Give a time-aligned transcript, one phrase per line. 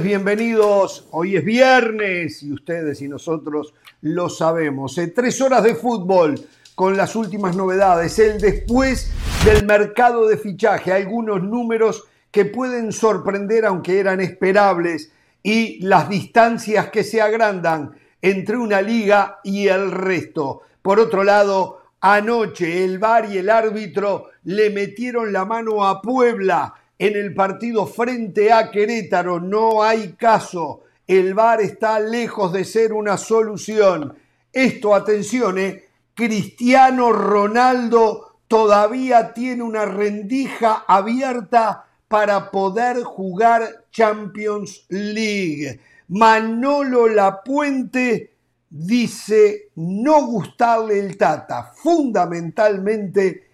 [0.00, 4.96] Bienvenidos, hoy es viernes y ustedes y nosotros lo sabemos.
[4.96, 6.40] Eh, tres horas de fútbol
[6.74, 9.12] con las últimas novedades, el después
[9.44, 15.12] del mercado de fichaje, algunos números que pueden sorprender aunque eran esperables
[15.42, 17.90] y las distancias que se agrandan
[18.22, 20.62] entre una liga y el resto.
[20.80, 26.76] Por otro lado, anoche el VAR y el árbitro le metieron la mano a Puebla
[27.02, 29.40] en el partido frente a Querétaro.
[29.40, 30.84] No hay caso.
[31.04, 34.14] El VAR está lejos de ser una solución.
[34.52, 35.84] Esto, atención, eh,
[36.14, 45.80] Cristiano Ronaldo todavía tiene una rendija abierta para poder jugar Champions League.
[46.06, 48.36] Manolo Lapuente
[48.70, 53.48] dice no gustarle el Tata, fundamentalmente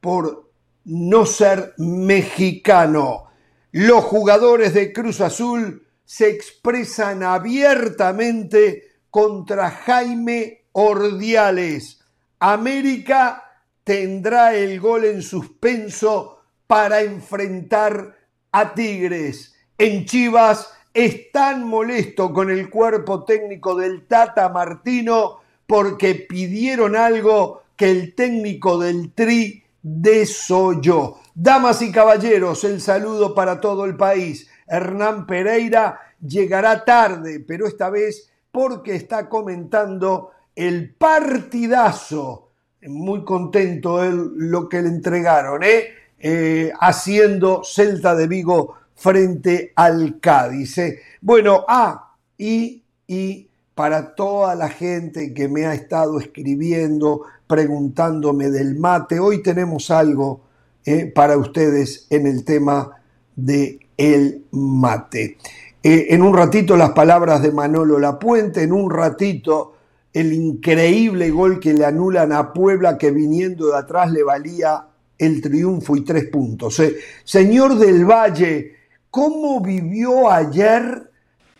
[0.00, 0.47] por
[0.88, 3.26] no ser mexicano.
[3.72, 12.00] Los jugadores de Cruz Azul se expresan abiertamente contra Jaime Ordiales.
[12.38, 13.44] América
[13.84, 18.16] tendrá el gol en suspenso para enfrentar
[18.52, 19.54] a Tigres.
[19.76, 27.90] En Chivas están molesto con el cuerpo técnico del Tata Martino porque pidieron algo que
[27.90, 31.20] el técnico del Tri yo.
[31.34, 34.48] Damas y caballeros, el saludo para todo el país.
[34.66, 42.50] Hernán Pereira llegará tarde, pero esta vez porque está comentando el partidazo.
[42.82, 45.88] Muy contento él lo que le entregaron, ¿eh?
[46.20, 50.78] Eh, haciendo Celta de Vigo frente al Cádiz.
[50.78, 51.00] ¿eh?
[51.20, 58.78] Bueno, ah, y, y para toda la gente que me ha estado escribiendo, preguntándome del
[58.78, 59.18] mate.
[59.18, 60.42] Hoy tenemos algo
[60.84, 62.92] eh, para ustedes en el tema
[63.34, 65.38] de el mate.
[65.82, 69.74] Eh, en un ratito las palabras de Manolo Lapuente, en un ratito
[70.12, 74.86] el increíble gol que le anulan a Puebla que viniendo de atrás le valía
[75.16, 76.78] el triunfo y tres puntos.
[76.80, 78.76] Eh, señor del Valle,
[79.10, 81.10] ¿cómo vivió ayer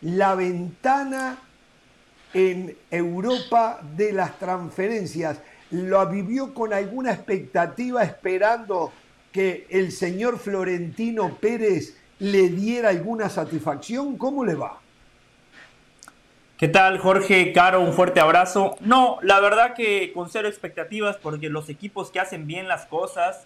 [0.01, 1.39] la ventana
[2.33, 5.39] en Europa de las transferencias?
[5.71, 8.91] Lo vivió con alguna expectativa esperando
[9.31, 14.17] que el señor Florentino Pérez le diera alguna satisfacción?
[14.17, 14.79] ¿Cómo le va?
[16.59, 17.53] ¿Qué tal, Jorge?
[17.53, 18.75] Caro, un fuerte abrazo.
[18.81, 23.45] No, la verdad que con cero expectativas porque los equipos que hacen bien las cosas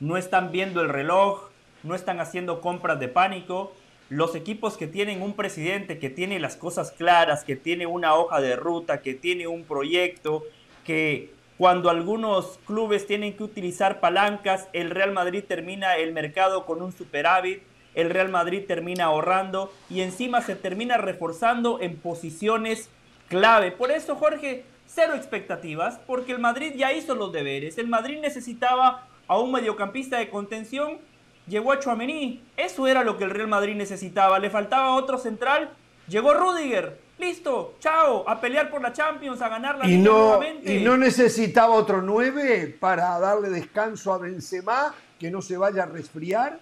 [0.00, 1.50] no están viendo el reloj,
[1.82, 3.74] no están haciendo compras de pánico.
[4.08, 8.40] Los equipos que tienen un presidente que tiene las cosas claras, que tiene una hoja
[8.40, 10.42] de ruta, que tiene un proyecto,
[10.84, 16.82] que cuando algunos clubes tienen que utilizar palancas, el Real Madrid termina el mercado con
[16.82, 17.62] un superávit,
[17.94, 22.90] el Real Madrid termina ahorrando y encima se termina reforzando en posiciones
[23.28, 23.70] clave.
[23.70, 27.78] Por eso, Jorge, cero expectativas, porque el Madrid ya hizo los deberes.
[27.78, 30.98] El Madrid necesitaba a un mediocampista de contención,
[31.46, 32.42] llegó a Chuamení.
[32.56, 34.40] Eso era lo que el Real Madrid necesitaba.
[34.40, 35.70] Le faltaba otro central,
[36.08, 37.03] llegó Rudiger.
[37.18, 41.72] Listo, chao, a pelear por la Champions, a ganar la y no, Y no necesitaba
[41.74, 46.58] otro 9 para darle descanso a Benzema, que no se vaya a resfriar.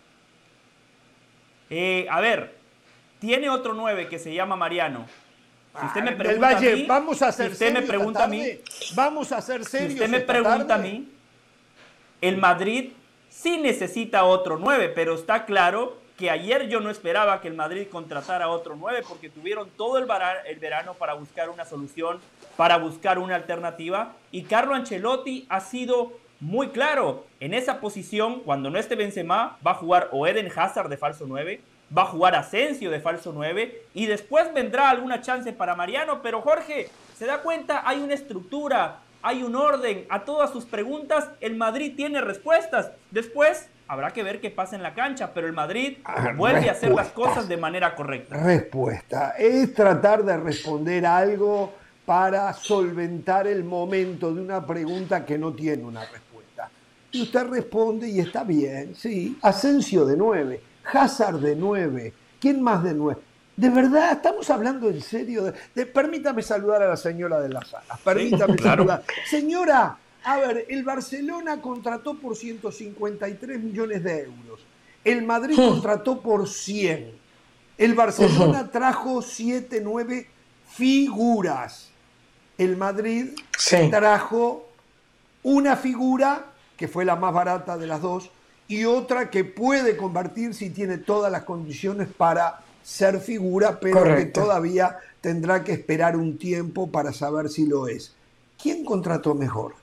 [1.70, 2.54] Eh, a ver,
[3.18, 5.06] tiene otro 9 que se llama Mariano.
[5.80, 8.28] Si usted me ah, pregunta a mí, vamos a hacer si usted me pregunta a
[8.28, 8.44] mí,
[8.94, 9.92] vamos a hacer serios.
[9.92, 11.10] Si usted me pregunta a mí,
[12.20, 12.92] el Madrid
[13.30, 17.87] sí necesita otro 9, pero está claro que ayer yo no esperaba que el Madrid
[17.91, 20.06] contratara otro 9 porque tuvieron todo el,
[20.59, 22.21] verano para buscar una solución,
[22.56, 28.69] para buscar una alternativa y Carlo Ancelotti ha sido muy claro en esa posición cuando
[28.71, 31.61] no esté Benzema va a jugar o Eden Hazard de falso 9,
[31.97, 36.41] va a jugar Asensio de falso 9 y después vendrá alguna chance para Mariano, pero
[36.43, 41.55] Jorge, se da cuenta, hay una estructura, hay un orden, a todas sus preguntas el
[41.56, 42.91] Madrid tiene respuestas.
[43.11, 46.73] Después habrá que ver qué pasa en la cancha, pero el Madrid ah, vuelve a
[46.73, 48.39] hacer las cosas de manera correcta.
[48.39, 49.35] Respuesta.
[49.39, 51.75] Es tratar de responder algo
[52.06, 56.71] para solventar el momento de una pregunta que no tiene una respuesta.
[57.11, 59.39] Y usted responde y está bien, sí.
[59.43, 60.61] Asensio de 9,
[60.91, 63.21] Hazard de 9, ¿quién más de 9?
[63.55, 65.53] De verdad, estamos hablando en serio.
[65.75, 67.99] De, permítame saludar a la señora de la sala.
[68.03, 69.03] Permítame saludar.
[69.27, 74.60] Señora, a ver, el Barcelona contrató por 153 millones de euros.
[75.04, 75.69] El Madrid hmm.
[75.69, 77.12] contrató por 100.
[77.78, 80.26] El Barcelona trajo 7, 9
[80.69, 81.90] figuras.
[82.58, 83.30] El Madrid
[83.90, 84.69] trajo
[85.42, 88.30] una figura, que fue la más barata de las dos,
[88.69, 94.26] y otra que puede convertir si tiene todas las condiciones para ser figura, pero que
[94.26, 98.14] todavía tendrá que esperar un tiempo para saber si lo es.
[98.60, 99.81] ¿Quién contrató mejor?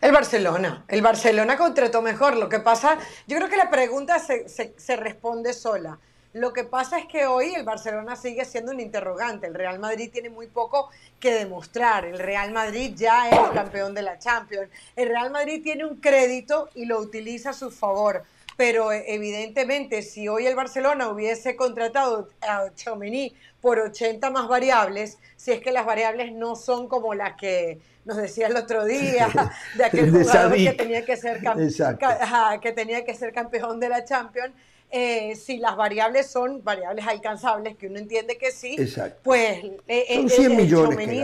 [0.00, 0.84] El Barcelona.
[0.86, 2.36] El Barcelona contrató mejor.
[2.36, 5.98] Lo que pasa, yo creo que la pregunta se, se, responde sola.
[6.34, 9.48] Lo que pasa es que hoy el Barcelona sigue siendo un interrogante.
[9.48, 12.04] El Real Madrid tiene muy poco que demostrar.
[12.04, 14.68] El Real Madrid ya es campeón de la Champions.
[14.94, 18.22] El Real Madrid tiene un crédito y lo utiliza a su favor.
[18.58, 25.16] Pero eh, evidentemente, si hoy el Barcelona hubiese contratado a Chomení por 80 más variables,
[25.36, 29.28] si es que las variables no son como las que nos decía el otro día,
[29.76, 31.40] de aquel jugador que tenía que, ser
[32.60, 34.52] que tenía que ser campeón de la Champions,
[34.90, 38.76] eh, si las variables son variables alcanzables, que uno entiende que sí,
[39.22, 40.28] pues eh, eh, el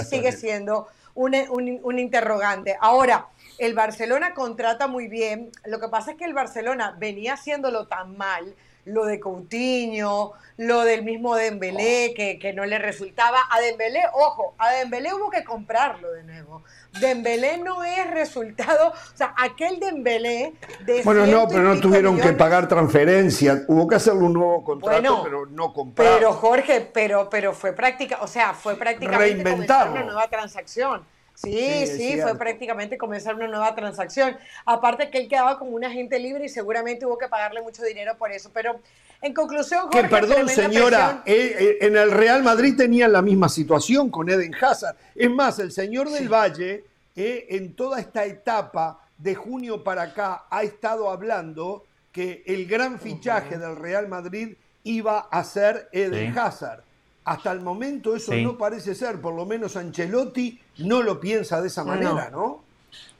[0.05, 1.35] sigue siendo un,
[1.83, 2.77] un interrogante.
[2.81, 3.27] Ahora,
[3.59, 8.17] el Barcelona contrata muy bien, lo que pasa es que el Barcelona venía haciéndolo tan
[8.17, 8.55] mal,
[8.85, 13.39] lo de Coutinho, lo del mismo Dembélé, que, que, no le resultaba.
[13.51, 16.63] A Dembélé, ojo, a Dembélé hubo que comprarlo de nuevo.
[17.01, 20.53] Dembélé no es resultado, o sea, aquel Dembélé
[20.85, 25.23] de Bueno, no, pero no tuvieron que pagar transferencia, hubo que hacerle un nuevo contrato,
[25.25, 26.19] pero no comprar.
[26.19, 31.05] Pero Jorge, pero, pero fue práctica, o sea, fue prácticamente una nueva transacción.
[31.35, 34.37] Sí, sí, fue prácticamente comenzar una nueva transacción.
[34.65, 38.17] Aparte que él quedaba como un agente libre y seguramente hubo que pagarle mucho dinero
[38.17, 38.51] por eso.
[38.55, 38.81] Pero
[39.21, 43.49] en conclusión, Jorge, Que perdón, señora, eh, eh, en el Real Madrid tenían la misma
[43.49, 44.97] situación con Eden Hazard.
[45.15, 46.85] Es más, el señor del Valle,
[47.17, 53.01] eh, en toda esta etapa de junio para acá, ha estado hablando que el gran
[53.01, 56.85] fichaje del Real Madrid iba a ser Eden Hazard.
[57.25, 61.69] Hasta el momento eso no parece ser, por lo menos Ancelotti no lo piensa de
[61.69, 62.63] esa manera, ¿no?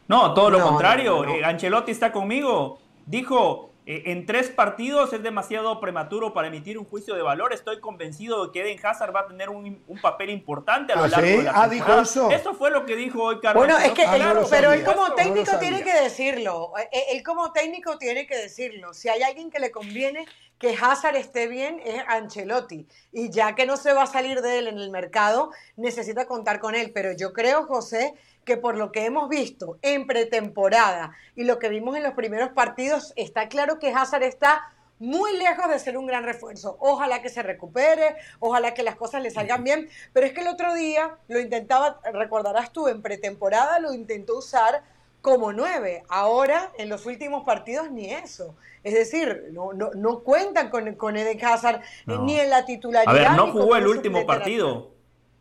[0.09, 1.25] No, todo lo contrario.
[1.25, 2.79] Eh, Ancelotti está conmigo.
[3.07, 7.53] Dijo, eh, en tres partidos es demasiado prematuro para emitir un juicio de valor.
[7.53, 11.09] Estoy convencido de que Eden Hazard va a tener un, papel importante a lo ¿Ah,
[11.09, 12.31] largo de la ah, dijo eso.
[12.31, 13.67] Eso fue lo que dijo hoy Carlos.
[13.67, 14.05] Bueno, es que,
[14.51, 16.73] pero él como técnico tiene que decirlo.
[16.93, 18.95] Eh, él como técnico tiene que decirlo.
[18.95, 20.27] Si hay alguien que le conviene
[20.59, 22.87] que Hazard esté bien es Ancelotti.
[23.13, 26.59] Y ya que no se va a salir de él en el mercado, necesita contar
[26.59, 26.91] con él.
[26.95, 28.15] Pero yo creo, José,
[28.45, 32.51] que por lo que hemos visto en pretemporada y lo que vimos en los primeros
[32.51, 34.63] partidos, está claro que Hazard está
[34.99, 36.77] muy lejos de ser un gran refuerzo.
[36.81, 39.89] Ojalá que se recupere, ojalá que las cosas le salgan bien.
[40.13, 44.83] Pero es que el otro día lo intentaba, recordarás tú, en pretemporada lo intentó usar
[45.21, 46.05] como nueve.
[46.09, 48.55] Ahora, en los últimos partidos, ni eso.
[48.83, 53.15] Es decir, no, no, no cuentan con, con Eden Hazard ni en la titularidad.
[53.15, 54.94] A ver, no jugó el último partido.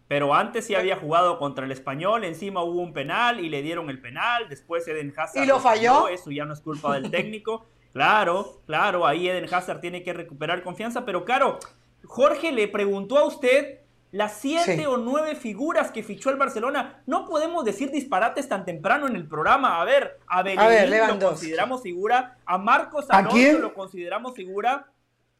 [0.08, 3.90] Pero antes sí había jugado contra el español, encima hubo un penal y le dieron
[3.90, 5.44] el penal, después Eden Hazard...
[5.44, 6.08] ¿Y lo falló?
[6.08, 7.66] Eso ya no es culpa del técnico.
[7.94, 11.60] claro, claro, ahí Eden Hazard tiene que recuperar confianza, pero claro,
[12.06, 13.80] Jorge le preguntó a usted
[14.14, 17.02] las siete o nueve figuras que fichó el Barcelona.
[17.08, 19.82] No podemos decir disparates tan temprano en el programa.
[19.82, 24.86] A ver, a Bellerín lo consideramos figura, a Marcos Alonso lo consideramos figura,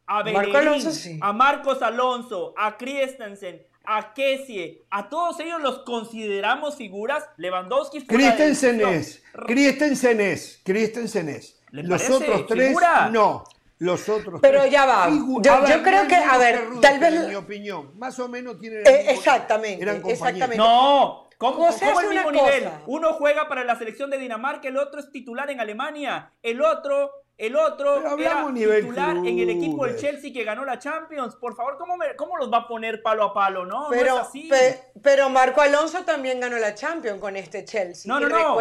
[0.08, 7.26] a Bellerín, a Marcos Alonso, a Christensen, a Kessie, a todos ellos los consideramos figuras.
[7.38, 11.60] Lewandowski Christensen es, Christensen es, Christensen es.
[11.72, 12.78] Los otros tres,
[13.12, 13.44] no.
[13.80, 14.40] Los otros.
[14.42, 15.10] Pero ya va.
[15.10, 17.14] Yo, creo que, a ver, tal vez.
[17.14, 18.78] En mi opinión, más o menos tiene.
[18.78, 19.84] Eh, exactamente.
[20.10, 20.56] exactamente.
[20.56, 21.28] No.
[21.38, 22.70] ¿Cómo, ¿cómo el mismo nivel?
[22.86, 27.12] Uno juega para la selección de Dinamarca, el otro es titular en Alemania, el otro
[27.46, 31.36] el otro era titular en el equipo del Chelsea que ganó la Champions.
[31.36, 33.66] Por favor, ¿cómo, ¿cómo, los va a poner palo a palo?
[33.66, 34.50] No, pero, no es así.
[35.02, 38.12] pero Marco Alonso también ganó la Champions con este Chelsea.
[38.12, 38.58] No, no, no.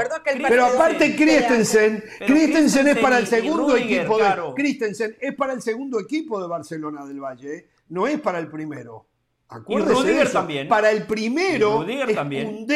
[0.49, 6.01] pero aparte Christensen, Christensen es para el segundo equipo de Christensen es para el segundo
[6.01, 7.69] equipo de Barcelona del Valle, ¿eh?
[7.89, 9.07] no es para el primero.
[9.49, 10.67] Acuérdese y Rudiger también.
[10.67, 12.67] Para el primero, es también.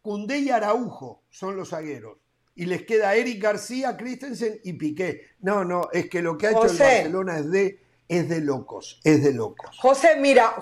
[0.00, 2.21] Cundé y Araujo son los zagueros
[2.54, 5.28] y les queda Eric García, Christensen y Piqué.
[5.40, 7.78] No, no, es que lo que ha hecho el Barcelona es de,
[8.08, 9.78] es de locos, es de locos.
[9.78, 10.54] José, mira,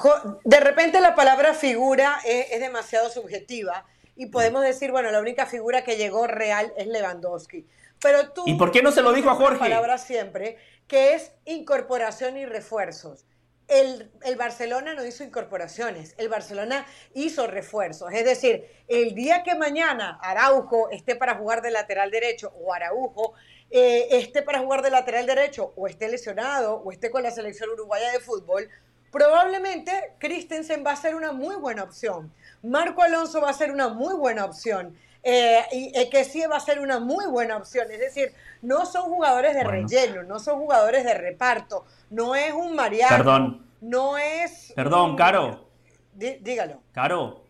[0.44, 3.85] de repente la palabra figura es, demasiado subjetiva
[4.16, 7.66] y podemos decir, bueno, la única figura que llegó real es Lewandowski.
[8.00, 8.44] Pero tú...
[8.47, 9.59] ¿Y por qué no se lo dijo a Jorge?
[9.59, 10.56] palabra siempre,
[10.87, 13.26] que es incorporación y refuerzos
[13.71, 18.12] el, Barcelona no hizo incorporaciones, el Barcelona hizo refuerzos.
[18.12, 23.35] Es decir, el día que mañana Araujo esté para jugar de lateral derecho o Araujo
[23.71, 27.71] eh, esté para jugar de lateral derecho o esté lesionado o esté con la selección
[27.71, 28.69] uruguaya de fútbol,
[29.12, 32.33] probablemente Christensen va a ser una muy buena opción.
[32.62, 34.99] Marco Alonso va a ser una muy buena opción.
[35.23, 37.91] Eh, y que sí va a ser una muy buena opción.
[37.91, 42.75] Es decir, no son jugadores de relleno, no son jugadores de reparto, no es un
[42.75, 43.17] Mariano.
[43.17, 43.67] Perdón.
[43.81, 44.73] no es...
[44.75, 45.69] Perdón, Caro.
[46.15, 46.81] dígalo.
[46.93, 47.45] Caro,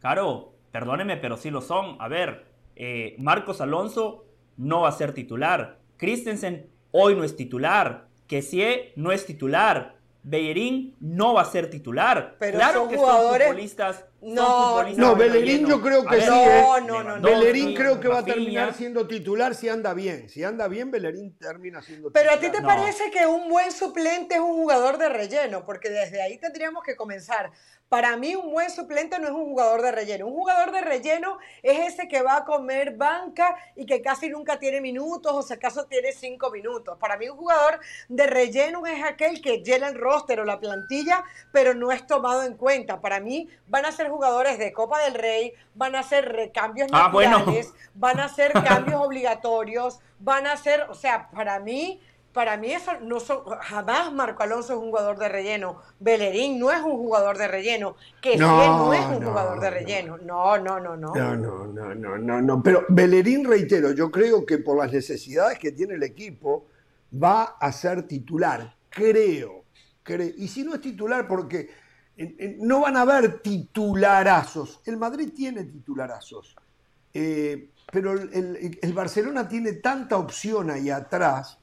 [0.00, 1.96] Caro, perdóneme, pero sí lo son.
[1.98, 2.44] A ver,
[2.76, 5.78] eh, Marcos Alonso no va a ser titular.
[5.96, 8.08] Christensen hoy no es titular.
[8.26, 9.96] Kessie no es titular.
[10.22, 12.36] Bellerín no va a ser titular.
[12.38, 13.46] Pero claro son que jugadores...
[13.46, 14.04] son futbolistas.
[14.24, 16.26] No, no, Bellerín yo creo que sí.
[16.26, 20.30] No, no, no, Bellerín creo que va a terminar siendo titular si anda bien.
[20.30, 22.24] Si anda bien, Bellerín termina siendo titular.
[22.24, 25.90] Pero a ti te parece que un buen suplente es un jugador de relleno, porque
[25.90, 27.52] desde ahí tendríamos que comenzar.
[27.88, 30.26] Para mí un buen suplente no es un jugador de relleno.
[30.26, 34.58] Un jugador de relleno es ese que va a comer banca y que casi nunca
[34.58, 36.98] tiene minutos o si acaso tiene cinco minutos.
[36.98, 37.78] Para mí un jugador
[38.08, 42.42] de relleno es aquel que llena el roster o la plantilla, pero no es tomado
[42.42, 43.00] en cuenta.
[43.00, 47.10] Para mí van a ser jugadores de Copa del Rey, van a ser recambios ah,
[47.12, 52.00] naturales, van a ser cambios obligatorios, van a ser, o sea, para mí
[52.34, 56.72] para mí eso no son, jamás Marco Alonso es un jugador de relleno, Bellerín no
[56.72, 60.18] es un jugador de relleno, que no, no es un jugador de relleno.
[60.18, 61.14] No, no, no, no.
[61.14, 62.62] No, no, no, no, no, no.
[62.62, 66.66] Pero Bellerín, reitero, yo creo que por las necesidades que tiene el equipo,
[67.14, 68.74] va a ser titular.
[68.90, 69.64] Creo.
[70.02, 70.32] creo.
[70.36, 71.70] Y si no es titular, porque
[72.58, 74.80] no van a haber titularazos.
[74.84, 76.56] El Madrid tiene titularazos.
[77.12, 81.58] Eh, pero el Barcelona tiene tanta opción ahí atrás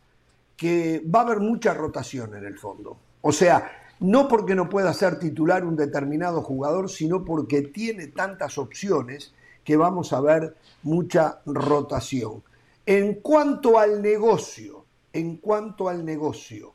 [0.56, 2.98] que va a haber mucha rotación en el fondo.
[3.22, 8.58] O sea, no porque no pueda ser titular un determinado jugador, sino porque tiene tantas
[8.58, 12.44] opciones que vamos a ver mucha rotación.
[12.86, 16.74] En cuanto al negocio, en cuanto al negocio,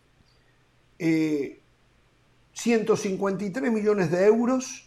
[2.56, 4.86] 153 eh, millones de euros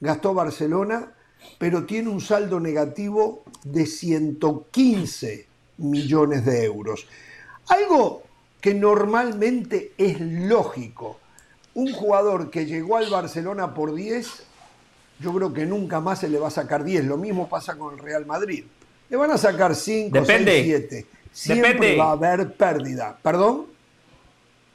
[0.00, 1.12] gastó Barcelona,
[1.58, 5.46] pero tiene un saldo negativo de 115
[5.78, 7.06] millones de euros.
[7.68, 8.22] Algo
[8.60, 11.18] que normalmente es lógico.
[11.74, 14.42] Un jugador que llegó al Barcelona por 10,
[15.20, 17.04] yo creo que nunca más se le va a sacar 10.
[17.04, 18.64] Lo mismo pasa con el Real Madrid.
[19.08, 21.06] Le van a sacar 5, 6, 7.
[21.32, 23.16] Siempre va a haber pérdida.
[23.22, 23.66] ¿Perdón?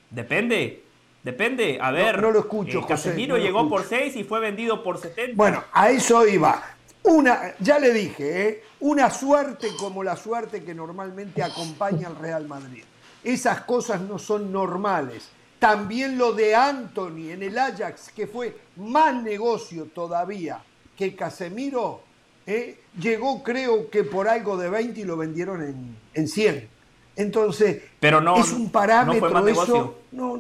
[0.10, 0.85] Depende.
[1.26, 1.80] Depende.
[1.82, 2.22] A ver.
[2.22, 2.80] No, lo escucho.
[2.82, 5.36] Eh, Casemiro llegó por 6 y fue vendido por 70.
[5.36, 6.62] Bueno, a eso iba.
[7.02, 8.64] Una, ya le dije, ¿eh?
[8.82, 12.84] una suerte como la suerte que normalmente acompaña al Real Madrid.
[13.24, 15.30] Esas cosas no son normales.
[15.58, 20.62] También lo de Anthony en el Ajax, que fue más negocio todavía
[20.96, 22.02] que Casemiro,
[22.46, 22.82] ¿eh?
[23.00, 26.70] llegó creo que por algo de 20 y lo vendieron en, en 100.
[27.16, 30.00] Entonces, Pero no, es un parámetro no fue eso.
[30.12, 30.40] No,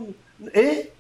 [0.54, 0.92] ¿eh?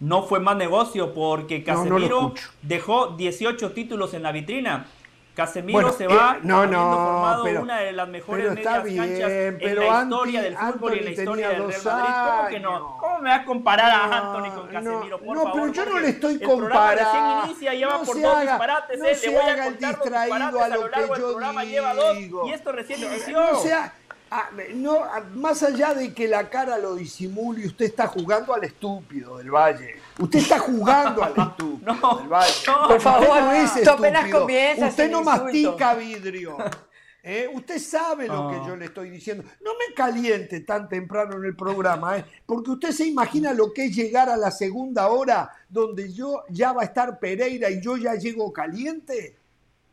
[0.00, 4.86] no fue más negocio porque Casemiro dejó 18 títulos en la vitrina.
[5.34, 10.02] Casemiro se va eh, no, no, formado una de las mejores medias canchas en la
[10.02, 12.14] historia del fútbol y en la historia del Real Madrid.
[12.24, 12.96] ¿Cómo que no?
[12.98, 15.18] ¿Cómo me vas a comparar a Anthony con Casemiro?
[15.18, 17.02] Por no, favor, pero yo no le estoy comparando.
[17.02, 18.98] recién inicia, lleva por dos disparates.
[18.98, 21.94] No eh, se le voy a contar dos disparates a lo largo del programa, lleva
[21.94, 23.50] dos y esto recién inició.
[23.52, 23.92] O sea,
[24.28, 28.64] Ah, no, ah, más allá de que la cara lo disimule, usted está jugando al
[28.64, 29.96] estúpido del Valle.
[30.18, 32.52] Usted está jugando al estúpido del Valle.
[32.88, 34.46] por favor, no es estúpido.
[34.88, 36.56] Usted no mastica vidrio.
[37.22, 37.48] ¿eh?
[37.52, 39.44] Usted sabe lo que yo le estoy diciendo.
[39.62, 42.24] No me caliente tan temprano en el programa, ¿eh?
[42.44, 46.72] porque usted se imagina lo que es llegar a la segunda hora donde yo ya
[46.72, 49.36] va a estar Pereira y yo ya llego caliente.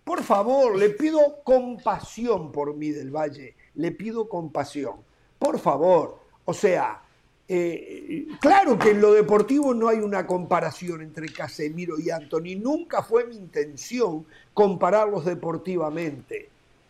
[0.04, 4.96] Por favor, le pido compasión por mí del Valle le pido compasión.
[5.40, 7.02] Por favor, o sea,
[7.48, 12.56] eh, claro que en lo deportivo no hay una comparación entre Casemiro y Anthony.
[12.58, 16.50] Nunca fue mi intención compararlos deportivamente.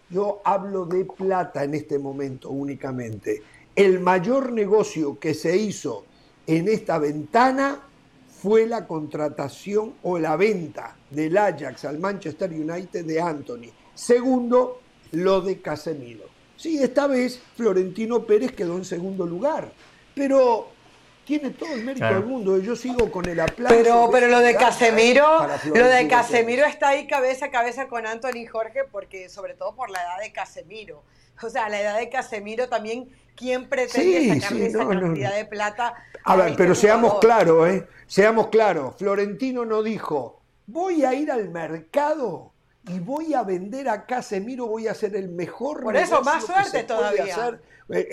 [0.09, 3.41] Yo hablo de plata en este momento únicamente.
[3.75, 6.05] El mayor negocio que se hizo
[6.45, 7.81] en esta ventana
[8.27, 13.71] fue la contratación o la venta del Ajax al Manchester United de Anthony.
[13.95, 16.32] Segundo, lo de Casemiro.
[16.55, 19.71] Sí, esta vez Florentino Pérez quedó en segundo lugar,
[20.15, 20.69] pero
[21.25, 22.57] tiene todo el mérito del mundo.
[22.59, 23.75] Yo sigo con el aplauso.
[23.75, 28.45] Pero, pero lo de Casemiro, lo de Casemiro está ahí cabeza a cabeza con Anthony
[28.49, 31.03] Jorge, porque sobre todo por la edad de Casemiro.
[31.41, 35.93] O sea, la edad de Casemiro también, ¿quién pretende sacarle esa cantidad de plata?
[36.23, 37.87] A, ver, pero seamos claros, ¿eh?
[38.05, 38.95] Seamos claros.
[38.97, 42.52] Florentino no dijo, voy a ir al mercado
[42.87, 45.83] y voy a vender a Casemiro, voy a ser el mejor.
[45.83, 47.59] Por eso, más suerte todavía.
[47.89, 48.09] Eh,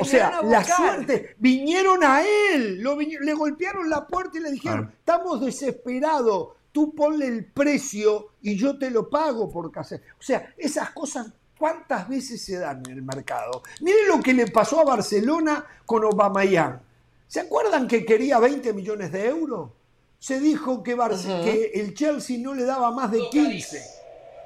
[0.00, 5.40] o sea, la suerte, vinieron a él, le golpearon la puerta y le dijeron, estamos
[5.40, 10.14] desesperados, tú ponle el precio y yo te lo pago por Casemiro.
[10.18, 13.62] O sea, esas cosas, ¿cuántas veces se dan en el mercado?
[13.80, 16.80] Miren lo que le pasó a Barcelona con Aubameyang.
[17.26, 19.70] ¿Se acuerdan que quería 20 millones de euros?
[20.18, 20.96] Se dijo que,
[21.44, 24.01] que el Chelsea no le daba más de 15.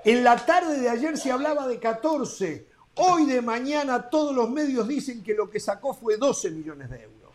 [0.06, 2.64] En la tarde de ayer se hablaba de 14.
[2.94, 7.02] Hoy de mañana todos los medios dicen que lo que sacó fue 12 millones de
[7.02, 7.32] euros.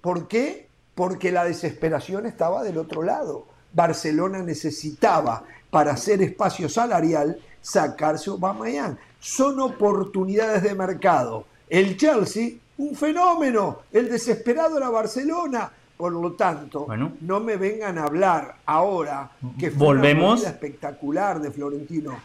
[0.00, 0.68] ¿Por qué?
[0.94, 3.48] Porque la desesperación estaba del otro lado.
[3.72, 8.96] Barcelona necesitaba, para hacer espacio salarial, sacarse Aubameyang.
[9.18, 11.46] Son oportunidades de mercado.
[11.68, 13.80] El Chelsea, un fenómeno.
[13.90, 15.72] El desesperado era Barcelona.
[15.98, 16.86] Por lo tanto,
[17.22, 20.40] no me vengan a hablar ahora que fue ¿Volvemos?
[20.40, 22.16] una espectacular de Florentino.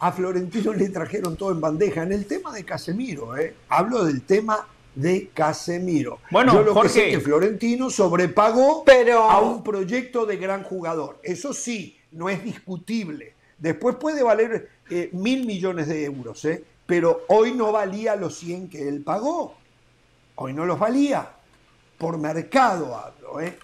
[0.00, 2.02] A Florentino le trajeron todo en bandeja.
[2.02, 3.54] En el tema de Casemiro, ¿eh?
[3.70, 6.18] hablo del tema de Casemiro.
[6.30, 10.36] Bueno, Yo lo Jorge, que sé es que Florentino sobrepagó Pero- a un proyecto de
[10.36, 11.18] gran jugador.
[11.22, 13.34] Eso sí, no es discutible.
[13.56, 16.62] Después puede valer eh, mil millones de euros, ¿eh?
[16.84, 19.54] pero hoy no valía los 100 que él pagó.
[20.34, 21.30] Hoy no los valía.
[22.02, 23.40] Por mercado hablo.
[23.40, 23.56] ¿eh?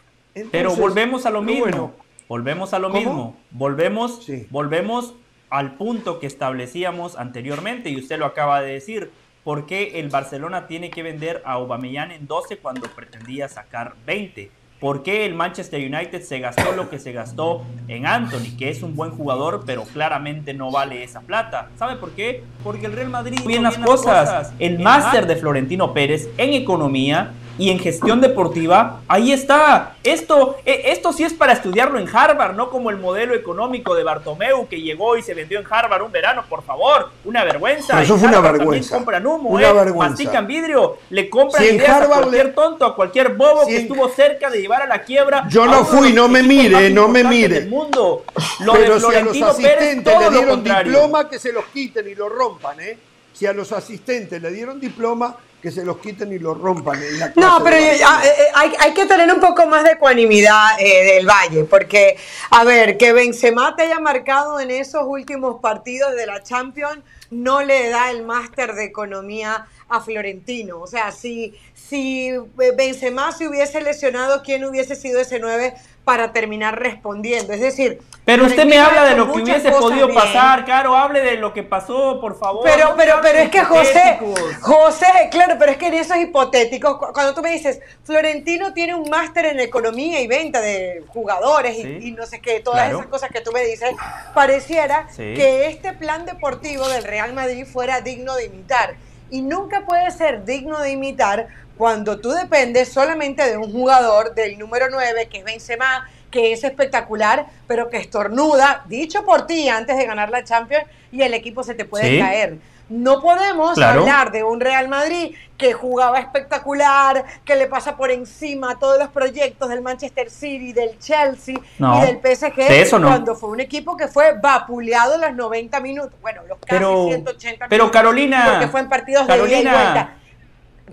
[0.52, 1.64] Pero volvemos a lo mismo.
[1.64, 1.92] bueno,
[2.28, 2.98] volvemos a lo ¿Cómo?
[3.00, 3.36] mismo.
[3.50, 4.46] Volvemos, Sí.
[4.50, 5.14] volvemos
[5.50, 9.10] al punto que establecíamos anteriormente y usted lo acaba de decir.
[9.42, 14.52] ¿Por qué el Barcelona tiene que vender a Aubameyang en 12 cuando pretendía sacar 20?
[14.78, 18.82] ¿Por qué el Manchester United se gastó lo que se gastó en Anthony, que es
[18.84, 21.70] un buen jugador, pero claramente no vale esa plata?
[21.76, 22.44] ¿Sabe por qué?
[22.62, 24.52] Porque el Real Madrid bien las cosas.
[24.60, 29.96] El máster de Florentino Pérez en economía y en gestión deportiva, ahí está.
[30.04, 34.04] Esto, eh, esto sí es para estudiarlo en Harvard, no como el modelo económico de
[34.04, 37.10] Bartomeu que llegó y se vendió en Harvard un verano, por favor.
[37.24, 38.00] Una vergüenza.
[38.00, 38.94] Eso fue una vergüenza.
[38.96, 39.72] Compran humo, Una eh.
[39.72, 40.10] vergüenza.
[40.10, 43.70] Mastican vidrio, le compran Si ideas Harvard a cualquier le- tonto, a cualquier bobo Si
[43.70, 45.46] que en- estuvo cerca de llevar a la quiebra.
[45.48, 47.60] Yo no fui, no me mire, no me mire.
[47.60, 48.22] del mundo.
[48.60, 51.52] Lo pero de si a los Florentino Pérez, asistentes todo le dieron diploma, que se
[51.52, 52.98] los quiten y lo rompan, ¿eh?
[53.32, 57.02] Si a los asistentes le dieron diploma, que se los quiten y lo rompan.
[57.02, 59.92] En la No, pero eh, ah, eh, hay, hay que tener un poco más de
[59.92, 62.16] ecuanimidad eh, del Valle, porque,
[62.50, 67.62] a ver, que Benzema te haya marcado en esos últimos partidos de la Champions no
[67.62, 70.80] le da el máster de economía a Florentino.
[70.80, 75.74] O sea, si, si eh, Benzema se hubiese lesionado, ¿quién hubiese sido ese 9
[76.08, 77.52] para terminar respondiendo?
[77.52, 78.00] Es decir...
[78.24, 80.18] Pero usted me habla ha de lo que hubiese podido bien.
[80.18, 82.62] pasar, Caro, hable de lo que pasó, por favor.
[82.64, 84.18] Pero, pero, pero es que José.
[84.62, 88.94] José, claro, pero es que en esos hipotéticos, cu- cuando tú me dices, Florentino tiene
[88.94, 92.98] un máster en economía y venta de jugadores y- no sé qué, todas Claro.
[93.00, 93.90] esas cosas que tú me dices,
[94.34, 95.34] pareciera Sí.
[95.34, 98.94] que este plan deportivo del Real Madrid fuera digno de imitar.
[99.30, 104.58] Y nunca puede ser digno de imitar cuando tú dependes solamente de un jugador del
[104.58, 109.96] número 9, que es Benzema, que es espectacular, pero que estornuda, dicho por ti antes
[109.96, 112.18] de ganar la Champions, y el equipo se te puede Sí.
[112.18, 112.58] caer.
[112.90, 114.00] No podemos Claro.
[114.00, 118.98] hablar de un Real Madrid que jugaba espectacular, que le pasa por encima a todos
[118.98, 123.08] los proyectos del Manchester City, del Chelsea No, y del PSG, de eso no.
[123.08, 127.66] cuando fue un equipo que fue vapuleado los 90 minutos, bueno, los casi Pero- 180
[127.68, 130.14] pero minutos, Carolina, porque fue en partidos de ida y vuelta.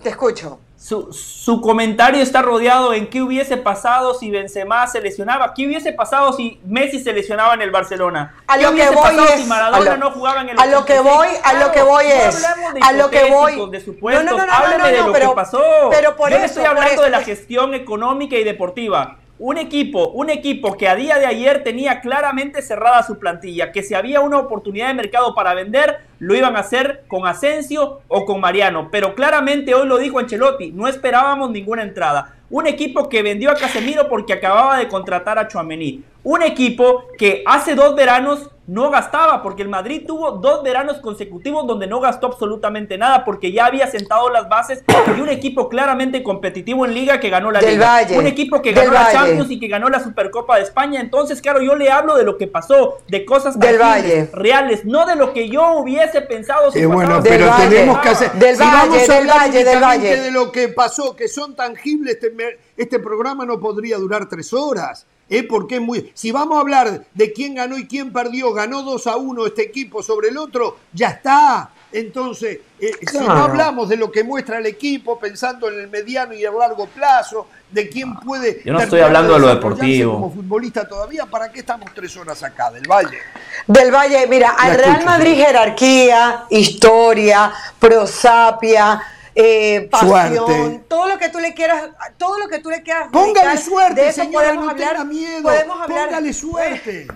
[0.02, 0.60] Te escucho.
[0.78, 5.94] Su, su comentario está rodeado en qué hubiese pasado si Benzema se lesionaba, qué hubiese
[5.94, 9.40] pasado si Messi se lesionaba en el Barcelona, A lo que hubiese voy pasado es-
[9.40, 11.16] si Maradona a lo- no jugaba en el a lo que 86?
[11.16, 12.46] voy- a lo que voy no es-
[12.82, 15.12] a lo que voy- de supuestos, No, no, no, no, hábleme no, de no, lo
[15.14, 15.62] pero- que pasó.
[15.90, 19.16] pero por Yo eso, estoy hablando eso de la es- gestión económica y deportiva.
[19.38, 23.82] Un equipo, un equipo que a día de ayer tenía claramente cerrada su plantilla, que
[23.82, 28.24] si había una oportunidad de mercado para vender, lo iban a hacer con Asensio o
[28.24, 28.88] con Mariano.
[28.90, 32.34] Pero claramente hoy lo dijo Ancelotti, no esperábamos ninguna entrada.
[32.48, 36.04] Un equipo que vendió a Casemiro porque acababa de contratar a Chouameni.
[36.22, 41.68] Un equipo que hace dos veranos no gastaba, porque el Madrid tuvo dos veranos consecutivos
[41.68, 44.82] donde no gastó absolutamente nada, porque ya había sentado las bases
[45.14, 47.86] de un equipo claramente competitivo en liga que ganó la Del liga.
[47.92, 49.12] Valle, Un equipo que del ganó la Valle.
[49.18, 51.00] Champions y que ganó la Supercopa de España.
[51.00, 54.30] Entonces, claro, yo le hablo de lo que pasó, de cosas Del tangibles, Valle.
[54.32, 55.62] reales, no de lo que yo
[56.10, 57.68] hubiese pensado si Eh, bueno, pero Valle.
[57.68, 58.32] tenemos que hacer.
[58.32, 60.20] Del si Valle, vamos a del hablar Valle, del Valle.
[60.20, 65.06] de lo que pasó, que son tangibles, este, este programa no podría durar tres horas.
[65.28, 65.42] ¿eh?
[65.42, 66.10] Porque es muy.
[66.14, 69.62] Si vamos a hablar de quién ganó y quién perdió, ganó 2 a 1 este
[69.62, 71.70] equipo sobre el otro, ya está.
[71.92, 76.34] Entonces, eh, si no hablamos de lo que muestra el equipo, pensando en el mediano
[76.34, 78.62] y el largo plazo, de quién puede.
[78.64, 80.14] Yo no estoy hablando de lo deportivo.
[80.14, 83.18] Como futbolista todavía, ¿para qué estamos tres horas acá del Valle?
[83.66, 85.42] Del Valle, mira, al Real escucho, Madrid sí.
[85.44, 89.02] jerarquía, historia, prosapia,
[89.34, 90.84] eh, pasión, Suerte.
[90.88, 93.08] todo lo que tú le quieras, todo lo que tú le quieras.
[93.12, 95.42] Póngale dedicar, suerte, de eso señora, podemos no hablar, tenga miedo.
[95.42, 97.06] Podemos hablar, Póngale suerte.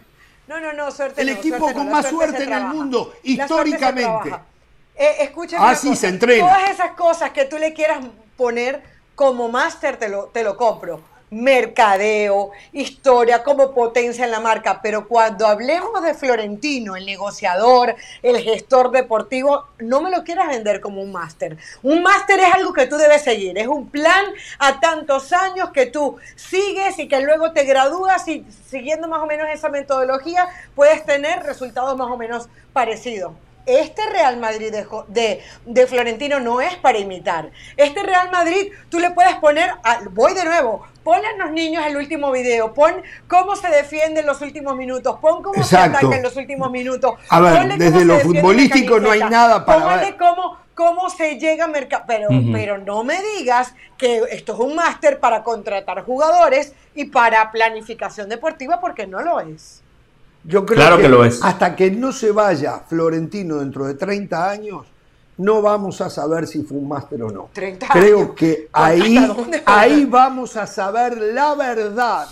[0.47, 1.23] No, no, no, suerte.
[1.23, 4.35] El no, equipo suerte con no, más suerte en el mundo, históricamente.
[4.97, 6.47] Eh, escúchame Ah, sí, se entrena.
[6.47, 8.01] Todas esas cosas que tú le quieras
[8.37, 8.83] poner
[9.15, 11.03] como máster te lo, te lo compro.
[11.33, 18.39] Mercadeo, historia, como potencia en la marca, pero cuando hablemos de Florentino, el negociador, el
[18.39, 21.57] gestor deportivo, no me lo quieras vender como un máster.
[21.85, 24.25] Un máster es algo que tú debes seguir, es un plan
[24.59, 29.27] a tantos años que tú sigues y que luego te gradúas y siguiendo más o
[29.27, 33.33] menos esa metodología puedes tener resultados más o menos parecidos
[33.79, 34.73] este Real Madrid
[35.09, 37.51] de, de, Florentino no es para imitar.
[37.77, 39.71] Este Real Madrid, tú le puedes poner,
[40.11, 44.27] voy de nuevo, pon a los niños el último video, pon cómo se defiende en
[44.27, 47.15] los últimos minutos, pon cómo se ataca en los últimos minutos.
[47.29, 51.69] A ver, desde lo futbolístico no hay nada para Póngale cómo, cómo se llega a
[51.69, 52.05] mercado.
[52.07, 57.51] Pero, pero no me digas que esto es un máster para contratar jugadores y para
[57.51, 59.83] planificación deportiva, porque no lo es.
[60.45, 61.43] Yo creo que, lo es.
[61.43, 64.87] hasta que no se vaya Florentino dentro de 30 años,
[65.37, 67.51] no vamos a saber si fue un máster o no.
[67.53, 69.19] Creo que ahí,
[69.65, 72.27] ahí vamos a saber la verdad.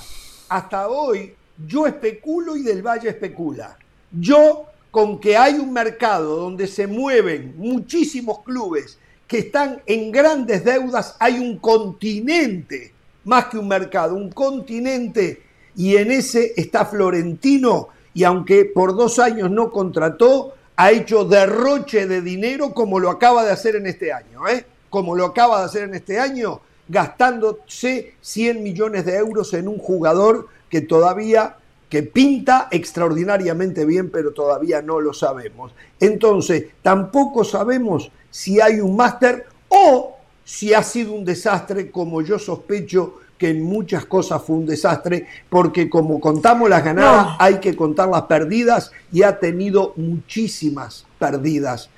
[0.48, 1.34] Hasta hoy
[1.66, 3.76] yo especulo y Del Valle especula.
[4.10, 10.64] Yo, con que hay un mercado donde se mueven muchísimos clubes que están en grandes
[10.64, 12.92] deudas, hay un continente,
[13.24, 15.42] más que un mercado, un continente,
[15.76, 17.88] y en ese está Florentino
[18.18, 23.44] y aunque por dos años no contrató, ha hecho derroche de dinero como lo acaba
[23.44, 24.66] de hacer en este año, ¿eh?
[24.90, 29.78] Como lo acaba de hacer en este año, gastándose 100 millones de euros en un
[29.78, 35.70] jugador que todavía que pinta extraordinariamente bien, pero todavía no lo sabemos.
[36.00, 42.36] Entonces, tampoco sabemos si hay un máster o si ha sido un desastre, como yo
[42.40, 47.76] sospecho que en muchas cosas fue un desastre, porque como contamos las ganadas, hay que
[47.76, 51.88] contar las perdidas y ha tenido muchísimas perdidas.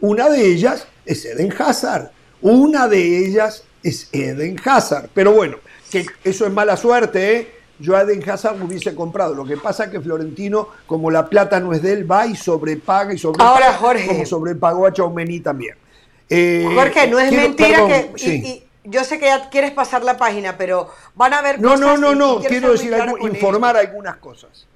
[0.00, 5.10] Una de ellas es Eden Hazard, una de ellas es Eden Hazard.
[5.12, 5.58] Pero bueno,
[5.90, 7.48] que eso es mala suerte, ¿eh?
[7.80, 9.34] Yo a Eden Hazard hubiese comprado.
[9.34, 12.34] Lo que pasa es que Florentino, como la plata no es de él, va y
[12.34, 13.50] sobrepaga y sobrepaga.
[13.50, 14.06] Ahora, Jorge.
[14.06, 15.76] Como sobrepagó a Chaumení también.
[16.28, 20.88] Eh, Jorge, no es mentira que yo sé que ya quieres pasar la página, pero
[21.14, 21.80] van a ver no, cosas.
[21.80, 24.66] No, no, no, no, quiero decir informar algunas cosas.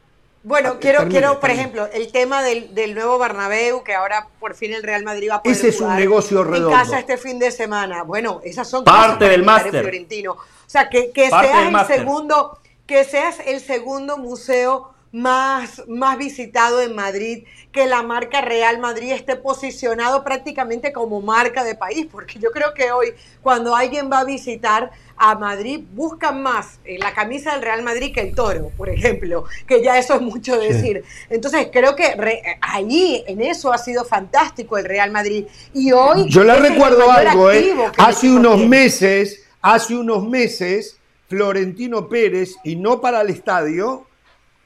[0.44, 4.72] Bueno, ah, quiero, quiero, por ejemplo, el tema del, nuevo Bernabéu, que ahora por fin
[4.72, 6.70] el Real Madrid va a poder Ese es un negocio redondo.
[6.70, 8.02] En casa este fin de semana.
[8.02, 10.06] Bueno, esas son parte del máster.
[10.28, 16.80] O sea, que, que seas el segundo, que seas el segundo museo más, más visitado
[16.80, 22.38] en Madrid, que la marca Real Madrid esté posicionado prácticamente como marca de país, porque
[22.38, 23.08] yo creo que hoy
[23.42, 28.20] cuando alguien va a visitar a Madrid buscan más la camisa del Real Madrid que
[28.22, 31.04] el toro, por ejemplo, que ya eso es mucho decir.
[31.28, 32.14] Entonces creo que
[32.60, 35.44] ahí en eso ha sido fantástico el Real Madrid
[35.74, 37.74] y hoy yo le recuerdo algo, ¿eh?
[37.98, 40.96] hace unos meses, hace unos meses
[41.28, 44.06] Florentino Pérez y no para el estadio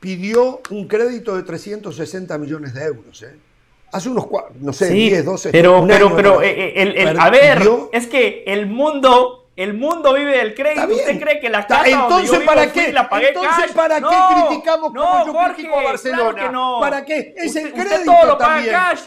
[0.06, 3.22] pidió un crédito de 360 millones de euros.
[3.22, 3.36] ¿eh?
[3.92, 4.26] Hace unos,
[4.60, 7.60] no sé, 10, 12 Pero, pero, pero, eh, el, a ver,
[7.92, 10.94] es que el mundo el mundo vive del crédito.
[10.94, 12.92] ¿Usted cree que la casa entonces, donde yo ¿para qué?
[12.92, 14.16] la pagué Entonces, ¿para qué
[14.48, 16.50] criticamos como yo critico a Barcelona?
[16.50, 16.78] no.
[16.78, 17.34] ¿Para qué?
[17.34, 19.00] Es el crédito usted todo lo paga cash.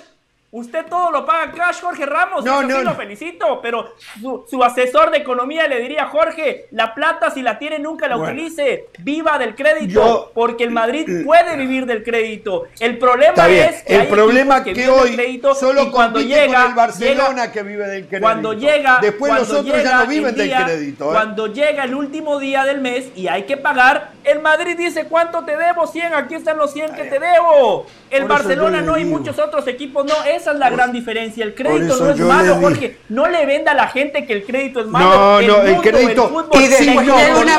[0.51, 2.43] Usted todo lo paga cash, Jorge Ramos.
[2.43, 7.29] No, no, sí lo felicito, pero su, asesor de economía le diría, Jorge, la plata
[7.29, 8.87] si la tiene nunca la utilice.
[8.97, 12.63] Viva del crédito, porque el Madrid eh, puede vivir del crédito.
[12.79, 17.51] El problema es que el problema que, que hoy crédito, solo cuando llega el Barcelona
[17.51, 18.25] que vive del crédito.
[18.25, 21.05] Cuando llega, después cuando los otros ya no viven del crédito.
[21.05, 21.13] ¿eh?
[21.13, 25.43] Cuando llega el último día del mes y hay que pagar, el Madrid dice cuánto
[25.43, 27.85] te debo, 100, aquí están los 100 que te debo.
[28.09, 30.13] El Barcelona no y muchos otros equipos no.
[30.25, 31.43] Esa es la gran diferencia.
[31.43, 32.97] El crédito no es malo, Jorge.
[33.09, 35.41] No le venda a la gente que el crédito es malo.
[35.41, 36.49] No, no, el crédito.
[36.53, 37.57] y después de una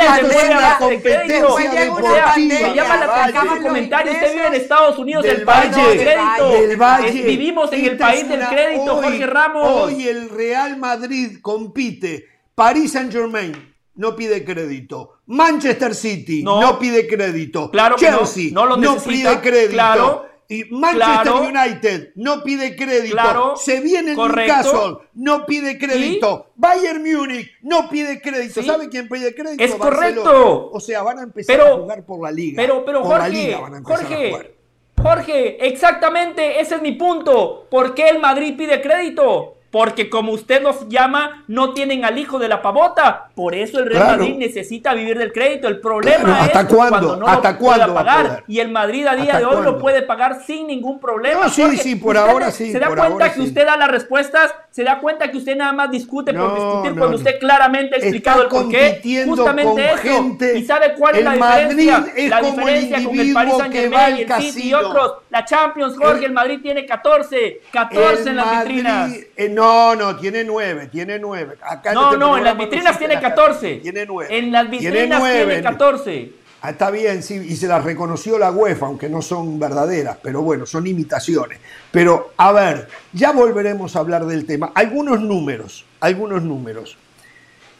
[2.24, 4.12] pandemia, me llama la atención el comentario.
[4.12, 7.12] Usted vive en Estados Unidos, el país del crédito.
[7.24, 9.68] Vivimos en el país del crédito, Jorge Ramos.
[9.68, 12.28] Hoy el Real Madrid compite.
[12.54, 13.69] París Saint Germain
[14.00, 15.18] no pide crédito.
[15.26, 17.70] Manchester City no, pide crédito.
[17.70, 19.72] Claro Chelsea no, no, pide crédito.
[19.72, 20.26] Claro.
[20.48, 23.56] Y Manchester United no pide crédito.
[23.56, 26.46] Se viene Newcastle, no pide crédito.
[26.56, 28.62] Bayern Múnich no pide crédito.
[28.62, 29.62] ¿Sabe quién pide crédito?
[29.62, 30.70] Es correcto.
[30.72, 32.56] O sea, van a empezar a jugar por la liga.
[32.56, 34.54] Pero, pero Jorge, Jorge,
[34.96, 37.66] Jorge, exactamente ese es mi punto.
[37.70, 39.59] ¿Por qué el Madrid pide crédito?
[39.70, 43.28] Porque como usted los llama, no tienen al hijo de la pavota.
[43.34, 45.68] Por eso el Real Madrid necesita vivir del crédito.
[45.68, 48.44] El problema es cuando no ¿Hasta lo pueda pagar.
[48.48, 51.44] Y el Madrid a día de hoy lo puede pagar sin ningún problema.
[51.44, 52.72] No, sí, sí, por ahora sí.
[52.72, 55.90] Se da cuenta que usted da las respuestas, se da cuenta que usted nada más
[55.90, 59.00] discute por discutir cuando usted claramente ha explicado el porqué.
[59.24, 60.36] Justamente eso.
[60.56, 62.06] ¿Y sabe cuál es la diferencia?
[62.28, 65.14] la diferencia con el Paris Saint Germain y el City y otros.
[65.30, 67.60] La Champions, Jorge, el, Madrid tiene 14.
[67.72, 69.12] 14 en las vitrinas.
[69.36, 71.58] Eh, no, no, tiene 9, tiene 9.
[71.62, 73.76] Acá no, no, en las vitrinas tiene 14.
[73.76, 74.38] Tiene 9.
[74.38, 76.32] En las vitrinas tiene, 14.
[76.62, 80.42] Ah, está bien, sí, y se las reconoció la UEFA, aunque no son verdaderas, pero
[80.42, 81.58] bueno, son imitaciones.
[81.90, 84.70] Pero, a ver, ya volveremos a hablar del tema.
[84.74, 86.98] Algunos números, algunos números.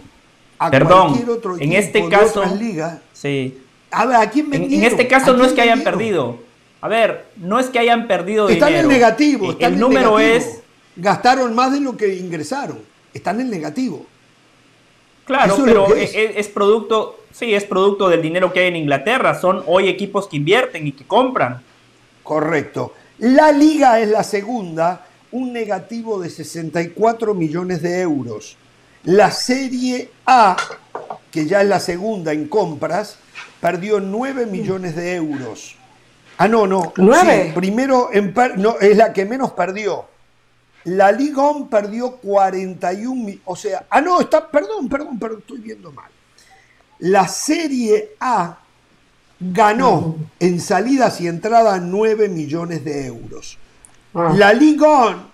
[0.59, 2.99] a cualquier otro equipo en este caso, de otras ligas.
[3.12, 3.59] Sí.
[3.90, 4.85] A ver, ¿a quién vendieron?
[4.85, 6.38] En, este caso no es que hayan perdido.
[6.81, 8.88] A ver, no es que hayan perdido están dinero.
[8.88, 10.61] En negativo, están el número es
[10.97, 12.79] gastaron más de lo que ingresaron
[13.16, 14.07] están en negativo.
[15.24, 16.48] Claro, pero es.
[16.48, 19.38] producto, sí, es producto del dinero que hay en Inglaterra.
[19.38, 21.62] Son hoy equipos que invierten y que compran.
[22.22, 22.94] Correcto.
[23.18, 28.57] La liga es la segunda, un negativo de 64 millones de euros.
[29.05, 30.57] La Serie A,
[31.31, 33.18] que ya es la segunda en compras,
[33.61, 35.76] perdió 9 millones de euros.
[36.38, 36.92] Ah, no, no.
[36.96, 37.52] ¿Nueve?
[37.55, 40.05] primero, en no, es la que menos perdió.
[40.87, 45.90] La Ligue 1 perdió 41, o sea, ah no, está, perdón, perdón, perdón, estoy viendo
[45.90, 46.11] mal.
[47.01, 48.57] La Serie A
[49.40, 53.59] ganó en salidas y entradas 9 millones de euros.
[54.14, 54.33] Ah.
[54.37, 55.31] La Ligue 1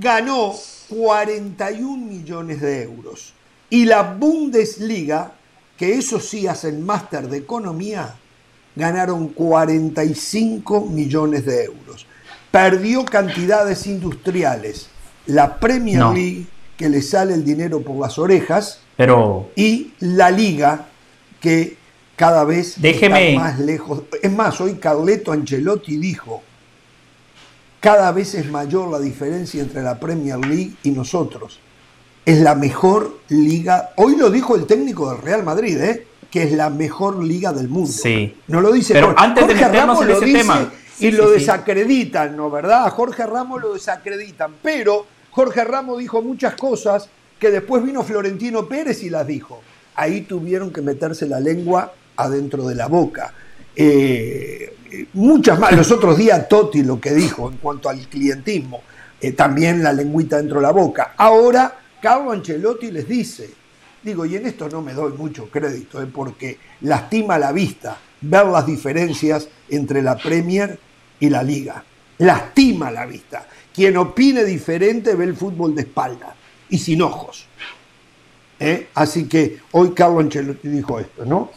[0.00, 0.54] ganó
[0.88, 3.34] 41 millones de euros.
[3.68, 5.32] Y la Bundesliga,
[5.76, 8.14] que eso sí hacen máster de economía,
[8.74, 12.06] ganaron 45 millones de euros
[12.54, 14.86] perdió cantidades industriales.
[15.26, 19.50] La Premier League, que le sale el dinero por las orejas, Pero...
[19.56, 20.86] y la Liga,
[21.40, 21.76] que
[22.14, 24.04] cada vez está más lejos.
[24.22, 26.44] Es más, hoy Carleto Ancelotti dijo,
[27.80, 31.58] cada vez es mayor la diferencia entre la Premier League y nosotros.
[32.24, 36.06] Es la mejor liga, hoy lo dijo el técnico del Real Madrid, ¿eh?
[36.30, 37.90] que es la mejor liga del mundo.
[37.90, 38.36] Sí.
[38.46, 42.86] No lo dice Pero antes de meternos en ese tema y lo desacreditan, ¿no verdad?
[42.86, 48.66] A Jorge Ramos lo desacreditan, pero Jorge Ramos dijo muchas cosas que después vino Florentino
[48.68, 49.60] Pérez y las dijo.
[49.96, 53.32] Ahí tuvieron que meterse la lengua adentro de la boca.
[53.76, 54.74] Eh,
[55.14, 58.82] muchas más, los otros días Totti lo que dijo en cuanto al clientismo,
[59.20, 61.14] eh, también la lengüita dentro de la boca.
[61.16, 63.50] Ahora Carlo Ancelotti les dice,
[64.02, 68.46] digo, y en esto no me doy mucho crédito, eh, porque lastima la vista ver
[68.46, 70.78] las diferencias entre la Premier
[71.20, 71.84] y la Liga.
[72.18, 73.46] Lastima la vista.
[73.72, 76.34] Quien opine diferente ve el fútbol de espalda
[76.68, 77.46] y sin ojos.
[78.60, 78.88] ¿Eh?
[78.94, 81.50] Así que hoy Carlos Ancelotti dijo esto, ¿no?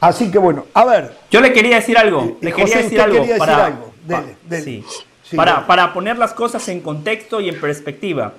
[0.00, 1.16] Así que bueno, a ver.
[1.30, 2.38] Yo le quería decir algo.
[2.40, 3.24] Le quería decir algo.
[3.38, 3.78] para,
[5.36, 8.34] Para, para poner las cosas en contexto y en perspectiva.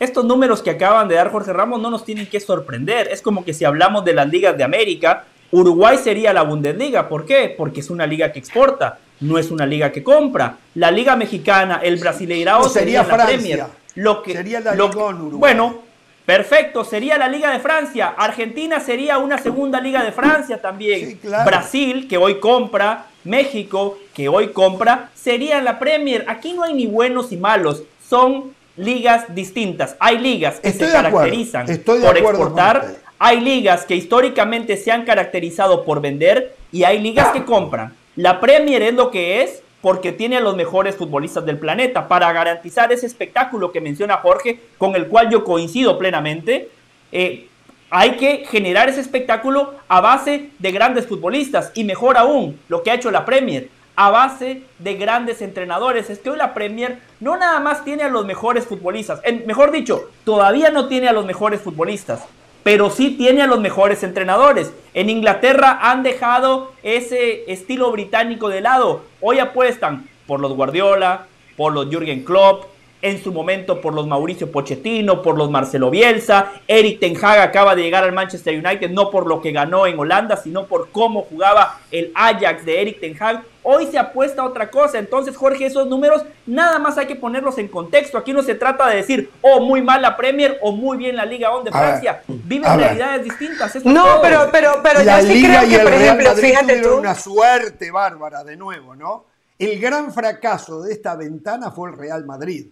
[0.00, 3.08] Estos números que acaban de dar Jorge Ramos no nos tienen que sorprender.
[3.12, 7.08] Es como que si hablamos de las ligas de América, Uruguay sería la Bundesliga.
[7.08, 7.54] ¿Por qué?
[7.56, 10.56] Porque es una liga que exporta, no es una liga que compra.
[10.74, 13.64] La liga mexicana, el Brasileirao sería, la Premier.
[13.94, 15.30] Lo que, sería la Uruguay.
[15.32, 15.82] Bueno,
[16.24, 18.14] Perfecto, sería la Liga de Francia.
[18.16, 21.18] Argentina sería una segunda Liga de Francia también.
[21.44, 23.06] Brasil, que hoy compra.
[23.24, 25.10] México, que hoy compra.
[25.14, 26.24] Sería la Premier.
[26.28, 27.82] Aquí no hay ni buenos y malos.
[28.08, 29.96] Son ligas distintas.
[29.98, 33.01] Hay ligas que se caracterizan por exportar.
[33.24, 36.56] Hay ligas que históricamente se han caracterizado por vender.
[36.72, 37.94] Y hay ligas que compran.
[38.16, 42.08] La Premier es lo que es porque tiene a los mejores futbolistas del planeta.
[42.08, 46.68] Para garantizar ese espectáculo que menciona Jorge, con el cual yo coincido plenamente,
[47.12, 47.46] eh,
[47.90, 52.90] hay que generar ese espectáculo a base de grandes futbolistas y mejor aún, lo que
[52.90, 56.10] ha hecho la Premier, a base de grandes entrenadores.
[56.10, 60.10] Es que hoy la Premier no nada más tiene a los mejores futbolistas, mejor dicho,
[60.24, 62.24] todavía no tiene a los mejores futbolistas,
[62.62, 64.72] pero sí tiene a los mejores entrenadores.
[64.94, 69.02] En Inglaterra han dejado ese estilo británico de lado.
[69.20, 72.64] Hoy apuestan por los Guardiola, por los Jürgen Klopp,
[73.02, 76.52] en su momento por los Mauricio Pochettino, por los Marcelo Bielsa.
[76.68, 79.98] Eric Ten Hag acaba de llegar al Manchester United no por lo que ganó en
[79.98, 83.42] Holanda, sino por cómo jugaba el Ajax de Eric Ten Hag.
[83.64, 84.98] Hoy se apuesta a otra cosa.
[84.98, 88.18] Entonces, Jorge, esos números nada más hay que ponerlos en contexto.
[88.18, 91.24] Aquí no se trata de decir, oh, muy mal la Premier o muy bien la
[91.24, 92.22] Liga 1 de Francia.
[92.26, 93.84] Viven realidades distintas.
[93.84, 96.96] no, pero, pero, pero yo sí creo que, por ejemplo, fíjate tú.
[96.96, 99.26] una suerte bárbara de nuevo, ¿no?
[99.58, 102.66] El gran fracaso de esta ventana fue el Real Madrid.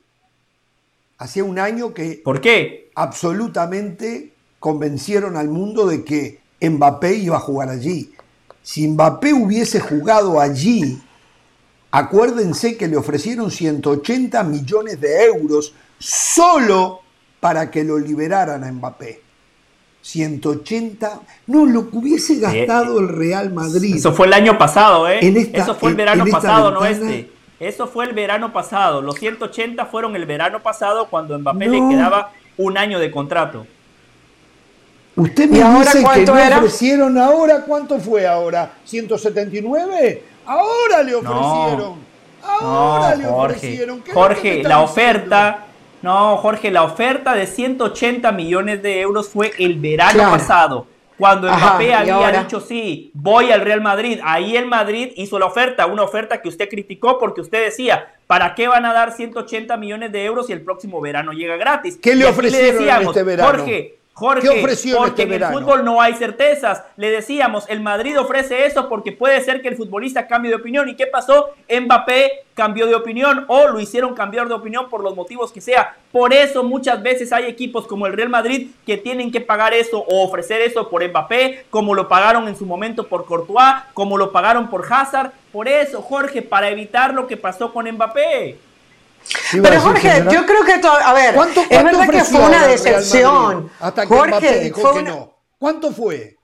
[1.19, 2.21] Hacía un año que.
[2.25, 2.91] ¿Por qué?
[2.95, 8.13] Absolutamente convencieron al mundo de que Mbappé iba a jugar allí.
[8.63, 10.99] Si Mbappé hubiese jugado allí,
[11.91, 17.01] acuérdense que le ofrecieron 180 millones de euros solo
[17.41, 19.23] para que lo liberaran a Mbappé.
[20.03, 23.97] 180, no, lo que hubiese gastado el Real Madrid.
[23.97, 25.19] Eso fue el año pasado, ¿eh?
[25.53, 27.31] Eso fue el verano pasado, no este.
[27.59, 29.03] Eso fue el verano pasado.
[29.03, 33.67] Los 180 fueron el verano pasado cuando Mbappé le quedaba un año de contrato.
[35.21, 38.73] Usted me dice que no ofrecieron ahora, ¿cuánto fue ahora?
[38.91, 40.21] ¿179?
[40.47, 41.99] Ahora le ofrecieron.
[42.43, 44.03] ahora le ofrecieron.
[44.15, 45.67] Jorge, la oferta,
[46.01, 50.87] no, Jorge, la oferta de 180 millones de euros fue el verano pasado.
[51.19, 55.85] Cuando Mbappé había dicho sí, voy al Real Madrid, ahí el Madrid hizo la oferta,
[55.85, 60.13] una oferta que usted criticó porque usted decía, ¿para qué van a dar 180 millones
[60.13, 61.99] de euros si el próximo verano llega gratis?
[62.01, 63.51] ¿Qué le ofrecieron este verano?
[63.51, 64.63] Jorge, Jorge,
[64.95, 66.83] porque en el fútbol no hay certezas.
[66.99, 70.91] Le decíamos, el Madrid ofrece eso porque puede ser que el futbolista cambie de opinión.
[70.91, 71.55] ¿Y qué pasó?
[71.71, 75.97] Mbappé cambió de opinión o lo hicieron cambiar de opinión por los motivos que sea.
[76.13, 80.01] Por eso muchas veces hay equipos como el Real Madrid que tienen que pagar eso
[80.01, 84.33] o ofrecer eso por Mbappé, como lo pagaron en su momento por Courtois, como lo
[84.33, 85.33] pagaron por Hazard.
[85.51, 88.59] Por eso, Jorge, para evitar lo que pasó con Mbappé.
[89.53, 91.37] Pero Jorge, yo creo que, a ver,
[91.71, 93.71] es verdad que fue una decepción.
[93.81, 95.35] Hasta que Jorge, dijo que no.
[95.59, 96.37] ¿Cuánto fue?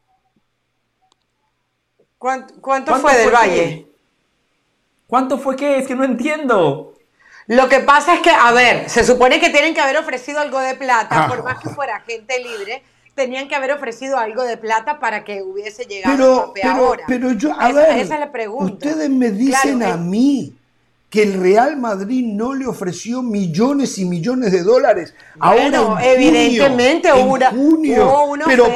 [2.18, 3.86] ¿Cuánto, fue del Valle?
[5.06, 5.78] ¿Cuánto fue qué?
[5.78, 6.94] Es que no entiendo.
[7.46, 10.58] Lo que pasa es que, a ver, se supone que tienen que haber ofrecido algo
[10.58, 12.82] de plata, por más que fuera gente libre,
[13.14, 17.04] tenían que haber ofrecido algo de plata para que hubiese llegado pero, a ahora.
[17.06, 18.72] Pero yo, a esa, ver, esa es la pregunta.
[18.72, 20.55] Ustedes me dicen a mí
[21.08, 25.14] que el Real Madrid no le ofreció millones y millones de dólares.
[25.38, 28.66] Ahora evidentemente hubo una, junio, pero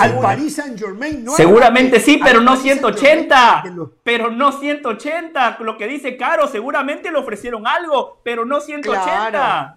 [0.00, 1.32] al, Paris Saint Germain no.
[1.32, 3.64] Seguramente sí, pero no 180.
[4.02, 5.58] Pero no 180.
[5.60, 9.30] Lo que dice Caro, seguramente le ofrecieron algo, pero no 180.
[9.30, 9.76] Claro,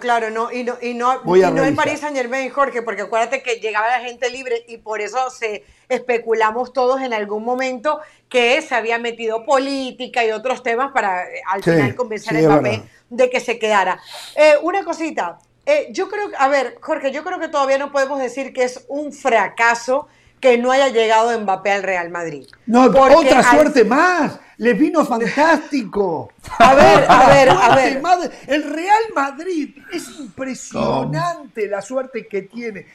[0.00, 3.42] claro, no, y no, y no, y no el Paris Saint Germain, Jorge, porque acuérdate
[3.42, 8.60] que llegaba la gente libre y por eso se especulamos todos en algún momento que
[8.62, 13.30] se había metido política y otros temas para eh, al final convencer al papel de
[13.30, 14.00] que se quedara.
[14.34, 18.18] Eh, una cosita, eh, yo creo, a ver, Jorge, yo creo que todavía no podemos
[18.20, 20.08] decir que es un fracaso
[20.42, 22.44] que no haya llegado Mbappé al Real Madrid.
[22.66, 24.40] No, otra suerte más.
[24.58, 26.32] Les vino fantástico.
[26.58, 28.32] A ver, a ver, a ver.
[28.48, 32.86] El Real Madrid es impresionante la suerte que tiene.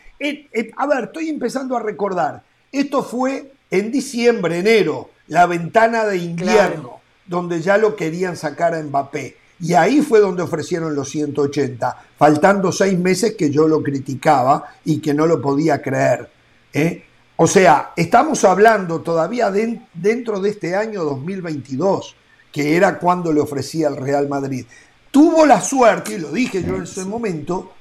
[0.78, 2.44] a ver, estoy empezando a recordar.
[2.72, 8.84] Esto fue en diciembre, enero, la ventana de invierno, donde ya lo querían sacar a
[8.84, 9.38] Mbappé.
[9.60, 15.00] Y ahí fue donde ofrecieron los 180, faltando seis meses que yo lo criticaba y
[15.00, 16.30] que no lo podía creer.
[16.74, 17.04] ¿eh?
[17.40, 22.16] O sea, estamos hablando todavía dentro de este año 2022,
[22.52, 24.66] que era cuando le ofrecía al Real Madrid.
[25.12, 27.74] Tuvo la suerte, y lo dije yo en ese momento,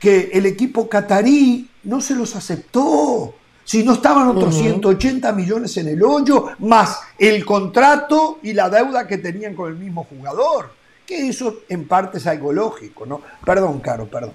[0.00, 3.34] que el equipo catarí no se los aceptó.
[3.62, 9.06] Si no estaban otros 180 millones en el hoyo, más el contrato y la deuda
[9.06, 10.72] que tenían con el mismo jugador.
[11.06, 13.20] Que eso en parte es algo lógico, ¿no?
[13.44, 14.34] Perdón, Caro, perdón.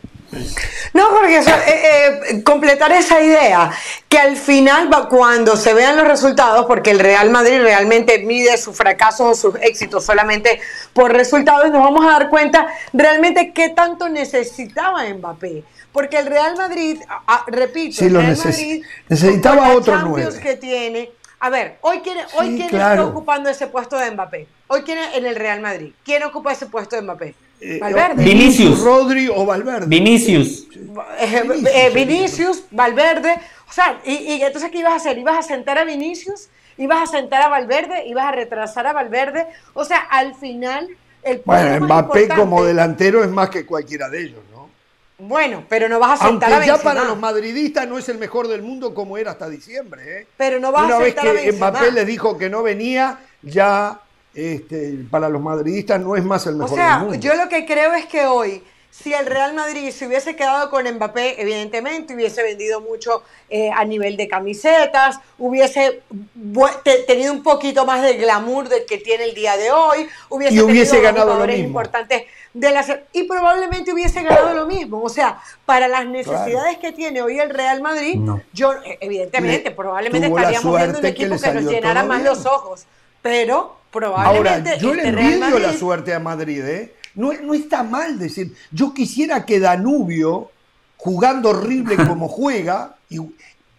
[0.94, 3.72] No, porque eh, eh, completar esa idea,
[4.08, 8.76] que al final, cuando se vean los resultados, porque el Real Madrid realmente mide sus
[8.76, 10.62] fracasos o sus éxitos solamente
[10.94, 15.64] por resultados, nos vamos a dar cuenta realmente qué tanto necesitaba Mbappé.
[15.92, 17.00] Porque el Real Madrid,
[17.48, 20.40] repito, el Real Madrid necesitaba otro nueve.
[20.42, 21.12] que tiene.
[21.40, 24.48] A ver, hoy quién, hoy quién está ocupando ese puesto de Mbappé.
[24.68, 25.94] Hoy quién en el Real Madrid.
[26.04, 27.36] ¿Quién ocupa ese puesto de Mbappé?
[27.66, 28.24] Eh, Valverde.
[28.26, 28.82] Vinicius.
[28.82, 29.86] Rodri o Valverde.
[29.88, 30.68] Vinicius.
[31.20, 31.44] Eh,
[31.74, 33.40] eh, Vinicius, Valverde.
[33.70, 35.18] O sea, y, entonces ¿qué ibas a hacer?
[35.18, 36.50] ¿Ibas a sentar a Vinicius?
[36.78, 38.06] ¿Ibas a sentar a Valverde?
[38.06, 39.48] ¿Ibas a retrasar a Valverde?
[39.74, 40.90] O sea, al final...
[41.24, 44.70] El bueno, Mbappé como delantero es más que cualquiera de ellos, ¿no?
[45.18, 48.18] Bueno, pero no vas a sentar Aunque a ya para los madridistas no es el
[48.18, 50.28] mejor del mundo como era hasta diciembre, ¿eh?
[50.36, 54.02] Pero no vas a sentar vez que Mbappé le dijo que no venía, ya
[54.34, 56.72] este, para los madridistas no es más el mejor.
[56.72, 60.36] O sea, yo lo que creo es que hoy, si el Real Madrid se hubiese
[60.36, 66.02] quedado con Mbappé, evidentemente hubiese vendido mucho eh, a nivel de camisetas, hubiese
[67.08, 70.62] tenido un poquito más de glamour del que tiene el día de hoy, hubiese, y
[70.62, 71.68] hubiese ganado lo mismo.
[71.68, 72.24] importantes
[72.54, 75.02] de la, y probablemente hubiese ganado lo mismo.
[75.02, 78.20] O sea, para las necesidades que tiene hoy el Real Madrid,
[78.54, 82.86] yo evidentemente, probablemente estaríamos viendo un equipo que, nos llenara más los ojos,
[83.22, 86.96] pero Probablemente Ahora, yo le este envidio la suerte a Madrid, ¿eh?
[87.14, 90.50] No, no está mal decir, yo quisiera que Danubio,
[90.98, 93.20] jugando horrible como juega, y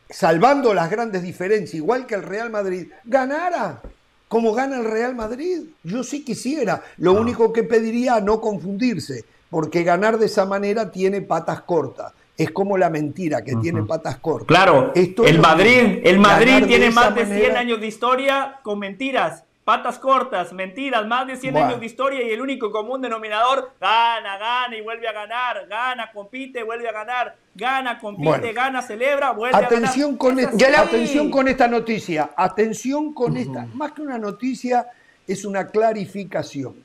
[0.09, 3.83] salvando las grandes diferencias, igual que el Real Madrid, ganara
[4.29, 5.63] como gana el Real Madrid.
[5.83, 6.83] Yo sí quisiera.
[6.99, 7.21] Lo ah.
[7.21, 12.13] único que pediría no confundirse, porque ganar de esa manera tiene patas cortas.
[12.37, 14.49] Es como la mentira que tiene patas cortas.
[14.49, 19.99] Claro, el Madrid, el Madrid tiene más de 100 años de historia con mentiras patas
[19.99, 24.77] cortas, mentiras, más de 100 años de historia y el único común denominador, gana, gana
[24.77, 29.87] y vuelve a ganar, gana, compite, vuelve a ganar, gana, compite, gana, celebra, vuelve atención
[29.87, 30.19] a ganar.
[30.19, 34.87] Con esta, atención con esta noticia, atención con esta, más que una noticia,
[35.27, 36.85] es una clarificación.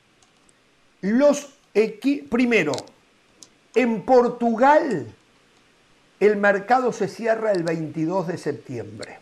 [1.02, 1.54] Los
[2.30, 2.72] primero,
[3.74, 5.06] en Portugal
[6.20, 9.18] el mercado se cierra el 22 de septiembre.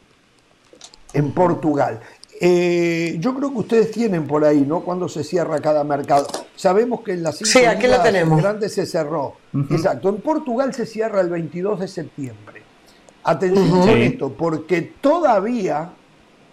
[1.12, 2.00] En Portugal.
[2.40, 4.80] Eh, yo creo que ustedes tienen por ahí, ¿no?
[4.80, 6.26] Cuando se cierra cada mercado.
[6.54, 8.40] Sabemos que en las sí, aquí la tenemos.
[8.40, 9.34] grandes se cerró.
[9.70, 10.08] Exacto.
[10.08, 12.62] En Portugal se cierra el 22 de septiembre.
[13.24, 15.90] Atención con esto, porque todavía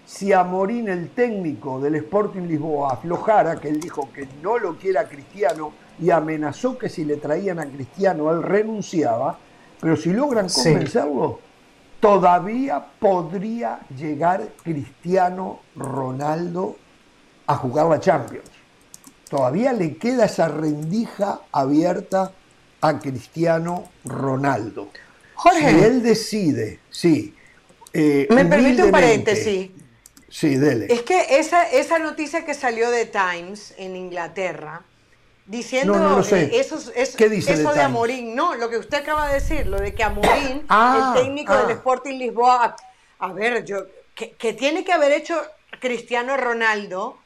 [0.05, 5.01] si Amorín, el técnico del Sporting Lisboa, aflojara, que él dijo que no lo quiera
[5.01, 9.39] a Cristiano y amenazó que si le traían a Cristiano él renunciaba,
[9.81, 11.39] pero si logran convencerlo,
[11.99, 16.77] todavía podría llegar Cristiano Ronaldo
[17.47, 18.49] a jugar la Champions.
[19.29, 22.31] Todavía le queda esa rendija abierta
[22.81, 24.89] a Cristiano Ronaldo.
[25.35, 25.69] Jorge.
[25.69, 27.35] Si él decide, sí.
[27.91, 29.71] Eh, Me permite un paréntesis.
[30.29, 30.87] Sí, dele.
[30.89, 34.83] Es que esa, esa noticia que salió de Times en Inglaterra,
[35.45, 38.35] diciendo no, eh, eso, eso de Amorín.
[38.35, 41.67] No, lo que usted acaba de decir, lo de que Amorín, ah, el técnico del
[41.67, 41.73] ah.
[41.73, 42.75] Sporting Lisboa,
[43.19, 43.85] a, ver, yo
[44.15, 45.39] que, tiene que haber hecho
[45.79, 47.17] Cristiano Ronaldo.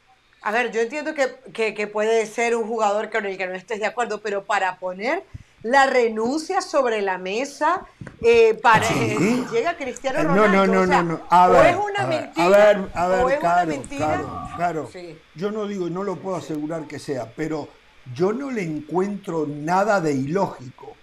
[0.41, 3.85] A ver, yo entiendo que, puede ser un jugador con el que no estés de
[3.85, 5.23] acuerdo, pero para poner
[5.61, 7.85] la renuncia sobre la mesa
[8.21, 10.65] eh, para eh, llega Cristiano Ronaldo.
[10.65, 12.45] No, no, no, no, A ver, o es una mentira.
[12.45, 14.21] A ver, a ver, o es una mentira.
[14.55, 14.89] Claro,
[15.35, 17.67] Yo no digo, no lo puedo asegurar que sea, pero
[18.13, 20.95] yo no le encuentro nada de ilógico.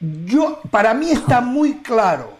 [0.00, 2.36] Yo, para mí está muy claro,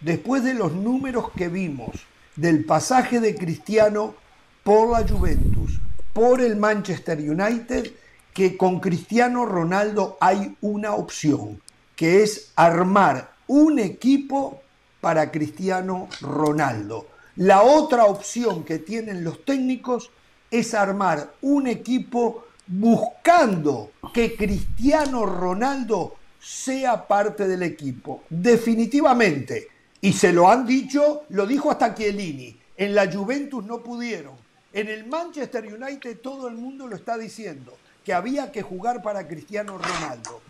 [0.00, 1.90] después de los números que vimos
[2.36, 4.14] del pasaje de Cristiano
[4.62, 5.80] por la Juventus,
[6.12, 7.92] por el Manchester United,
[8.32, 11.60] que con Cristiano Ronaldo hay una opción,
[11.96, 14.60] que es armar un equipo
[15.00, 17.06] para Cristiano Ronaldo.
[17.36, 20.10] La otra opción que tienen los técnicos
[20.50, 28.24] es armar un equipo buscando que Cristiano Ronaldo sea parte del equipo.
[28.28, 29.68] Definitivamente.
[30.00, 32.58] Y se lo han dicho, lo dijo hasta Chiellini.
[32.76, 34.34] En la Juventus no pudieron.
[34.72, 39.26] En el Manchester United todo el mundo lo está diciendo, que había que jugar para
[39.26, 40.42] Cristiano Ronaldo.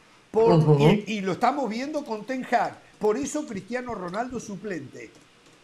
[1.06, 2.76] y, lo estamos viendo con Ten Hag.
[2.98, 5.10] Por eso Cristiano Ronaldo suplente.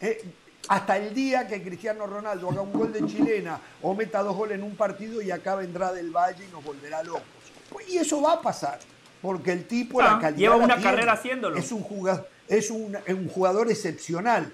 [0.00, 0.22] Eh,
[0.68, 4.58] hasta el día que Cristiano Ronaldo haga un gol de chilena o meta dos goles
[4.58, 7.22] en un partido y acá vendrá del Valle y nos volverá locos.
[7.70, 8.78] Pues, y eso va a pasar,
[9.22, 10.38] porque el tipo, la ah, calidad.
[10.38, 11.56] Lleva una carrera haciéndolo.
[11.56, 12.96] Es un jugador, es un,
[13.32, 14.52] jugador excepcional.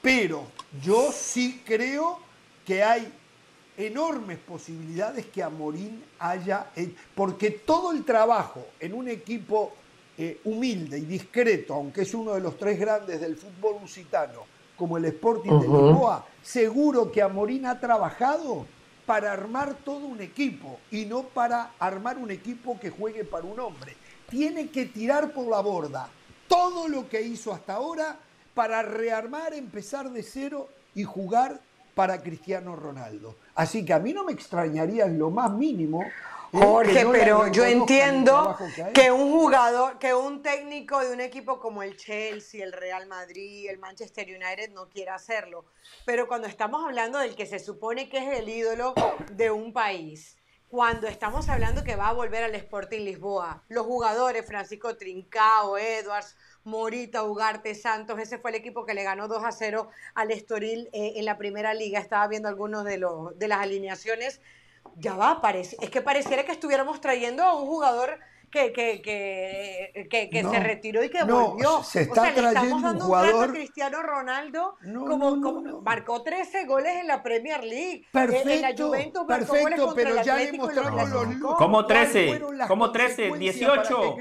[0.00, 0.46] Pero
[0.82, 2.20] yo sí creo
[2.64, 3.12] que hay
[3.76, 6.66] enormes posibilidades que Amorín haya,
[7.14, 9.72] porque todo el trabajo en un equipo
[10.16, 14.96] eh, humilde y discreto, aunque es uno de los tres grandes del fútbol lusitano, como
[14.96, 18.66] el Sporting de Lisboa, seguro que Amorín ha trabajado
[19.04, 23.58] para armar todo un equipo y no para armar un equipo que juegue para un
[23.58, 23.96] hombre.
[24.28, 26.08] Tiene que tirar por la borda
[26.46, 28.18] todo lo que hizo hasta ahora
[28.54, 31.60] para rearmar, empezar de cero y jugar
[31.94, 33.36] para Cristiano Ronaldo.
[33.54, 36.04] Así que a mí no me extrañaría en lo más mínimo
[36.52, 38.56] Jorge, pero yo entiendo
[38.94, 43.68] que, un jugador, que un técnico de un equipo como el Chelsea, el Real Madrid,
[43.68, 45.66] el Manchester United no quiera hacerlo.
[46.06, 48.94] Pero cuando estamos hablando del que se supone que es el ídolo
[49.32, 50.38] de un país,
[50.68, 56.36] cuando estamos hablando que va a volver al Sporting Lisboa, los jugadores, Francisco Trincao, Edwards,
[56.64, 60.90] Morita, Ugarte, Santos, ese fue el equipo que le ganó 2 a 0 al Estoril
[60.92, 61.98] eh, en la primera liga.
[62.00, 64.42] Estaba viendo algunos de, los, de las alineaciones
[64.96, 68.18] ya va, parece, es que pareciera que estuviéramos trayendo a un jugador
[68.50, 71.82] que, que, que, que, se retiró y que volvió.
[71.84, 73.50] Se está o sea, le estamos dando un, jugador...
[73.50, 74.76] a Cristiano Ronaldo
[75.06, 78.06] como, como marcó 13 goles en la Premier League.
[78.10, 82.40] Perfecto, en la Juventus marcó perfecto, goles pero el ya le mostramos los ¿Cómo 13?
[82.66, 83.32] ¿Cómo 13?
[83.38, 84.16] 18.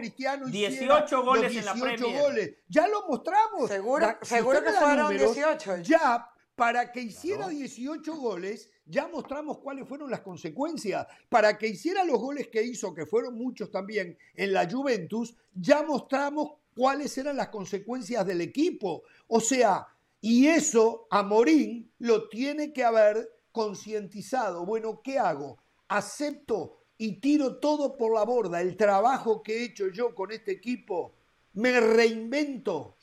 [0.47, 2.21] 18 goles 18 en la Premier.
[2.21, 2.55] Goles.
[2.67, 3.69] Ya lo mostramos.
[3.69, 5.77] Seguro, seguro que fueron números, 18.
[5.83, 11.07] Ya para que hiciera 18 goles, ya mostramos cuáles fueron las consecuencias.
[11.29, 15.83] Para que hiciera los goles que hizo, que fueron muchos también en la Juventus, ya
[15.83, 19.03] mostramos cuáles eran las consecuencias del equipo.
[19.27, 19.87] O sea,
[20.21, 24.65] y eso a Morín lo tiene que haber concientizado.
[24.65, 25.57] Bueno, ¿qué hago?
[25.87, 28.61] Acepto y tiro todo por la borda.
[28.61, 31.13] El trabajo que he hecho yo con este equipo,
[31.53, 32.97] me reinvento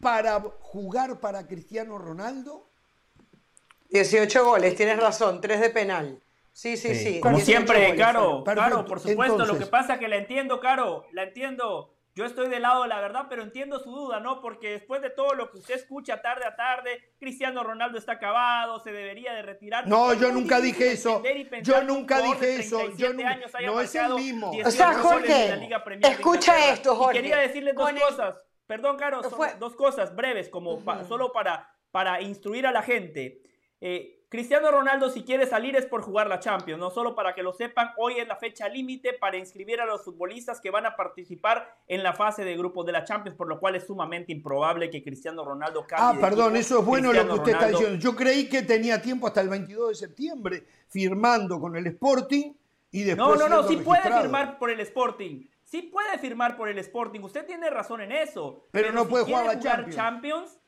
[0.00, 2.69] para jugar para Cristiano Ronaldo?
[3.90, 6.20] 18 goles, tienes razón, 3 de penal.
[6.52, 7.20] Sí, sí, sí.
[7.20, 11.24] Como siempre, Caro, Caro, por supuesto, lo que pasa es que la entiendo, Caro, la
[11.24, 11.94] entiendo.
[12.16, 14.40] Yo estoy del lado de la verdad, pero entiendo su duda, ¿no?
[14.40, 18.80] Porque después de todo lo que usted escucha tarde a tarde, Cristiano Ronaldo está acabado,
[18.80, 19.86] se debería de retirar.
[19.86, 21.22] No, yo nunca dije eso.
[21.62, 22.94] Yo nunca dije eso.
[22.96, 23.22] Yo no,
[23.64, 24.50] no es el mismo.
[24.64, 25.70] O sea, Jorge,
[26.02, 27.18] escucha esto, Jorge.
[27.18, 28.44] Y quería decirle dos cosas.
[28.66, 29.22] Perdón, Caro,
[29.58, 33.40] dos cosas breves, como solo para, para instruir a la gente.
[33.80, 37.42] Eh, Cristiano Ronaldo, si quiere salir, es por jugar la Champions, no solo para que
[37.42, 37.90] lo sepan.
[37.96, 42.04] Hoy es la fecha límite para inscribir a los futbolistas que van a participar en
[42.04, 45.44] la fase de grupos de la Champions, por lo cual es sumamente improbable que Cristiano
[45.44, 46.22] Ronaldo cambie.
[46.22, 47.96] Ah, perdón, eso es bueno lo que usted está diciendo.
[47.96, 52.52] Yo creí que tenía tiempo hasta el 22 de septiembre firmando con el Sporting
[52.92, 53.36] y después.
[53.36, 55.48] No, no, no, sí puede firmar por el Sporting.
[55.64, 58.68] Sí puede firmar por el Sporting, usted tiene razón en eso.
[58.70, 59.58] Pero, no puede jugar la
[59.90, 60.60] Champions.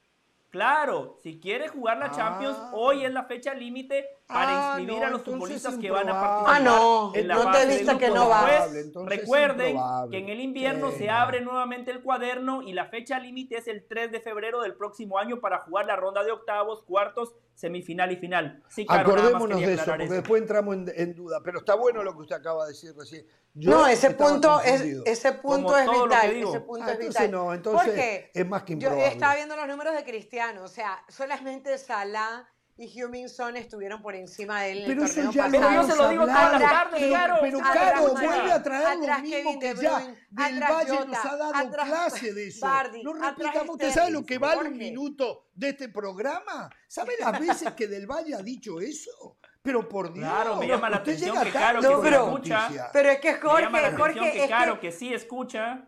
[0.53, 2.73] Claro, si quiere jugar la Champions, ah.
[2.75, 6.55] hoy es la fecha límite para ah, inscribir a los futbolistas que van a participar.
[6.57, 8.67] Ah, no, en la no te que no va.
[9.05, 9.77] recuerden
[10.11, 13.87] que en el invierno se abre nuevamente el cuaderno y la fecha límite es el
[13.87, 18.17] 3 de febrero del próximo año para jugar la ronda de octavos, cuartos, semifinal y
[18.17, 18.63] final.
[18.69, 21.41] Sí, Acordémonos de eso, porque después entramos en, duda.
[21.45, 23.27] Pero está bueno lo que usted acaba de decir recién.
[23.55, 26.31] no, ese punto, es, ese punto es vital.
[26.33, 27.31] Ese punto es vital.
[27.31, 29.05] No, entonces es más que improbable.
[29.05, 32.49] Yo estaba viendo los números de Cristiano, o sea, solamente Salah
[32.83, 36.09] y Heung-Min Son estuvieron por encima de él pero eso ya Pero yo se lo
[36.09, 37.37] digo todas las tardes, claro.
[37.41, 39.99] Pero claro, vuelve a traer lo mismo que ya
[40.31, 42.67] del Valle nos ha dado clase de eso.
[43.05, 46.71] no repitamos, ¿usted sabe lo que vale un minuto de este programa?
[46.89, 49.39] ¿Sabe las veces que del Valle ha dicho eso?
[49.63, 50.29] Pero por Dios.
[50.29, 52.91] Claro, me llama la atención que Caro que sí escucha.
[52.93, 55.87] Pero es que Jorge, me llama la Jorge, que Caro que sí escucha.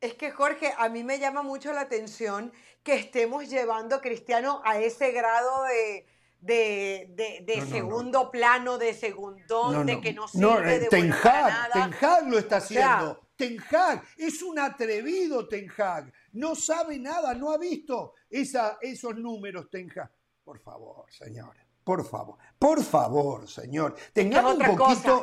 [0.00, 2.52] Es que Jorge, a mí me llama mucho la atención
[2.86, 6.06] que estemos llevando a Cristiano a ese grado de,
[6.40, 11.92] de, de, segundo plano, de segundón, de que no sirve eh, de Ten Hag, Ten
[12.00, 13.28] Hag lo está haciendo.
[13.34, 16.12] Ten Hag es un atrevido Ten Hag.
[16.34, 20.12] No sabe nada, no ha visto esa, esos números Ten Hag.
[20.44, 21.65] Por favor, señora.
[21.86, 23.94] Por favor, por favor, señor.
[24.12, 25.22] Tengamos un poquito,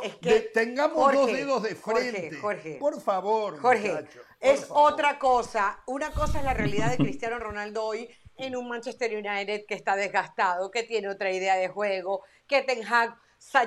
[0.53, 2.37] tengamos dos dedos de frente.
[2.37, 4.05] Jorge, por favor, Jorge,
[4.39, 5.83] es otra cosa.
[5.87, 9.97] Una cosa es la realidad de Cristiano Ronaldo hoy en un Manchester United que está
[9.97, 13.13] desgastado, que tiene otra idea de juego, que Ten Hag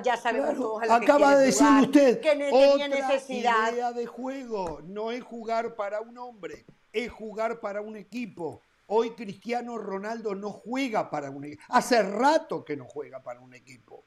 [0.03, 3.75] ya sabemos todos a lo Acaba que de decir usted, que no tenía necesidad.
[3.75, 4.81] idea de juego.
[4.85, 8.63] No es jugar para un hombre, es jugar para un equipo.
[8.89, 11.63] Hoy Cristiano Ronaldo no juega para un equipo.
[11.69, 14.05] Hace rato que no juega para un equipo.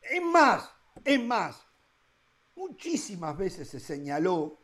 [0.00, 0.70] Es más,
[1.04, 1.64] es más,
[2.56, 4.58] muchísimas veces se señaló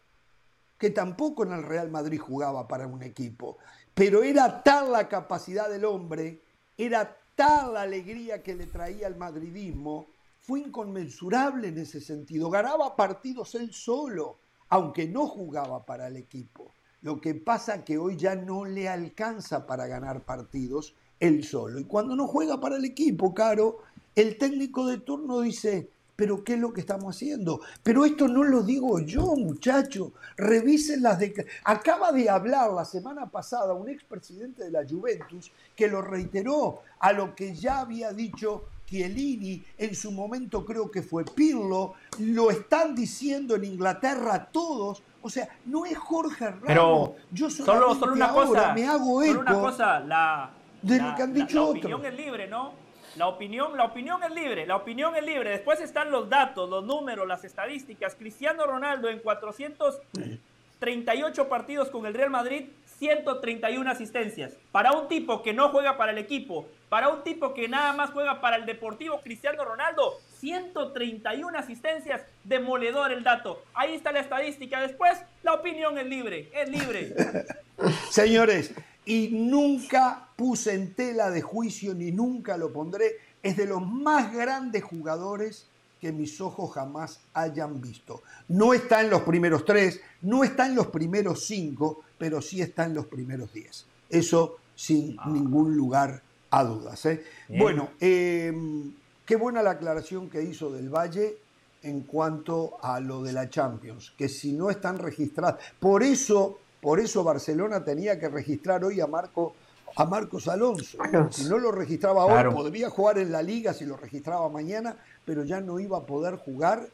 [0.78, 3.59] que tampoco en el Real Madrid jugaba para un equipo,
[3.94, 6.42] pero era tal la capacidad del hombre,
[6.76, 10.07] era tal la alegría que le traía el madridismo,
[10.40, 16.74] fue inconmensurable en ese sentido, ganaba partidos él solo, aunque no jugaba para el equipo.
[17.05, 21.78] Lo que pasa que hoy ya no le alcanza para ganar partidos él solo.
[21.78, 23.80] Y cuando no juega para el equipo, Caro,
[24.16, 27.61] el técnico de turno dice, pero ¿qué es lo que estamos haciendo?
[27.82, 30.14] Pero esto no lo digo yo, muchacho.
[30.38, 31.46] Revisen las de...
[31.64, 37.12] Acaba de hablar la semana pasada un expresidente de la Juventus que lo reiteró a
[37.12, 42.94] lo que ya había dicho Chiellini, en su momento creo que fue Pirlo, lo están
[42.94, 45.02] diciendo en Inglaterra todos.
[45.24, 46.64] O sea, no es Jorge Ramos.
[46.66, 50.50] Pero yo solo, solo una cosa, me hago eco una cosa, la,
[50.82, 52.74] de lo que han dicho la, la opinión es libre, ¿no?
[53.16, 55.48] La opinión, la opinión es libre, la opinión es libre.
[55.48, 58.16] Después están los datos, los números, las estadísticas.
[58.16, 62.66] Cristiano Ronaldo en 438 partidos con el Real Madrid
[62.98, 64.58] 131 asistencias.
[64.72, 68.10] Para un tipo que no juega para el equipo, para un tipo que nada más
[68.10, 73.62] juega para el Deportivo Cristiano Ronaldo, 131 asistencias, demoledor el dato.
[73.72, 74.78] Ahí está la estadística.
[74.82, 77.14] Después, la opinión es libre, es libre.
[78.11, 78.74] Señores,
[79.07, 84.34] y nunca puse en tela de juicio ni nunca lo pondré, es de los más
[84.34, 85.66] grandes jugadores
[85.99, 88.22] que mis ojos jamás hayan visto.
[88.49, 92.84] No está en los primeros tres, no está en los primeros cinco, pero sí está
[92.84, 93.86] en los primeros diez.
[94.11, 95.30] Eso sin ah.
[95.30, 96.20] ningún lugar
[96.51, 97.07] a dudas.
[97.07, 97.24] ¿eh?
[97.49, 98.92] Bueno, em,
[99.24, 101.38] qué buena la aclaración que hizo del Valle
[101.82, 106.98] en cuanto a lo de la Champions, que si no están registradas, por eso, por
[106.98, 109.54] eso Barcelona tenía que registrar hoy a Marco
[109.96, 110.98] a Marcos Alonso.
[111.30, 115.44] Si no lo registraba hoy, podría jugar en la liga si lo registraba mañana, pero
[115.44, 116.88] ya no iba a poder jugar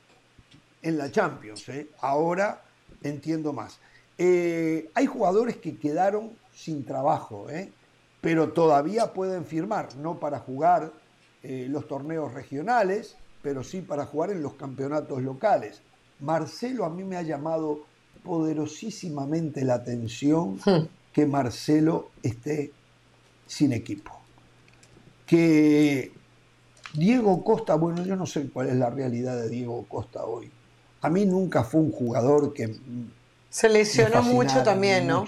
[0.82, 1.68] en la Champions.
[1.70, 1.88] ¿eh?
[2.00, 2.62] Ahora
[3.02, 3.78] entiendo más.
[4.18, 7.72] Eh, hay jugadores que quedaron sin trabajo, ¿eh?
[8.20, 10.92] pero todavía pueden firmar, no para jugar
[11.42, 15.80] los torneos regionales, pero sí para jugar en los campeonatos locales.
[16.20, 17.80] Marcelo a mí me ha llamado
[18.22, 20.86] poderosísimamente la atención hmm.
[21.12, 22.72] que Marcelo esté
[23.46, 24.12] sin equipo.
[25.26, 26.12] Que
[26.94, 30.50] Diego Costa, bueno, yo no sé cuál es la realidad de Diego Costa hoy.
[31.02, 32.76] A mí nunca fue un jugador que...
[33.48, 35.24] Se lesionó mucho también, ¿no?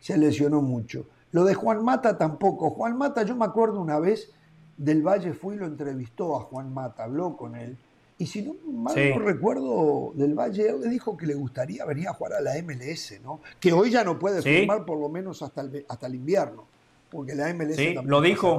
[0.00, 1.06] Se lesionó mucho.
[1.32, 2.70] Lo de Juan Mata tampoco.
[2.70, 4.30] Juan Mata, yo me acuerdo una vez,
[4.76, 7.76] del Valle fue y lo entrevistó a Juan Mata, habló con él.
[8.18, 12.08] Y si no mal no recuerdo del Valle, él le dijo que le gustaría venir
[12.08, 13.40] a jugar a la MLS, ¿no?
[13.60, 16.66] Que hoy ya no puede firmar por lo menos hasta el, hasta el invierno,
[17.10, 18.58] porque la MLS sí, lo dijo.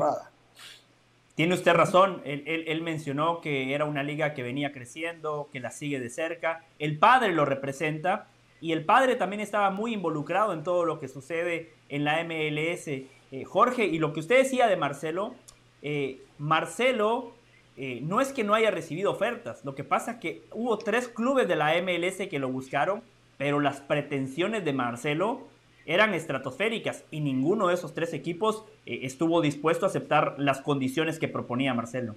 [1.37, 5.99] Tiene usted razón, él, mencionó que era una liga que venía creciendo, que la sigue
[5.99, 6.65] de cerca.
[6.79, 8.27] El padre lo representa
[8.59, 12.87] y el padre también estaba muy involucrado en todo lo que sucede en la MLS.
[12.87, 15.35] Eh, Jorge, y lo que usted decía de Marcelo,
[15.81, 17.33] eh, Marcelo
[17.75, 21.07] eh, no es que no haya recibido ofertas, lo que pasa es que hubo tres
[21.07, 23.03] clubes de la MLS que lo buscaron,
[23.37, 25.47] pero las pretensiones de Marcelo
[25.87, 31.17] eran estratosféricas y ninguno de esos tres equipos eh, estuvo dispuesto a aceptar las condiciones
[31.17, 32.15] que proponía Marcelo.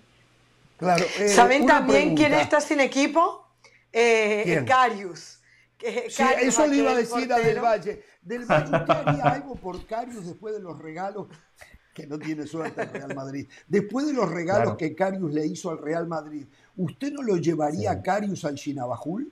[0.76, 3.46] Claro, eh, ¿Saben también quién está sin equipo?
[3.92, 5.40] Eh, Carius.
[5.78, 8.02] eso le iba a decir a Del Valle.
[8.22, 11.28] Del Valle, ¿usted haría algo por Carius después de los regalos?
[12.01, 13.46] Que no tiene suerte el Real Madrid.
[13.68, 16.46] Después de los regalos que Carius le hizo al Real Madrid,
[16.76, 19.30] ¿usted no lo llevaría a Carius al Chinabajul?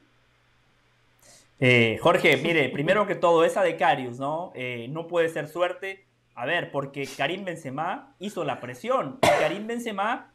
[1.61, 4.53] Eh, Jorge, mire, primero que todo, esa de Carius, ¿no?
[4.55, 6.05] Eh, no puede ser suerte.
[6.35, 9.19] A ver, porque Karim Benzema hizo la presión.
[9.23, 10.31] Y Karim Benzema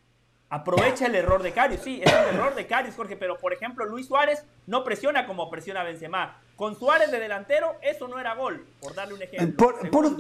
[0.50, 1.82] aprovecha el error de Carius.
[1.82, 5.50] Sí, es el error de Carius, Jorge, pero por ejemplo, Luis Suárez no presiona como
[5.52, 6.42] presiona Benzema.
[6.56, 9.74] Con Suárez de delantero, eso no era gol, por darle un ejemplo.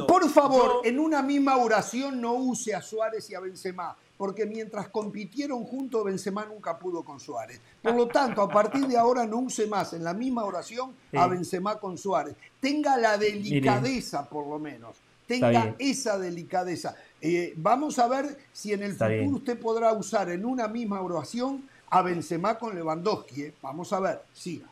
[0.07, 4.87] Por, favor, en una misma oración no use a Suárez y a Benzema porque mientras
[4.89, 7.59] compitieron juntos, Benzema nunca pudo con Suárez.
[7.81, 11.27] Por lo tanto, a partir de ahora no use más en la misma oración a
[11.27, 12.35] Benzema con Suárez.
[12.59, 14.95] Tenga la delicadeza, por lo menos.
[15.27, 16.95] Tenga esa delicadeza.
[17.21, 21.67] Eh, vamos a ver si en el futuro usted podrá usar en una misma oración
[21.89, 23.43] a Benzema con Lewandowski.
[23.43, 23.53] ¿eh?
[23.61, 24.67] Vamos a ver, siga.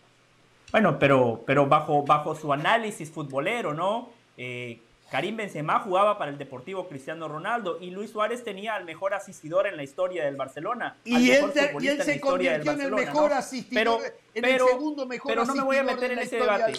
[0.72, 4.09] Bueno, pero, pero bajo, bajo su análisis futbolero, ¿no?
[4.38, 4.80] Eh,
[5.11, 9.67] Karim Benzema jugaba para el Deportivo Cristiano Ronaldo y Luis Suárez tenía al mejor asistidor
[9.67, 10.95] en la historia del Barcelona.
[11.03, 13.99] Y, él, se convirtió en el mejor asistidor, pero,
[14.34, 16.74] en el segundo mejor Pero no me voy a meter en ese debate.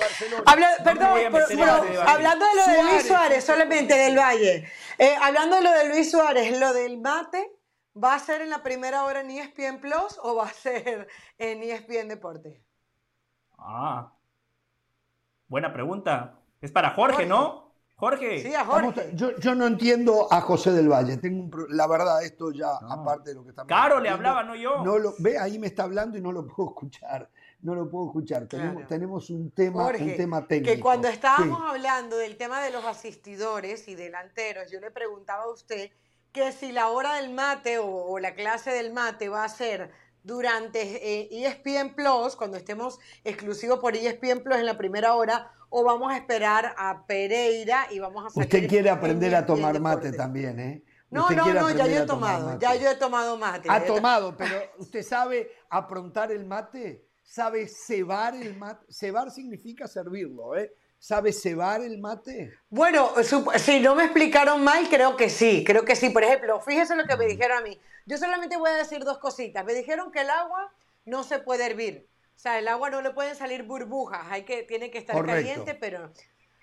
[0.82, 1.20] perdón,
[2.07, 4.66] hablando de lo de Luis Suárez, solamente del Valle.
[4.97, 7.53] Eh, hablando de lo de Luis Suárez, lo del mate,
[8.03, 11.62] ¿va a ser en la primera hora en ESPN Plus o va a ser en
[11.62, 12.62] ESPN Deporte?
[13.65, 14.13] Ah,
[15.49, 16.39] buena pregunta.
[16.61, 17.27] Es para Jorge.
[17.27, 17.73] ¿no?
[17.97, 18.43] Jorge.
[18.43, 19.13] Sí, a Jorge.
[19.15, 21.19] yo, yo, no entiendo a José del Valle.
[21.19, 24.57] Tengo un, la verdad, esto ya, aparte de lo que estamos Caro le hablaba, no
[24.57, 24.83] yo.
[24.83, 27.31] No lo, ve, ahí me está hablando y no lo puedo escuchar.
[27.61, 28.47] No lo puedo escuchar.
[28.49, 30.75] Tenemos, tenemos un, tema, un tema técnico.
[30.75, 35.49] Que cuando estábamos hablando del tema de los asistidores y delanteros, yo le preguntaba a
[35.49, 35.93] usted
[36.33, 39.93] que si la hora del mate o, la clase del mate va a ser
[40.23, 40.81] durante
[41.45, 45.83] ESPN eh, e Plus, cuando estemos exclusivos por ESPN Plus en la primera hora, o
[45.85, 50.12] vamos a esperar a Pereira y vamos a salir Usted quiere aprender a tomar mate
[50.12, 50.83] también, ¿eh?
[51.11, 53.68] No, no, no, ya yo he tomado, ya yo he tomado mate.
[53.70, 57.07] Ha tomado, pero ¿usted sabe aprontar el mate?
[57.23, 58.87] ¿Sabe cebar el mate?
[58.91, 60.73] Cebar significa servirlo, ¿eh?
[61.03, 62.53] ¿Sabe cebar el mate?
[62.71, 63.11] Bueno,
[63.57, 66.11] si no me explicaron mal, creo que sí, creo que sí.
[66.11, 67.77] Por ejemplo, fíjese lo que me dijeron a mí.
[68.07, 69.65] Yo solamente voy a decir dos cositas.
[69.65, 70.73] Me dijeron que el agua
[71.05, 72.07] no se puede hervir.
[72.37, 75.75] O sea, el agua no le pueden salir burbujas, hay que, tiene que estar caliente,
[75.75, 76.13] pero...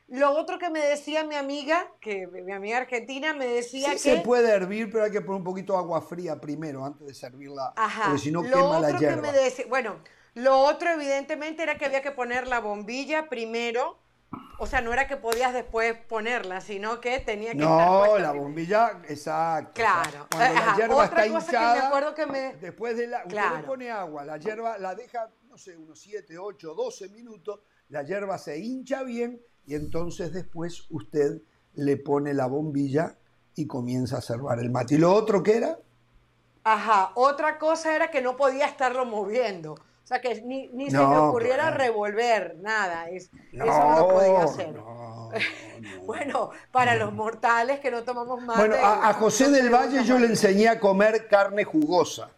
[0.08, 4.00] Lo otro que me decía mi amiga, que mi amiga argentina, me decía que...
[4.00, 7.14] se puede hervir, pero hay que poner un poquito de agua fría primero, antes de
[7.14, 8.06] servirla, Ajá.
[8.06, 9.22] porque si no quema la hierba.
[9.22, 10.00] Que me decía, bueno,
[10.34, 14.00] lo otro evidentemente era que había que poner la bombilla primero,
[14.60, 19.02] o sea, no era que podías después ponerla, sino que tenía que no, la bombilla,
[19.08, 19.72] exacto.
[19.76, 20.28] Claro.
[20.32, 22.56] cuando la hierba está hinchada, me acuerdo que me...
[22.58, 23.24] después de la...
[23.26, 25.30] Usted le pone agua, la hierba la deja
[25.78, 31.42] unos 7, 8, 12 minutos, la hierba se hincha bien y entonces después usted
[31.74, 33.18] le pone la bombilla
[33.56, 34.96] y comienza a cerrar el mate.
[34.96, 35.80] ¿Y lo otro qué era?
[36.64, 39.76] Ajá, otra cosa era que no podía estarlo moviendo.
[40.10, 43.08] O sea, que ni, se me ocurriera revolver, nada.
[43.12, 44.74] eso no lo podía hacer.
[46.04, 48.60] bueno, para los mortales que no tomamos mate.
[48.60, 52.32] Bueno, a José del Valle yo le enseñé a comer carne jugosa.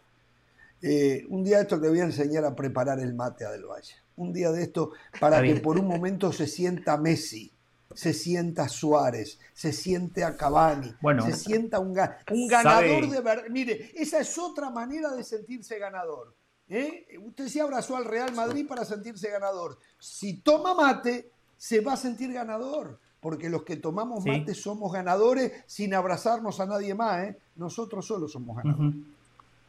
[0.82, 3.64] Eh, un día de esto le voy a enseñar a preparar el mate a Del
[3.64, 3.94] Valle.
[4.16, 7.54] Un día de esto para que por un momento se sienta Messi,
[7.94, 10.94] se sienta Suárez, se siente a Cavani,
[11.24, 11.98] se sienta un,
[12.32, 13.44] un ganador de verdad.
[13.48, 16.34] Mire, esa es otra manera de sentirse ganador.
[16.72, 17.06] ¿Eh?
[17.24, 19.78] Usted se abrazó al Real Madrid para sentirse ganador.
[19.98, 25.52] Si toma mate, se va a sentir ganador porque los que tomamos mate somos ganadores
[25.66, 27.38] sin abrazarnos a nadie más, ¿eh?
[27.54, 28.94] nosotros solo somos ganadores.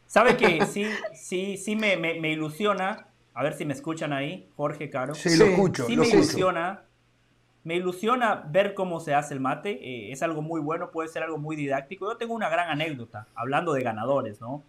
[0.08, 3.08] ¿Sabe que sí, sí, sí me, me, ilusiona?
[3.36, 5.14] A ver si me escuchan ahí, Jorge Caro.
[5.14, 5.86] Sí, lo escucho.
[5.86, 6.84] Sí, me ilusiona.
[7.64, 9.72] Me ilusiona ver cómo se hace el mate.
[9.72, 12.12] Eh, es algo muy bueno, puede ser algo muy didáctico.
[12.12, 14.64] Yo tengo una gran anécdota, hablando de ganadores, ¿no?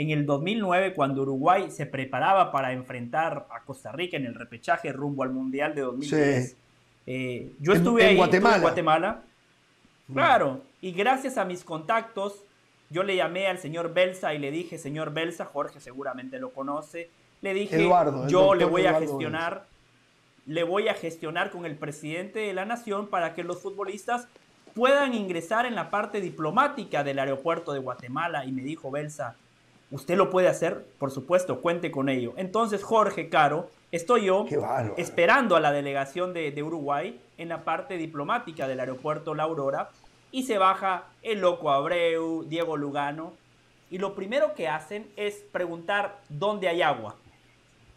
[0.00, 4.90] En el 2009, cuando Uruguay se preparaba para enfrentar a Costa Rica en el repechaje
[4.92, 6.56] rumbo al Mundial de 2010,
[7.06, 8.56] eh, yo estuve ahí Guatemala.
[8.56, 9.22] en Guatemala.
[10.10, 12.44] Claro, y gracias a mis contactos
[12.88, 17.10] yo le llamé al señor Belsa y le dije, señor Belsa, Jorge seguramente lo conoce,
[17.42, 17.86] le dije,
[18.26, 19.66] yo le voy a gestionar,
[20.46, 24.28] le voy a gestionar con el presidente de la nación para que los futbolistas
[24.74, 28.46] puedan ingresar en la parte diplomática del aeropuerto de Guatemala.
[28.46, 29.36] Y me dijo Belsa,
[29.90, 30.86] ¿usted lo puede hacer?
[30.98, 32.34] Por supuesto, cuente con ello.
[32.36, 34.46] Entonces, Jorge Caro, estoy yo
[34.96, 39.90] esperando a la delegación de, de Uruguay en la parte diplomática del aeropuerto La Aurora
[40.32, 43.32] y se baja el Loco Abreu, Diego Lugano,
[43.90, 47.16] y lo primero que hacen es preguntar dónde hay agua.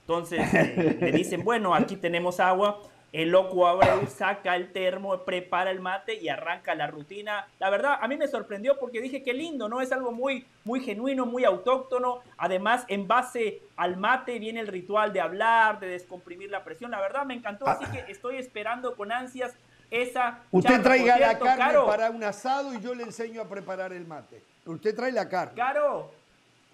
[0.01, 2.81] Entonces eh, le dicen, bueno, aquí tenemos agua.
[3.13, 7.47] El loco Abreu saca el termo, prepara el mate y arranca la rutina.
[7.59, 9.81] La verdad, a mí me sorprendió porque dije, qué lindo, ¿no?
[9.81, 12.21] Es algo muy, muy genuino, muy autóctono.
[12.37, 16.89] Además, en base al mate viene el ritual de hablar, de descomprimir la presión.
[16.89, 19.53] La verdad, me encantó, así que estoy esperando con ansias
[19.91, 20.39] esa.
[20.49, 24.41] Usted traiga la carne para un asado y yo le enseño a preparar el mate.
[24.65, 25.53] Usted trae la carne.
[25.55, 26.09] Caro,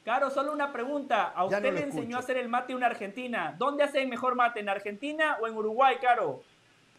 [0.04, 1.26] Caro, solo una pregunta.
[1.36, 3.56] A usted le enseñó a hacer el mate una Argentina.
[3.58, 4.60] ¿Dónde hace el mejor mate?
[4.60, 6.42] ¿En Argentina o en Uruguay, Caro?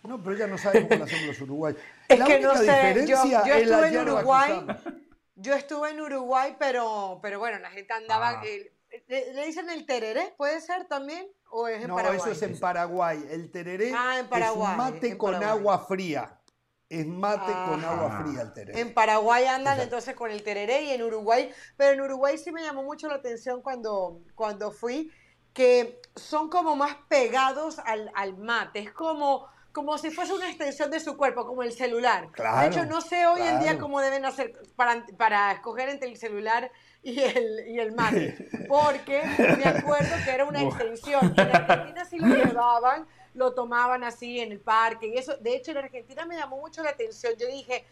[0.03, 1.80] No, pero ya no sabe cómo lo hacemos los uruguayos.
[2.09, 4.66] Es la que no sé, yo, estuve en Uruguay.
[5.36, 8.40] Yo estuve en Uruguay, pero, pero bueno, la gente andaba.
[8.40, 8.42] Ah.
[8.44, 10.34] le, dicen el tereré?
[10.36, 11.28] ¿Puede ser también?
[11.51, 13.24] ¿O es en no, eso es en Paraguay.
[13.30, 16.39] El tereré ah, es mate con agua fría.
[16.91, 18.80] Es mate con agua fría el tereré.
[18.80, 22.64] En Paraguay andan entonces con el tereré y en Uruguay, pero en Uruguay sí me
[22.64, 25.12] llamó mucho la atención cuando, cuando fui,
[25.53, 28.80] que son como más pegados al, al mate.
[28.80, 32.28] Es como como si fuese una extensión de su cuerpo, como el celular.
[32.32, 36.16] de hecho, no sé hoy en día cómo deben hacer para, para escoger entre el
[36.16, 36.72] celular
[37.03, 41.34] y el, y el mate, porque me acuerdo que era una extensión.
[41.36, 45.36] En Argentina sí lo llevaban, lo tomaban así en el parque y eso.
[45.36, 47.34] De hecho, en Argentina me llamó mucho la atención.
[47.38, 47.84] Yo dije,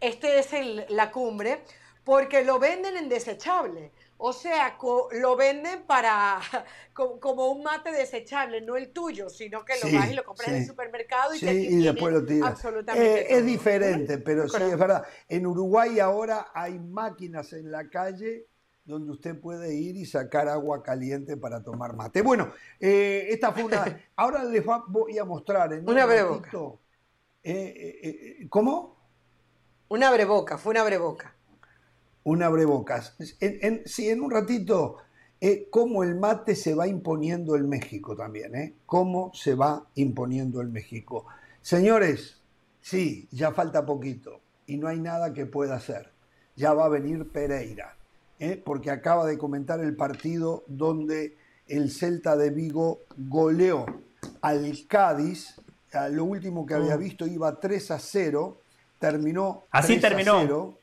[0.00, 1.62] este es el, la cumbre,
[2.04, 3.92] porque lo venden en desechable.
[4.16, 4.78] O sea,
[5.12, 6.40] lo venden para
[6.94, 10.54] como un mate desechable, no el tuyo, sino que lo vas y lo compras en
[10.56, 12.50] el supermercado y, te y después lo tiras.
[12.50, 13.22] Absolutamente.
[13.22, 15.04] Eh, es diferente, pero sí, es verdad.
[15.28, 18.46] En Uruguay ahora hay máquinas en la calle
[18.84, 22.22] donde usted puede ir y sacar agua caliente para tomar mate.
[22.22, 23.84] Bueno, eh, esta fue una...
[24.16, 26.50] Ahora les voy a mostrar en una breboca.
[27.42, 28.96] Eh, ¿Cómo?
[29.88, 31.34] Una breboca, fue una breboca.
[32.24, 33.16] Una abrebocas.
[33.38, 34.96] En, sí, en un ratito,
[35.40, 38.74] eh, cómo el mate se va imponiendo en México también, ¿eh?
[38.86, 41.26] Cómo se va imponiendo en México.
[41.60, 42.40] Señores,
[42.80, 46.12] sí, ya falta poquito y no hay nada que pueda hacer.
[46.56, 47.94] Ya va a venir Pereira,
[48.44, 48.62] ¿eh?
[48.64, 51.36] porque acaba de comentar el partido donde
[51.66, 53.86] el Celta de Vigo goleó
[54.40, 55.60] al Cádiz.
[56.10, 57.00] Lo último que había mm.
[57.00, 58.60] visto iba 3 a 0,
[58.98, 60.38] terminó Así 3 terminó.
[60.38, 60.78] A 0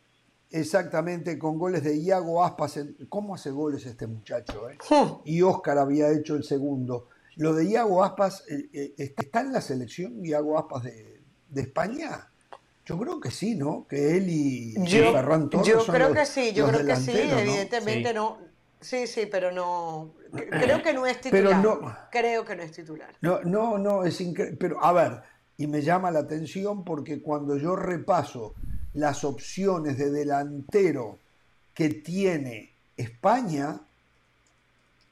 [0.52, 2.80] Exactamente, con goles de Iago Aspas.
[3.08, 4.70] ¿Cómo hace goles este muchacho?
[4.70, 4.78] Eh?
[5.24, 7.08] Y Oscar había hecho el segundo.
[7.38, 11.22] Lo de Iago Aspas, eh, ¿está en la selección Iago Aspas de,
[11.56, 12.31] España?
[12.92, 13.88] Yo creo que sí, ¿no?
[13.88, 15.66] Que él y, Ferran Torres.
[15.66, 18.38] Yo creo que sí, yo creo que sí, evidentemente no.
[18.82, 20.12] Sí, sí, pero no.
[20.34, 21.44] Creo que no es titular.
[21.44, 23.16] Pero no, creo que no es titular.
[23.22, 24.58] No, no, no, es increíble.
[24.60, 25.22] Pero a ver,
[25.56, 28.56] y me llama la atención porque cuando yo repaso
[28.94, 31.18] las opciones de delantero
[31.74, 33.80] que tiene España,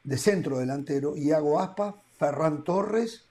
[0.04, 3.24] de centro delantero, Iago Aspa, Ferran Torres,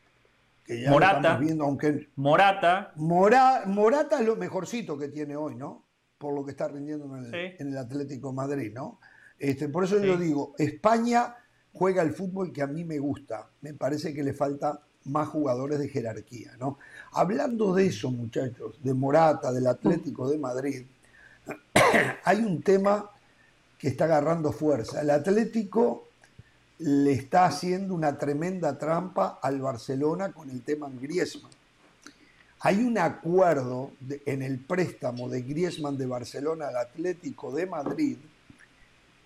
[0.69, 2.09] que ya Morata, estamos viendo, aunque.
[2.17, 2.93] Morata.
[2.97, 5.87] Morata es lo mejorcito que tiene hoy, ¿no?
[6.19, 9.01] Por lo que está rindiendo en el, Atlético Madrid, ¿no?
[9.39, 11.35] Este, por eso yo digo, España
[11.73, 13.49] juega el fútbol que a mí me gusta.
[13.63, 16.53] Me parece que le falta más jugadores de jerarquía.
[16.59, 16.79] ¿no?
[17.13, 20.87] Hablando de eso, muchachos, de Morata, del Atlético de Madrid,
[22.25, 23.11] hay un tema
[23.79, 25.01] que está agarrando fuerza.
[25.01, 26.08] El Atlético
[26.79, 31.53] le está haciendo una tremenda trampa al Barcelona con el tema Griezmann.
[32.61, 33.93] Hay un acuerdo
[34.27, 38.17] en el préstamo de Griezmann de Barcelona al Atlético de Madrid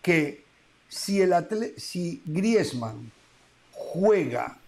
[0.03, 0.45] que
[0.89, 1.35] si, el
[1.77, 3.11] si Griezmann
[3.73, 4.59] juega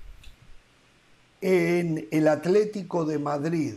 [1.40, 3.74] en el Atlético de Madrid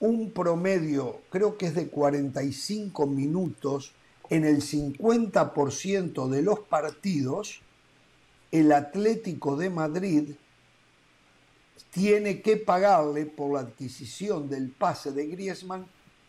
[0.00, 3.92] un promedio, creo que es de 45 minutos,
[4.30, 7.60] en el 50% de los partidos,
[8.50, 10.30] el Atlético de Madrid
[11.90, 15.86] tiene que pagarle por la adquisición del pase de Griezmann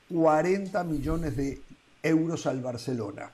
[0.10, 1.62] 40 millones de
[2.04, 3.32] euros al Barcelona.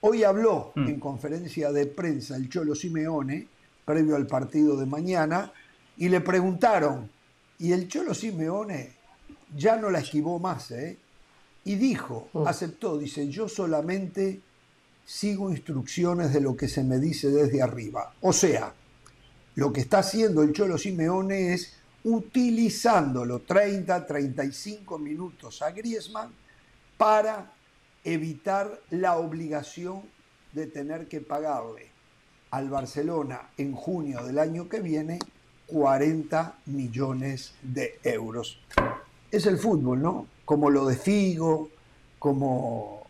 [0.00, 0.88] Hoy habló mm.
[0.88, 3.48] en conferencia de prensa el Cholo Simeone
[3.84, 5.52] previo al partido de mañana,
[5.96, 7.10] y le preguntaron,
[7.58, 8.92] y el Cholo Simeone
[9.56, 10.98] ya no la esquivó más, ¿eh?
[11.64, 12.46] Y dijo, oh.
[12.46, 14.40] aceptó, dice, yo solamente
[15.04, 18.14] sigo instrucciones de lo que se me dice desde arriba.
[18.20, 18.74] O sea,
[19.54, 26.32] lo que está haciendo el Cholo Simeone es utilizándolo 30, 35 minutos a Griezmann
[26.98, 27.52] para
[28.04, 30.02] evitar la obligación
[30.52, 31.88] de tener que pagarle
[32.50, 35.18] al Barcelona en junio del año que viene
[35.66, 38.58] 40 millones de euros.
[39.30, 40.26] Es el fútbol, ¿no?
[40.44, 41.70] Como lo de Figo,
[42.18, 43.06] como...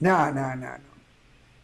[0.00, 0.68] No, no, no.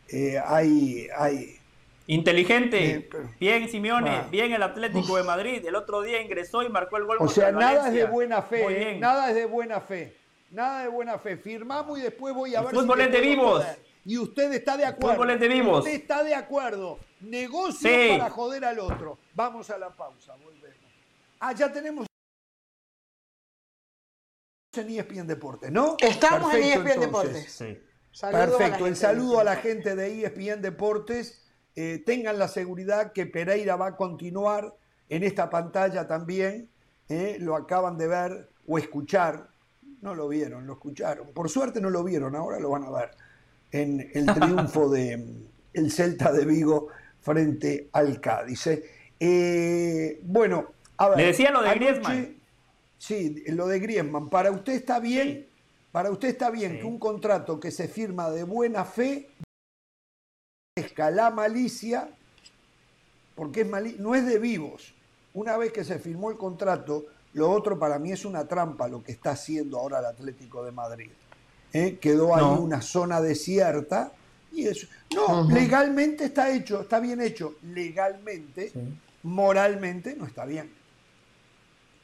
[0.08, 1.58] Eh, hay, hay...
[2.06, 6.96] Inteligente, eh, bien Simeone, bien el Atlético de Madrid, el otro día ingresó y marcó
[6.96, 7.16] el gol.
[7.20, 8.98] O sea, nada es de buena fe, ¿eh?
[8.98, 10.16] nada es de buena fe,
[10.50, 11.36] nada de buena fe.
[11.36, 12.74] Firmamos y después voy a ver...
[12.74, 13.64] Fútbol es de vivos
[14.04, 15.22] y usted está de acuerdo.
[15.78, 16.98] Usted está de acuerdo.
[17.20, 19.18] Negocio para joder al otro.
[19.34, 20.76] Vamos a la pausa, volvemos.
[21.38, 22.06] Ah, ya tenemos
[24.81, 25.97] en ESPN Deportes, ¿no?
[26.01, 27.53] Estamos en ESPN Deportes.
[27.53, 27.79] Sí.
[28.20, 31.43] Perfecto, el saludo a la gente de ESPN Deportes.
[31.75, 34.75] Eh, tengan la seguridad que Pereira va a continuar
[35.09, 36.68] en esta pantalla también.
[37.09, 39.49] Eh, lo acaban de ver o escuchar.
[40.01, 41.29] No lo vieron, lo escucharon.
[41.33, 43.11] Por suerte no lo vieron, ahora lo van a ver
[43.73, 45.45] en el triunfo de
[45.75, 46.89] el Celta de Vigo
[47.20, 48.68] frente al Cádiz.
[49.20, 50.20] ¿eh?
[50.23, 51.18] Bueno, a ver.
[51.18, 52.41] Le decía lo de Griezmann.
[53.03, 54.28] Sí, lo de Griezmann.
[54.28, 55.48] Para usted está bien,
[55.90, 59.28] para usted está bien que un contrato que se firma de buena fe
[60.76, 62.11] escala malicia,
[63.34, 64.94] porque es no es de vivos.
[65.34, 69.03] Una vez que se firmó el contrato, lo otro para mí es una trampa lo
[69.03, 71.11] que está haciendo ahora el Atlético de Madrid.
[71.72, 71.98] ¿eh?
[72.00, 74.12] quedó ahí una zona desierta.
[74.53, 74.86] Y eso.
[75.12, 77.57] No, legalmente está hecho, está bien hecho.
[77.64, 78.70] Legalmente,
[79.24, 80.82] moralmente no está bien.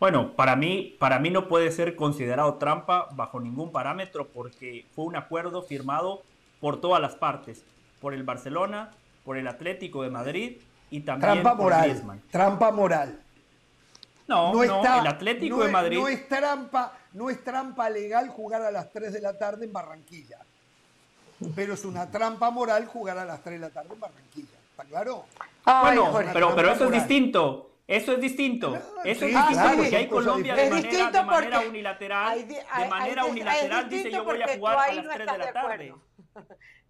[0.00, 5.04] Bueno, para mí, para mí no puede ser considerado trampa bajo ningún parámetro porque fue
[5.06, 6.22] un acuerdo firmado
[6.60, 7.64] por todas las partes,
[8.00, 8.90] por el Barcelona,
[9.24, 10.58] por el Atlético de Madrid
[10.90, 12.22] y también trampa por moral, Griezmann.
[12.30, 13.20] Trampa moral.
[14.28, 15.98] No, no, el Atlético no de es- Madrid.
[15.98, 19.72] no es trampa, no es trampa legal jugar a las 3 de la tarde en
[19.72, 20.38] Barranquilla.
[21.56, 24.58] Pero es una trampa moral jugar a las 3 de la tarde en Barranquilla.
[24.70, 25.24] ¿Está claro?
[25.64, 27.67] Ay, bueno, pero, pero eso es distinto.
[27.88, 28.76] Eso es distinto.
[28.76, 32.28] Eso sí, es distinto claro, porque hay Colombia de manera, de manera porque unilateral.
[32.28, 35.18] hay de manera hay- unilateral dice yo voy a jugar a ahí las no 3
[35.32, 35.90] de la de tarde.
[35.90, 36.02] acuerdo.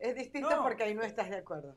[0.00, 0.62] Es distinto No.
[0.62, 1.76] porque ahí no estás de acuerdo.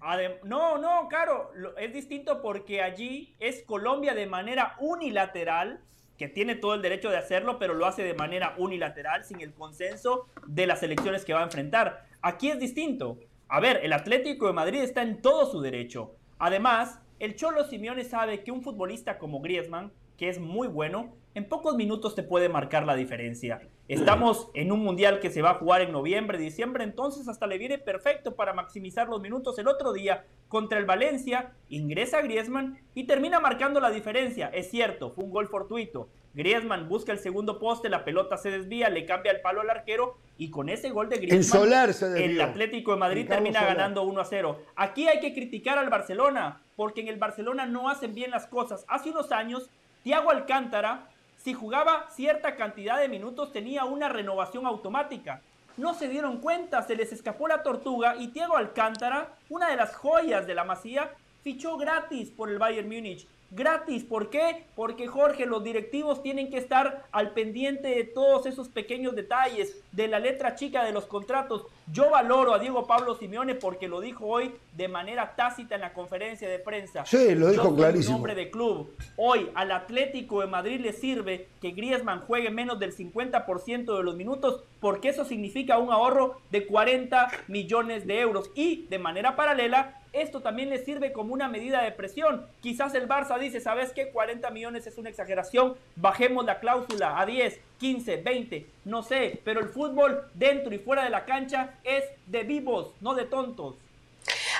[0.00, 5.80] Adem- no, no, claro, lo- es distinto porque allí es Colombia de manera unilateral,
[6.18, 9.54] que tiene todo el derecho de hacerlo, pero lo hace de manera unilateral, sin el
[9.54, 12.06] consenso de las elecciones que va a enfrentar.
[12.20, 13.18] Aquí es distinto.
[13.48, 16.16] A ver, el Atlético de Madrid está en todo su derecho.
[16.38, 21.48] Además, el Cholo Simeone sabe que un futbolista como Griezmann, que es muy bueno, en
[21.48, 23.60] pocos minutos te puede marcar la diferencia.
[23.88, 27.58] Estamos en un mundial que se va a jugar en noviembre, diciembre, entonces hasta le
[27.58, 29.58] viene perfecto para maximizar los minutos.
[29.58, 34.48] El otro día, contra el Valencia, ingresa Griezmann y termina marcando la diferencia.
[34.48, 36.08] Es cierto, fue un gol fortuito.
[36.34, 40.18] Griezmann busca el segundo poste, la pelota se desvía, le cambia el palo al arquero
[40.36, 42.40] y con ese gol de Griezmann, se el.
[42.40, 44.62] Atlético de Madrid termina ganando 1 a 0.
[44.74, 48.84] Aquí hay que criticar al Barcelona, porque en el Barcelona no hacen bien las cosas.
[48.88, 49.70] Hace unos años,
[50.02, 55.42] Thiago Alcántara, si jugaba cierta cantidad de minutos, tenía una renovación automática.
[55.76, 59.94] No se dieron cuenta, se les escapó la tortuga y Thiago Alcántara, una de las
[59.96, 61.10] joyas de la Masía,
[61.42, 63.26] fichó gratis por el Bayern Múnich.
[63.54, 64.64] Gratis, ¿por qué?
[64.74, 70.08] Porque Jorge, los directivos tienen que estar al pendiente de todos esos pequeños detalles, de
[70.08, 71.64] la letra chica de los contratos.
[71.92, 75.92] Yo valoro a Diego Pablo Simeone porque lo dijo hoy de manera tácita en la
[75.92, 77.06] conferencia de prensa.
[77.06, 78.16] Sí, lo dijo Yo clarísimo.
[78.16, 78.92] Un hombre de club.
[79.16, 84.16] Hoy al Atlético de Madrid le sirve que Griezmann juegue menos del 50% de los
[84.16, 90.00] minutos porque eso significa un ahorro de 40 millones de euros y de manera paralela
[90.14, 92.46] esto también le sirve como una medida de presión.
[92.60, 94.10] Quizás el Barça dice, ¿sabes qué?
[94.10, 99.60] 40 millones es una exageración, bajemos la cláusula a 10, 15, 20, no sé, pero
[99.60, 103.76] el fútbol dentro y fuera de la cancha es de vivos, no de tontos.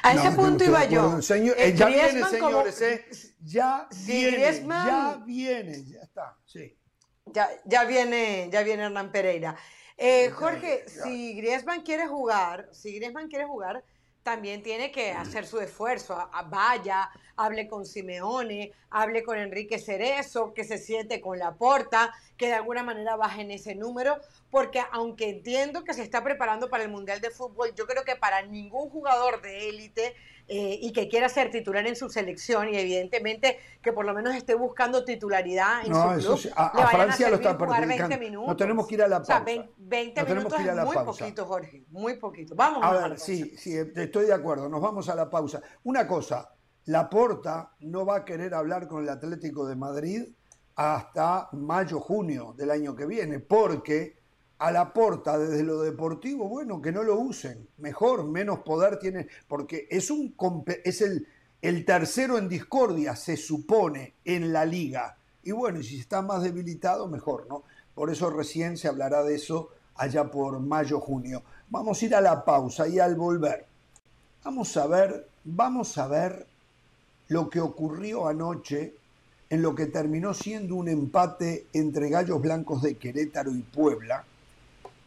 [0.03, 1.23] A ese No, punto iba yo.
[1.23, 3.05] Señor- Eh, eh, ya viene, como- señores, eh.
[3.43, 6.77] Ya Sí, viene, Griezmann- ya viene, ya está, sí.
[7.27, 9.57] Ya, ya viene, ya viene Hernán Pereira.
[9.97, 11.03] Eh, Ya, Jorge, ya.
[11.05, 13.83] si Griezmann quiere jugar, si Griezmann quiere jugar,
[14.25, 16.29] también tiene que hacer su esfuerzo.
[16.49, 22.47] Vaya, hable con Simeone, hable con Enrique Cerezo, que se siente con la porta, que
[22.47, 24.19] de alguna manera bajen ese número,
[24.51, 28.17] porque aunque entiendo que se está preparando para el Mundial de Fútbol, yo creo que
[28.17, 30.15] para ningún jugador de élite
[30.47, 34.35] eh, y que quiera ser titular en su selección y evidentemente que por lo menos
[34.35, 36.51] esté buscando titularidad en No, su eso club, sí.
[36.55, 38.19] A- le a Francia lo está jugar 20 perjudicando.
[38.19, 38.49] minutos.
[38.49, 39.45] No tenemos que ir a la O sea, pausa.
[39.55, 41.05] 20, 20 No minutos es muy pausa.
[41.25, 42.55] poquito, Jorge, muy poquito.
[42.55, 43.25] Vamos A a ver, pausa.
[43.25, 44.69] sí, sí, estoy de acuerdo.
[44.69, 45.63] Nos vamos a la pausa.
[45.85, 46.54] Una cosa,
[46.87, 50.25] Laporta no va a querer hablar con el Atlético de Madrid
[50.77, 54.19] hasta mayo, junio del año que viene, porque
[54.59, 57.69] a Laporta desde lo deportivo, bueno, que no lo usen.
[57.79, 60.35] Mejor, menos poder tiene, porque es, un,
[60.85, 61.27] es el,
[61.63, 65.17] el tercero en discordia, se supone, en la liga.
[65.43, 67.65] Y bueno, si está más debilitado, mejor, ¿no?
[67.95, 71.43] Por eso recién se hablará de eso allá por mayo, junio.
[71.71, 73.67] Vamos a ir a la pausa y al volver.
[74.43, 76.54] Vamos a ver, vamos a ver
[77.29, 78.95] lo que ocurrió anoche
[79.51, 84.25] en lo que terminó siendo un empate entre Gallos Blancos de Querétaro y Puebla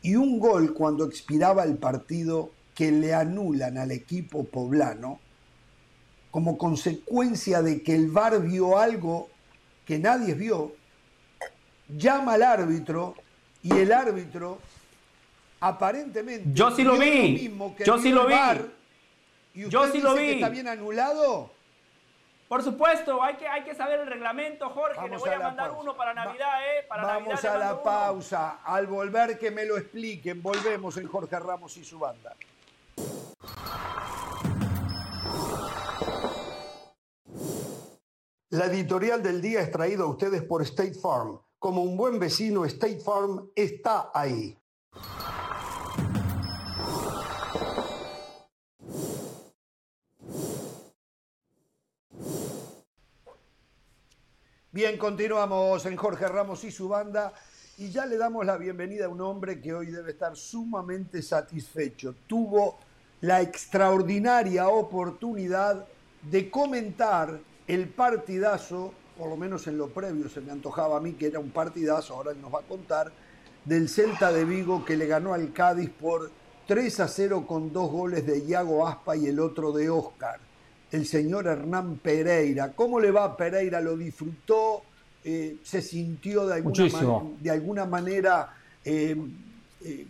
[0.02, 5.20] y un gol cuando expiraba el partido que le anulan al equipo poblano
[6.32, 9.30] como consecuencia de que el VAR vio algo
[9.86, 10.74] que nadie vio,
[11.90, 13.16] llama al árbitro
[13.64, 14.60] y el árbitro
[15.60, 17.34] aparentemente Yo sí lo vi.
[17.34, 18.36] mismo que Yo sí lo vi.
[19.56, 20.30] Y Yo usted sí lo que vi.
[20.34, 21.52] está bien anulado.
[22.48, 24.96] Por supuesto, hay que, hay que saber el reglamento, Jorge.
[24.96, 25.82] le Vamos voy a mandar pausa.
[25.82, 26.84] uno para Va- Navidad, ¿eh?
[26.88, 27.84] Para Vamos Navidad le a la uno.
[27.84, 28.60] pausa.
[28.64, 32.36] Al volver que me lo expliquen, volvemos en Jorge Ramos y su banda.
[38.50, 41.40] La editorial del día es traída a ustedes por State Farm.
[41.60, 44.58] Como un buen vecino, State Farm está ahí.
[54.78, 57.34] Bien, continuamos en Jorge Ramos y su banda
[57.80, 62.14] y ya le damos la bienvenida a un hombre que hoy debe estar sumamente satisfecho.
[62.28, 62.78] Tuvo
[63.22, 65.88] la extraordinaria oportunidad
[66.22, 71.14] de comentar el partidazo, por lo menos en lo previo se me antojaba a mí
[71.14, 73.12] que era un partidazo, ahora él nos va a contar,
[73.66, 76.30] del Celta de Vigo que le ganó al Cádiz por
[76.68, 80.40] 3 a 0 con dos goles de Iago Aspa y el otro de Oscar.
[80.92, 82.72] El señor Hernán Pereira.
[82.74, 83.82] ¿Cómo le va a Pereira?
[83.82, 84.84] ¿Lo disfrutó?
[85.24, 88.54] Eh, ¿Se sintió de alguna, de alguna manera
[88.86, 89.16] eh,
[89.84, 90.08] eh,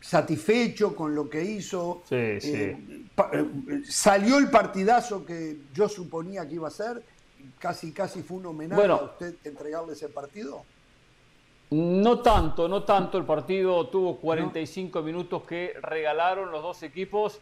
[0.00, 2.02] satisfecho con lo que hizo?
[2.08, 3.06] Sí, sí.
[3.84, 7.02] ¿Salió el partidazo que yo suponía que iba a ser?
[7.58, 10.64] Casi, casi fue un homenaje a usted entregarle ese partido.
[11.70, 13.18] No tanto, no tanto.
[13.18, 17.40] El partido tuvo 45 minutos que regalaron los dos equipos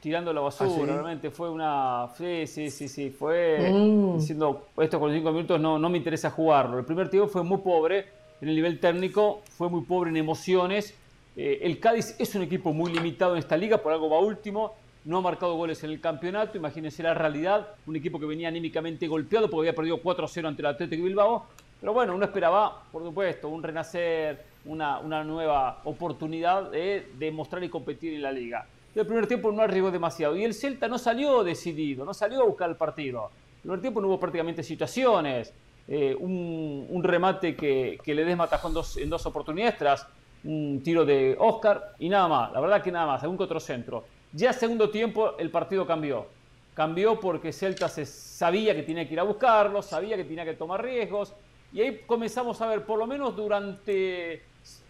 [0.00, 0.92] tirando la basura.
[0.94, 2.08] ¿Ah, Realmente fue una.
[2.16, 3.10] Sí, sí, sí, sí.
[3.10, 4.18] Fue mm.
[4.18, 6.78] diciendo: estos 45 minutos no, no me interesa jugarlo.
[6.78, 8.06] El primer tiempo fue muy pobre
[8.40, 10.94] en el nivel técnico, fue muy pobre en emociones.
[11.36, 14.74] Eh, el Cádiz es un equipo muy limitado en esta liga, por algo va último.
[15.04, 16.58] No ha marcado goles en el campeonato.
[16.58, 17.68] Imagínense la realidad.
[17.86, 21.46] Un equipo que venía anímicamente golpeado porque había perdido 4-0 ante el Atlético Bilbao
[21.80, 27.68] pero bueno, uno esperaba, por supuesto, un renacer, una, una nueva oportunidad de demostrar y
[27.68, 28.66] competir en la liga.
[28.94, 32.44] El primer tiempo no arriesgó demasiado y el Celta no salió decidido, no salió a
[32.44, 33.30] buscar el partido.
[33.56, 35.52] El primer tiempo no hubo prácticamente situaciones.
[35.86, 40.06] Eh, un, remate que, que Ledesma atajó en dos, en oportunidades tras
[40.44, 42.52] un tiro de Oscar y nada más.
[42.52, 44.04] La verdad que nada más, algún que otro centro.
[44.32, 46.26] Ya segundo tiempo el partido cambió.
[46.74, 50.82] Cambió porque Celta sabía que tenía que ir a buscarlo, sabía que tenía que tomar
[50.82, 51.34] riesgos
[51.72, 54.42] y ahí comenzamos a ver, por lo menos durante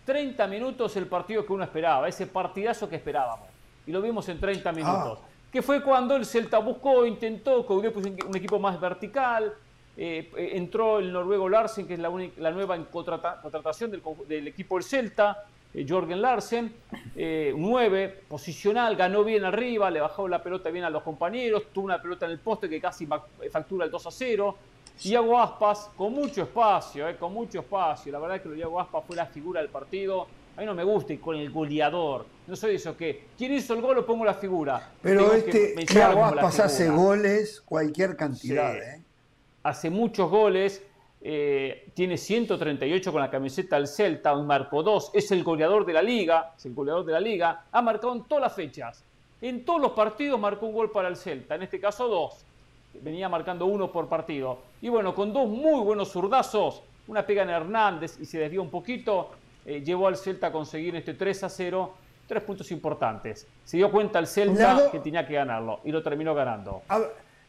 [0.05, 3.48] 30 minutos, el partido que uno esperaba, ese partidazo que esperábamos.
[3.89, 5.19] Y lo vimos en 30 minutos.
[5.23, 5.29] Ah.
[5.51, 9.55] Que fue cuando el Celta buscó, intentó, Coudet puso un equipo más vertical,
[9.97, 14.85] eh, eh, entró el noruego Larsen, que es la, la nueva contratación del, equipo del
[14.85, 16.71] Celta, eh, Jorgen Larsen,
[17.17, 22.03] 9, posicional, ganó bien arriba, le bajó la pelota bien a los compañeros, tuvo una
[22.03, 23.09] pelota en el poste que casi
[23.51, 24.57] factura el 2 a 0,
[25.05, 28.13] Iago Aspas con mucho espacio, eh, con mucho espacio.
[28.13, 30.27] La verdad es que Iago Aspas fue la figura del partido.
[30.59, 32.27] A mí no me gusta ir con el goleador.
[32.49, 33.27] No soy eso que.
[33.39, 34.91] ¿Quién hizo el gol lo pongo la figura?
[35.01, 38.77] Pero este Iago Aspas hace goles cualquier cantidad.
[38.77, 39.01] ¿eh?
[39.63, 40.83] Hace muchos goles.
[41.21, 46.03] Eh, tiene 138 con la camiseta del Celta, marcó dos, es el goleador de la
[46.03, 49.03] liga, es el goleador de la liga, ha marcado en todas las fechas,
[49.41, 52.45] en todos los partidos marcó un gol para el Celta, en este caso dos,
[53.03, 54.61] venía marcando uno por partido.
[54.81, 58.71] Y bueno, con dos muy buenos zurdazos, una pega en Hernández y se desvió un
[58.71, 59.31] poquito,
[59.65, 61.95] eh, llevó al Celta a conseguir este 3 a 0,
[62.27, 63.47] tres puntos importantes.
[63.65, 66.83] Se dio cuenta el Celta que tenía que ganarlo y lo terminó ganando.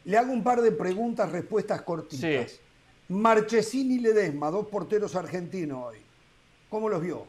[0.04, 2.60] le hago un par de preguntas, respuestas cortitas.
[3.08, 5.98] Marchesín y Ledesma, dos porteros argentinos hoy.
[6.68, 7.26] ¿Cómo los vio?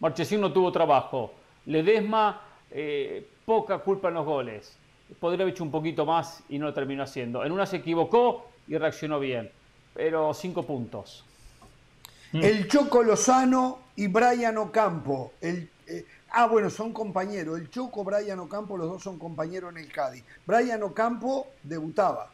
[0.00, 1.34] Marchesín no tuvo trabajo.
[1.66, 4.78] Ledesma, eh, poca culpa en los goles
[5.18, 7.44] podría haber hecho un poquito más y no lo terminó haciendo.
[7.44, 9.50] En una se equivocó y reaccionó bien,
[9.94, 11.24] pero cinco puntos.
[12.32, 12.42] Mm.
[12.42, 15.32] El Choco Lozano y Brian Ocampo.
[15.40, 17.58] El, eh, ah, bueno, son compañeros.
[17.58, 20.24] El Choco, Brian Ocampo, los dos son compañeros en el Cádiz.
[20.46, 22.30] Brian Ocampo debutaba.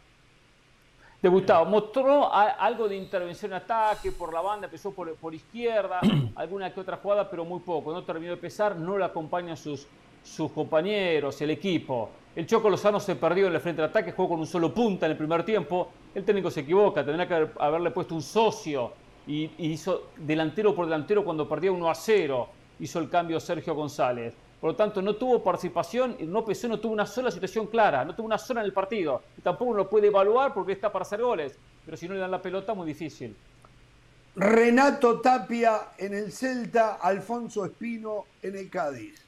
[1.21, 5.99] Debutaba, mostró algo de intervención en ataque por la banda, empezó por, por izquierda,
[6.37, 7.93] alguna que otra jugada, pero muy poco.
[7.93, 9.89] No terminó de pesar, no le acompañan sus,
[10.23, 12.11] sus compañeros, el equipo.
[12.37, 15.07] El Choco Lozano se perdió en el frente de ataque, jugó con un solo punta
[15.07, 15.91] en el primer tiempo.
[16.15, 18.93] El técnico se equivoca, tendría que haberle puesto un socio
[19.29, 22.49] y, hizo delantero por delantero cuando perdía 1 a 0.
[22.81, 24.35] Hizo el cambio Sergio González.
[24.61, 28.15] Por lo tanto, no tuvo participación, no pesó, no tuvo una sola situación clara, no
[28.15, 29.23] tuvo una sola en el partido.
[29.37, 31.57] Y tampoco lo puede evaluar porque está para hacer goles.
[31.85, 33.37] Pero si no le dan la pelota, muy difícil.
[34.35, 39.25] Renato Tapia en el Celta, Alfonso Espino en el Cádiz.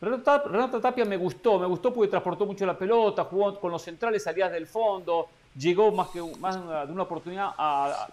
[0.00, 4.22] Renato Tapia me gustó, me gustó porque transportó mucho la pelota, jugó con los centrales,
[4.22, 6.56] salías del fondo, llegó más, que, más
[6.86, 8.08] de una oportunidad a,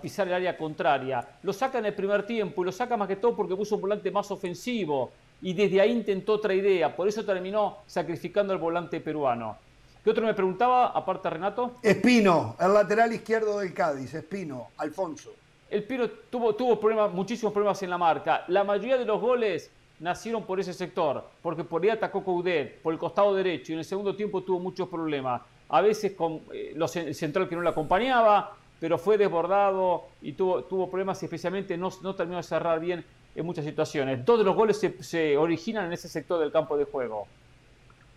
[0.00, 1.26] pisar el área contraria.
[1.42, 3.82] Lo saca en el primer tiempo y lo saca más que todo porque puso un
[3.82, 5.10] volante más ofensivo
[5.42, 9.56] y desde ahí intentó otra idea, por eso terminó sacrificando al volante peruano.
[10.02, 11.76] ¿Qué otro me preguntaba, aparte Renato?
[11.82, 15.30] Espino, el lateral izquierdo del Cádiz, Espino, Alfonso.
[15.70, 18.44] El Pino tuvo, tuvo problemas, muchísimos problemas en la marca.
[18.48, 19.70] La mayoría de los goles
[20.00, 23.78] nacieron por ese sector, porque por ahí atacó Coudet, por el costado derecho, y en
[23.78, 25.40] el segundo tiempo tuvo muchos problemas.
[25.68, 30.32] A veces con eh, los, el central que no le acompañaba, pero fue desbordado y
[30.32, 34.24] tuvo, tuvo problemas y especialmente no, no terminó de cerrar bien en muchas situaciones.
[34.24, 37.28] Todos los goles se, se originan en ese sector del campo de juego.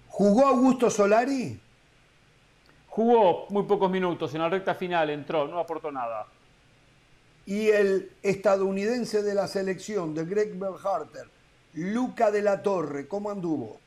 [0.08, 1.62] ¿Jugó Augusto Solari?
[2.88, 6.26] Jugó muy pocos minutos, en la recta final entró, no aportó nada.
[7.46, 11.30] Y el estadounidense de la selección, de Greg Berharter,
[11.76, 13.78] Luca de la Torre, ¿cómo anduvo?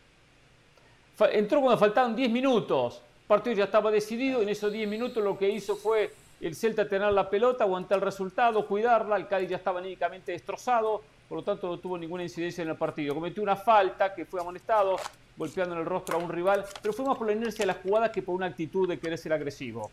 [1.33, 3.03] Entró cuando faltaban 10 minutos.
[3.23, 4.43] El partido ya estaba decidido.
[4.43, 8.05] En esos 10 minutos lo que hizo fue el Celta tener la pelota, aguantar el
[8.05, 9.17] resultado, cuidarla.
[9.17, 11.03] El Cádiz ya estaba anímicamente destrozado.
[11.29, 13.15] por lo tanto no tuvo ninguna incidencia en el partido.
[13.15, 14.97] Cometió una falta que fue amonestado,
[15.37, 17.75] golpeando en el rostro a un rival, pero fue más por la inercia de la
[17.75, 19.91] jugada que por una actitud de querer ser agresivo.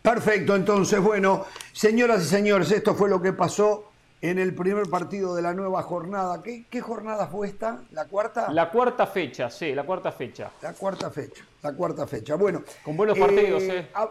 [0.00, 5.34] Perfecto, entonces, bueno, señoras y señores, esto fue lo que pasó en el primer partido
[5.34, 6.42] de la nueva jornada.
[6.42, 7.82] ¿Qué, qué jornada fue esta?
[7.90, 8.50] ¿La cuarta?
[8.52, 10.50] La cuarta fecha, sí, la cuarta fecha.
[10.62, 12.36] La cuarta fecha, la cuarta fecha.
[12.36, 12.62] Bueno.
[12.84, 13.88] Con buenos partidos, ¿eh?
[13.94, 14.08] A,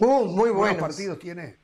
[0.00, 0.78] uh, muy buenos.
[0.78, 1.56] partidos tiene.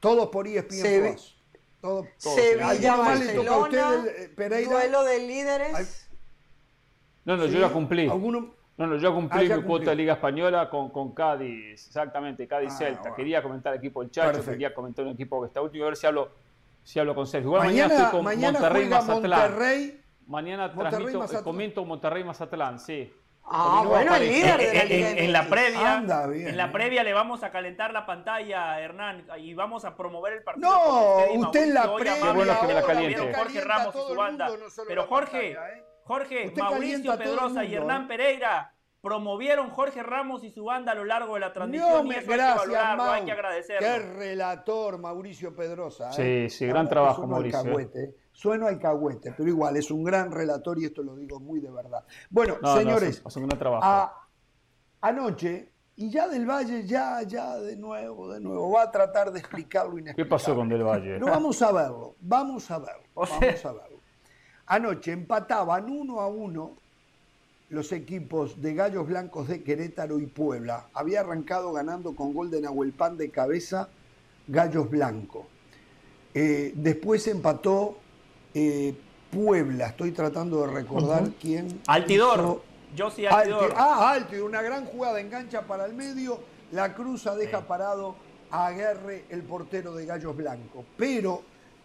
[0.00, 1.34] Todos por ESPN Se Plus.
[1.80, 2.34] Todo, todo.
[2.34, 4.70] Sevilla, Barcelona, usted, eh, Pereira?
[4.72, 6.08] duelo de líderes.
[7.24, 7.52] No, no, ¿Sí?
[7.52, 8.08] yo ya cumplí.
[8.08, 8.54] ¿Alguno?
[8.76, 9.90] No, no, yo cumplí Ah, mi cuota cumplió.
[9.90, 13.14] de Liga Española con, con Cádiz, exactamente, Cádiz Ah, bueno.
[13.16, 14.50] Quería comentar el equipo del Chacho, Perfecto.
[14.52, 16.30] quería comentar un equipo que está último, a ver si hablo,
[16.84, 17.48] si hablo con Sergio.
[17.48, 19.40] Igual mañana, Mañana, estoy con mañana Monterrey juega Mazatlán.
[19.40, 20.00] Monterrey.
[20.28, 21.40] Mañana Monterrey, transmito, Mazatlán.
[21.40, 23.12] eh, comento Monterrey Mazatlán, sí.
[23.50, 26.48] Ah, no bueno, el líder de la En, Liga en- en la previa, Anda bien,
[26.48, 26.70] en la eh.
[26.72, 30.68] previa le vamos a calentar la pantalla, Hernán, y vamos a promover el partido.
[30.70, 32.14] No, y usted en la previa.
[32.22, 33.34] Qué bueno que me la caliente.
[33.34, 34.48] Jorge Ramos y su banda.
[34.48, 35.84] mundo, no Pero Jorge, pantalla, ¿eh?
[36.04, 38.08] Jorge, Usted Mauricio Pedrosa y mundo, Hernán ¿eh?
[38.08, 42.06] Pereira promovieron Jorge Ramos y su banda a lo largo de la No transmisión.
[42.06, 43.26] y me eso hay que gracias, valorarlo, hay Mau.
[43.26, 43.86] que agradecerlo.
[43.88, 46.12] Qué relator, Mauricio Pedrosa.
[46.12, 46.50] Sí, ¿eh?
[46.50, 47.62] sí, gran trabajo, Mauricio, ¿eh?
[47.62, 48.14] Alcahuete, ¿eh?
[48.38, 52.04] Sueno alcahuete, pero igual, es un gran relator y esto lo digo muy de verdad.
[52.30, 53.84] Bueno, No, no, señores, hace- hace un trabajo.
[53.84, 54.14] a-
[55.00, 59.40] anoche, y ya del Valle, ya, ya, de nuevo, de nuevo, va a tratar de
[59.40, 61.14] explicar lo ¿Qué pasó con Del Valle?
[61.14, 63.98] Pero vamos a verlo, vamos a verlo, O sea- vamos a verlo.
[64.66, 66.76] Anoche empataban uno a uno
[67.70, 70.86] los equipos de Gallos Blancos de Querétaro y Puebla.
[70.94, 73.88] Había arrancado ganando con gol de Nahuelpan de cabeza
[74.46, 75.44] Gallos Blancos.
[76.34, 77.98] Eh, después empató
[78.58, 78.94] eh,
[79.30, 79.88] Puebla.
[79.88, 81.80] Estoy tratando de recordar quién.
[81.86, 82.38] Altidor.
[82.38, 82.62] hizo-
[82.96, 83.74] Yo sí, Alti- Altidor.
[83.76, 86.40] Ah, Altidor, una gran jugada, engancha para el medio,
[86.72, 88.16] la cruza, deja parado
[88.50, 90.84] a Aguerre, el portero de Gallos Blancos.
[90.96, 91.42] Pero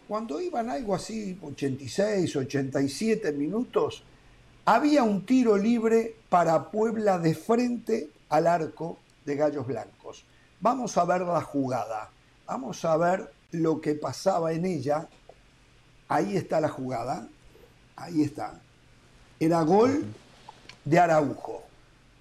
[0.08, 4.02] cuando iban algo así, 86, 87 minutos,
[4.64, 10.24] había un tiro libre para Puebla de frente al arco de Gallos Blancos.
[10.60, 12.10] Vamos a ver la jugada,
[12.46, 15.06] vamos a ver lo que pasaba en ella.
[16.08, 17.26] Ahí está la jugada,
[17.96, 18.60] ahí está.
[19.40, 20.04] Era gol
[20.84, 21.62] de Araujo.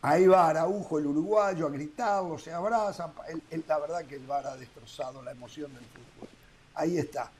[0.01, 4.57] Ahí va Araujo, el uruguayo, a gritarlo, se el- la verdad que el VAR ha
[4.57, 6.29] destrozado la emoción del fútbol.
[6.75, 7.31] Ahí está.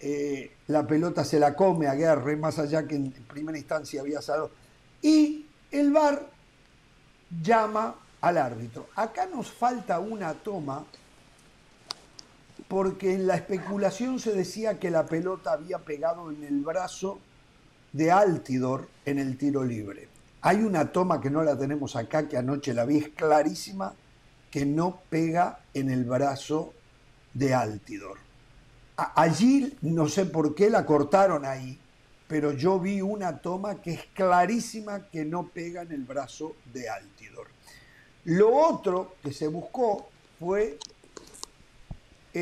[0.00, 4.22] Eh, la pelota se la come a Guerre, más allá que en primera instancia había
[4.22, 4.50] saldo.
[5.02, 6.24] Y el VAR
[7.42, 8.88] llama al árbitro.
[8.94, 10.84] Acá nos falta una toma
[12.68, 17.18] porque en la especulación se decía que la pelota había pegado en el brazo
[17.92, 20.08] de Altidor en el tiro libre.
[20.42, 23.94] Hay una toma que no la tenemos acá, que anoche la vi, es clarísima,
[24.50, 26.74] que no pega en el brazo
[27.34, 28.18] de Altidor.
[28.96, 31.78] Allí no sé por qué la cortaron ahí,
[32.26, 36.88] pero yo vi una toma que es clarísima que no pega en el brazo de
[36.88, 37.46] Altidor.
[38.24, 40.08] Lo otro que se buscó
[40.38, 40.78] fue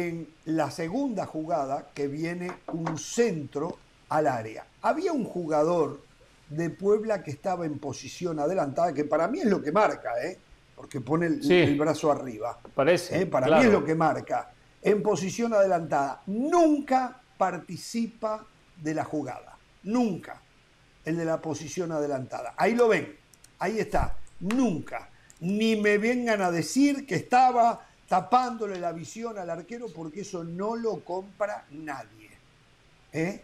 [0.04, 3.78] en la segunda jugada que viene un centro
[4.10, 4.66] al área.
[4.82, 6.02] Había un jugador
[6.50, 10.38] de Puebla que estaba en posición adelantada, que para mí es lo que marca, ¿eh?
[10.76, 11.54] porque pone el, Sí.
[11.54, 12.58] el brazo arriba.
[12.74, 13.22] Parece.
[13.22, 13.26] ¿eh?
[13.26, 13.62] Para claro.
[13.62, 14.50] mí es lo que marca.
[14.82, 16.22] En posición adelantada.
[16.26, 18.44] Nunca participa
[18.76, 19.56] de la jugada.
[19.84, 20.40] Nunca.
[21.04, 22.52] El de la posición adelantada.
[22.56, 23.16] Ahí lo ven.
[23.58, 24.16] Ahí está.
[24.40, 25.08] Nunca.
[25.40, 30.76] Ni me vengan a decir que estaba tapándole la visión al arquero porque eso no
[30.76, 32.30] lo compra nadie.
[33.12, 33.42] ¿eh?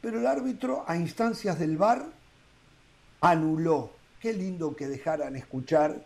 [0.00, 2.06] Pero el árbitro, a instancias del VAR,
[3.20, 3.92] anuló.
[4.20, 6.04] Qué lindo que dejaran escuchar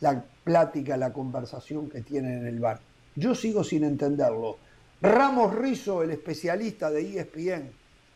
[0.00, 2.80] la plática, la conversación que tienen en el bar.
[3.14, 4.58] Yo sigo sin entenderlo.
[5.00, 7.70] Ramos Rizzo, el especialista de ESPN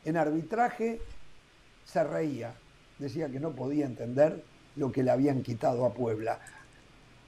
[0.04, 1.00] en arbitraje,
[1.84, 2.54] se reía.
[2.98, 4.42] Decía que no podía entender
[4.76, 6.40] lo que le habían quitado a Puebla.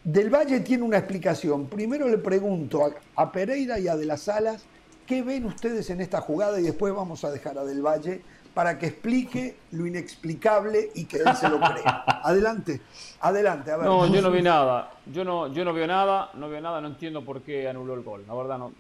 [0.05, 1.67] Del Valle tiene una explicación.
[1.67, 4.65] Primero le pregunto a, a Pereira y a De las Alas
[5.07, 8.23] qué ven ustedes en esta jugada y después vamos a dejar a Del Valle
[8.55, 12.05] para que explique lo inexplicable y que él se lo crea.
[12.25, 12.81] Adelante,
[13.21, 13.87] adelante, a ver.
[13.87, 14.91] No, yo no vi nada.
[15.07, 18.03] Yo no, yo no veo nada, no veo nada, no entiendo por qué anuló el
[18.03, 18.25] gol.
[18.27, 18.73] La verdad no.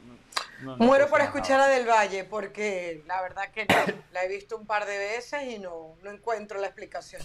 [0.62, 1.31] no- no Muero por nada.
[1.31, 3.95] escuchar a Del Valle porque la verdad que no.
[4.12, 7.23] La he visto un par de veces y no, no encuentro la explicación.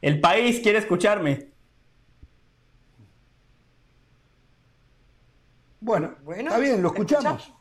[0.00, 1.48] El país quiere escucharme.
[5.80, 7.52] Bueno, Bueno, está bien, lo escuchamos.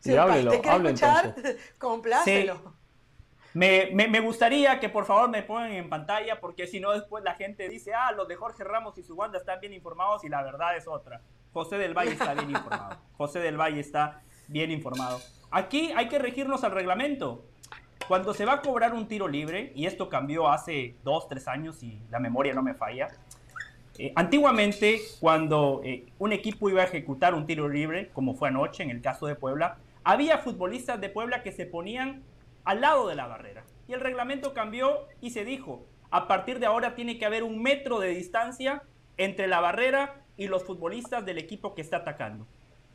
[0.00, 1.74] Si Y el háblelo, te escuchar, entonces.
[1.78, 2.74] complácelo.
[3.52, 7.24] Me, me- me gustaría que por favor me pongan en pantalla porque si no después
[7.24, 10.28] la gente dice, ah, los de Jorge Ramos y su banda están bien informados y
[10.28, 11.20] la verdad es otra.
[11.52, 12.96] José del Valle está bien informado.
[13.16, 15.20] José del Valle está bien informado.
[15.50, 17.44] Aquí hay que regirnos al reglamento.
[18.06, 21.82] Cuando se va a cobrar un tiro libre, y esto cambió hace dos, tres años
[21.82, 23.08] y la memoria no me falla,
[24.02, 28.82] eh, antiguamente cuando eh, un equipo iba a ejecutar un tiro libre, como fue anoche
[28.82, 32.22] en el caso de Puebla, había futbolistas de Puebla que se ponían
[32.64, 33.62] al lado de la barrera.
[33.88, 37.62] Y el reglamento cambió y se dijo, a partir de ahora tiene que haber un
[37.62, 38.82] metro de distancia
[39.18, 42.46] entre la barrera y los futbolistas del equipo que está atacando.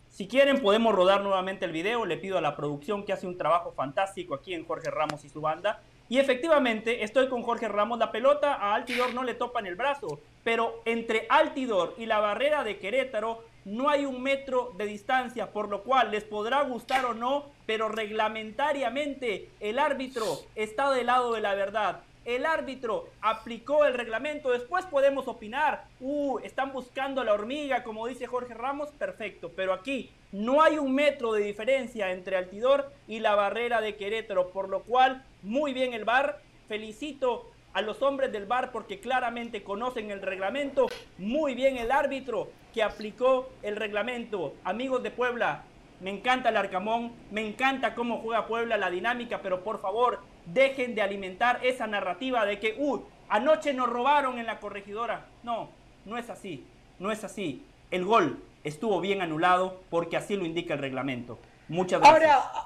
[0.10, 3.38] Si quieren podemos rodar nuevamente el video, le pido a la producción que hace un
[3.38, 5.84] trabajo fantástico aquí en Jorge Ramos y su banda.
[6.08, 9.76] Y efectivamente estoy con Jorge Ramos, la pelota a Altidor no le topa en el
[9.76, 15.52] brazo, pero entre Altidor y la barrera de Querétaro no hay un metro de distancia,
[15.52, 21.34] por lo cual les podrá gustar o no, pero reglamentariamente el árbitro está del lado
[21.34, 22.02] de la verdad.
[22.26, 28.28] El árbitro aplicó el reglamento, después podemos opinar, uh, están buscando la hormiga, como dice
[28.28, 33.36] Jorge Ramos, perfecto, pero aquí no hay un metro de diferencia entre Altidor y la
[33.36, 38.46] barrera de Querétaro, por lo cual, muy bien el VAR, felicito a los hombres del
[38.46, 45.04] VAR porque claramente conocen el reglamento, muy bien el árbitro que aplicó el reglamento, amigos
[45.04, 45.64] de Puebla,
[46.02, 50.96] me encanta el Arcamón, me encanta cómo juega Puebla, la dinámica, pero por favor, dejen
[50.96, 55.28] de alimentar esa narrativa de que, uy, anoche nos robaron en la corregidora.
[55.44, 55.70] No,
[56.06, 56.66] no es así,
[57.00, 57.64] no es así.
[57.92, 61.40] El gol estuvo bien anulado porque así lo indica el reglamento.
[61.68, 62.36] Muchas gracias.
[62.36, 62.66] Ahora,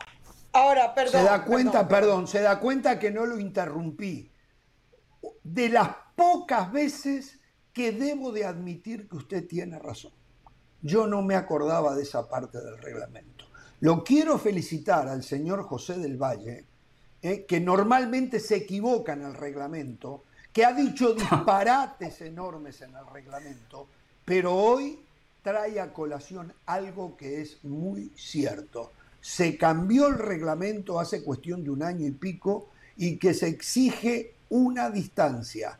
[0.53, 1.11] ahora, perdón.
[1.11, 4.31] Se da cuenta, perdón, se da cuenta que no lo interrumpí.
[5.43, 7.39] De las pocas veces
[7.73, 10.11] que debo de admitir que usted tiene razón.
[10.81, 13.45] Yo no me acordaba de esa parte del reglamento.
[13.81, 16.65] Lo quiero felicitar al señor José del Valle,
[17.21, 23.05] eh, que normalmente se equivoca en el reglamento, que ha dicho disparates enormes en el
[23.07, 23.87] reglamento,
[24.25, 24.99] pero hoy
[25.41, 28.91] trae a colación algo que es muy cierto.
[29.21, 34.33] Se cambió el reglamento hace cuestión de un año y pico y que se exige
[34.49, 35.77] una distancia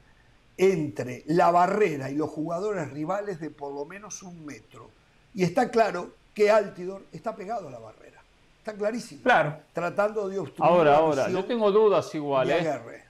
[0.58, 4.90] entre la barrera y los jugadores rivales de por lo menos un metro.
[5.34, 8.22] Y está claro que Altidor está pegado a la barrera.
[8.60, 9.24] Está clarísimo.
[9.24, 9.58] Claro.
[9.74, 10.70] Tratando de obstruir.
[10.70, 12.52] Ahora, ahora, yo tengo dudas igual.
[12.52, 13.04] ¿eh?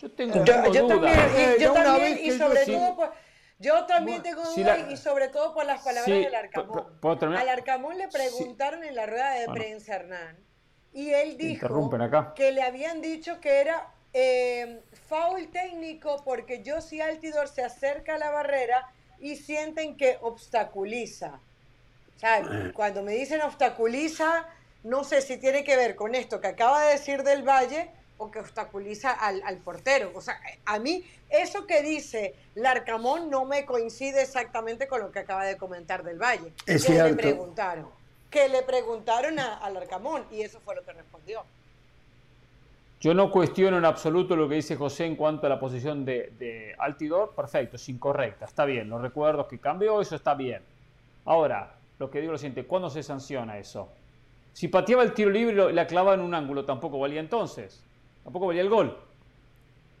[0.00, 1.16] Yo tengo, yo, dudas.
[1.16, 3.12] También, yo también, y sobre todo por,
[3.58, 6.86] yo también tengo dudas y sobre todo por las palabras del Arcamón.
[7.36, 10.36] Al Arcamón le preguntaron en la rueda de prensa, Hernán,
[10.92, 11.90] y él dijo
[12.34, 18.14] que le habían dicho que era eh, foul técnico porque yo si Altidor se acerca
[18.14, 21.40] a la barrera y sienten que obstaculiza.
[22.16, 22.42] O sea,
[22.74, 24.46] cuando me dicen obstaculiza,
[24.84, 28.30] no sé si tiene que ver con esto que acaba de decir del Valle o
[28.30, 30.10] que obstaculiza al, portero.
[30.14, 35.20] O sea, a mí eso que dice Larcamón no me coincide exactamente con lo que
[35.20, 36.52] acaba de comentar del Valle.
[36.66, 37.16] Es que cierto.
[37.16, 37.88] le preguntaron.
[38.30, 41.42] Que le preguntaron a, Larcamón y eso fue lo que respondió.
[43.00, 46.32] Yo no cuestiono en absoluto lo que dice José en cuanto a la posición de,
[46.38, 47.34] de Altidor.
[47.34, 48.88] Perfecto, es incorrecta, está bien.
[48.88, 50.62] Los recuerdos que cambió, eso está bien.
[51.26, 53.88] Ahora, lo que digo es lo siguiente, ¿cuándo se sanciona eso?
[54.52, 57.82] Si pateaba el tiro libre y la clavaba en un ángulo, tampoco valía entonces.
[58.26, 58.88] Tampoco valía el gol.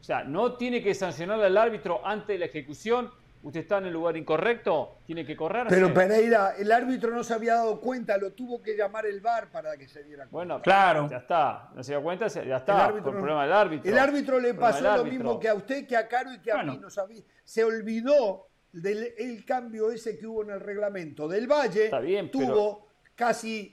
[0.00, 3.08] O sea, no tiene que sancionar al árbitro antes de la ejecución.
[3.44, 5.68] Usted está en el lugar incorrecto, tiene que correr.
[5.68, 9.52] Pero Pereira, el árbitro no se había dado cuenta, lo tuvo que llamar el VAR
[9.52, 10.32] para que se diera cuenta.
[10.32, 11.08] Bueno, claro.
[11.08, 11.70] Ya está.
[11.72, 12.88] No se dio cuenta, ya está.
[12.88, 13.88] El, problema del árbitro.
[13.88, 16.64] El árbitro le pasó lo mismo que a usted, que a Caro y que a
[16.64, 16.78] mí.
[16.82, 17.22] No sabía.
[17.44, 21.28] Se olvidó del el cambio ese que hubo en el reglamento.
[21.28, 23.72] Del Valle está bien, tuvo casi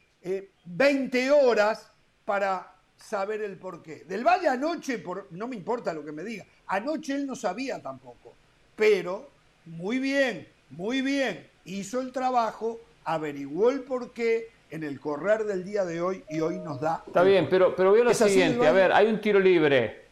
[0.65, 1.91] 20 eh, horas
[2.23, 2.72] para
[3.03, 4.05] saber el porqué.
[4.05, 7.81] Del Valle anoche, por, no me importa lo que me diga, anoche él no sabía
[7.81, 8.33] tampoco,
[8.75, 9.29] pero
[9.65, 15.83] muy bien, muy bien, hizo el trabajo, averiguó el porqué en el correr del día
[15.83, 17.03] de hoy y hoy nos da...
[17.05, 20.05] Está bien, pero, pero veo lo siguiente, a ver, hay un tiro libre,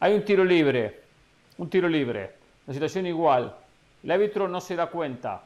[0.00, 1.00] hay un tiro libre,
[1.58, 2.34] un tiro libre,
[2.66, 3.56] la situación igual,
[4.02, 5.44] el árbitro no se da cuenta,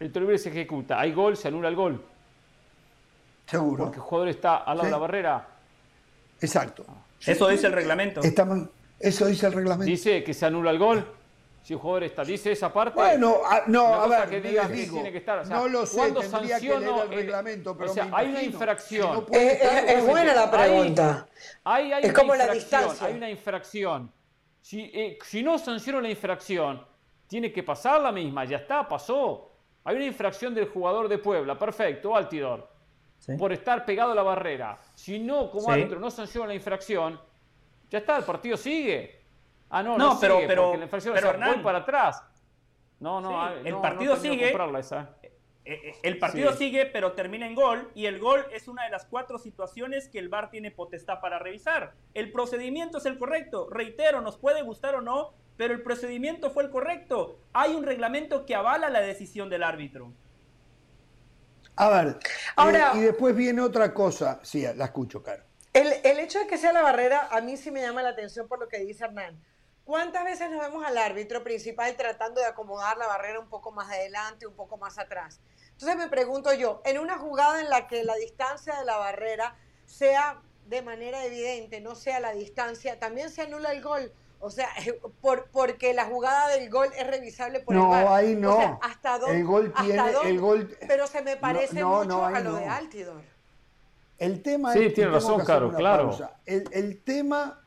[0.00, 2.04] el tiro libre se ejecuta, hay gol, se anula el gol.
[3.46, 3.84] Seguro.
[3.84, 5.51] Porque el jugador está al lado de la barrera.
[6.42, 6.84] Exacto.
[7.24, 8.20] Eso dice el reglamento.
[8.98, 9.90] eso dice el reglamento.
[9.90, 11.06] Dice que se anula el gol.
[11.62, 12.96] Si el jugador está, dice esa parte.
[12.96, 13.36] Bueno,
[13.68, 15.46] no, a ver, que diga que tiene que estar.
[15.46, 19.26] no lo sé, tendría que leer el reglamento, pero o sea, hay una infracción.
[19.30, 21.28] es, buena la pregunta.
[21.62, 23.06] Hay, es como la distancia.
[23.06, 24.12] Hay una infracción.
[24.60, 26.84] Si, eh, si no sanciona la infracción,
[27.28, 28.44] tiene que pasar la misma.
[28.44, 29.50] Ya está, pasó.
[29.84, 31.58] Hay una infracción del jugador de Puebla.
[31.58, 32.71] Perfecto, Altidor
[33.38, 34.78] por estar pegado a la barrera.
[34.94, 37.20] Si no, como árbitro, no sanciona la infracción,
[37.90, 39.20] ya está, el partido sigue.
[39.68, 42.22] Ah, no, no, pero, la infracción pero para atrás.
[43.00, 44.54] No, no, el partido sigue.
[46.02, 49.38] el partido sigue, pero termina en gol y el gol es una de las cuatro
[49.38, 51.94] situaciones que el VAR tiene potestad para revisar.
[52.14, 53.68] El procedimiento es el correcto.
[53.70, 57.38] Reitero, nos puede gustar o no, pero el procedimiento fue el correcto.
[57.52, 60.12] Hay un reglamento que avala la decisión del árbitro.
[61.76, 62.18] A ver,
[62.56, 64.40] Ahora, eh, y después viene otra cosa.
[64.42, 65.42] Sí, la escucho, Caro.
[65.72, 68.46] El, el hecho de que sea la barrera, a mí sí me llama la atención
[68.46, 69.42] por lo que dice Hernán.
[69.84, 73.90] ¿Cuántas veces nos vemos al árbitro principal tratando de acomodar la barrera un poco más
[73.90, 75.40] adelante, un poco más atrás?
[75.72, 79.56] Entonces me pregunto yo, en una jugada en la que la distancia de la barrera
[79.86, 84.12] sea de manera evidente, no sea la distancia, también se anula el gol.
[84.44, 84.68] O sea,
[85.20, 88.56] por, porque la jugada del gol es revisable por no, el No, ahí no.
[88.56, 90.76] O sea, hasta dónde, el gol tiene, el gol...
[90.86, 93.22] Pero se me parece mucho a lo de Altidor.
[94.18, 96.16] El tema sí, tiene razón, Caro, claro.
[96.44, 97.60] El, el, tema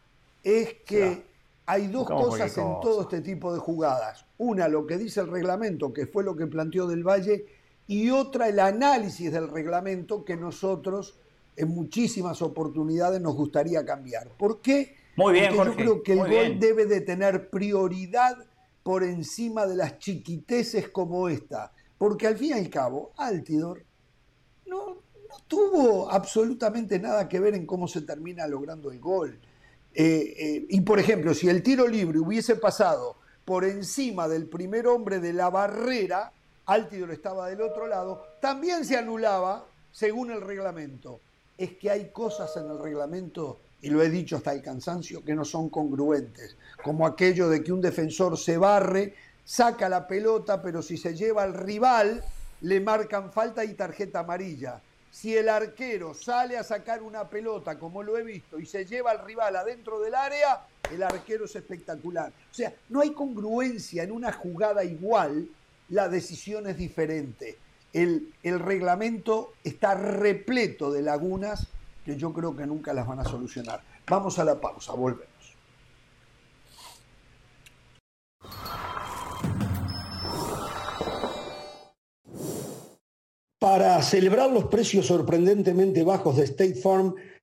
[0.43, 1.25] es que
[1.65, 4.25] hay dos cosas en todo este tipo de jugadas.
[4.37, 7.45] Una, lo que dice el reglamento, que fue lo que planteó Del Valle,
[7.87, 11.17] y otra, el análisis del reglamento que nosotros
[11.55, 14.27] en muchísimas oportunidades nos gustaría cambiar.
[14.29, 15.04] ¿Por qué?
[15.15, 18.37] Muy bien, Porque yo creo que el gol debe de tener prioridad
[18.83, 21.71] por encima de las chiquiteces como esta.
[21.97, 23.83] Porque al fin y al cabo, Altidor
[24.65, 29.39] no, no tuvo absolutamente nada que ver en cómo se termina logrando el gol.
[29.93, 33.15] Eh, eh, y por ejemplo, si el tiro libre hubiese pasado
[33.45, 36.33] por encima del primer hombre de la barrera,
[36.65, 41.21] Altidor estaba del otro lado, también se anulaba según el reglamento.
[41.57, 45.35] Es que hay cosas en el reglamento, y lo he dicho hasta el cansancio, que
[45.35, 49.13] no son congruentes, como aquello de que un defensor se barre,
[49.43, 52.23] saca la pelota, pero si se lleva al rival,
[52.61, 54.81] le marcan falta y tarjeta amarilla
[55.11, 59.11] si el arquero sale a sacar una pelota, como lo he visto, y se lleva
[59.11, 62.33] al rival adentro del área, el arquero es espectacular.
[62.51, 65.47] O sea, no hay congruencia en una jugada igual,
[65.87, 67.55] la decisión es diferente.
[67.93, 71.69] El, el reglamento está repleto de lagunas
[72.05, 73.81] que yo creo que nunca las van a solucionar.
[74.07, 75.33] Vamos a la pausa, volvemos.
[83.59, 87.15] Para celebrar los precios sorprendentemente bajos de State Farm,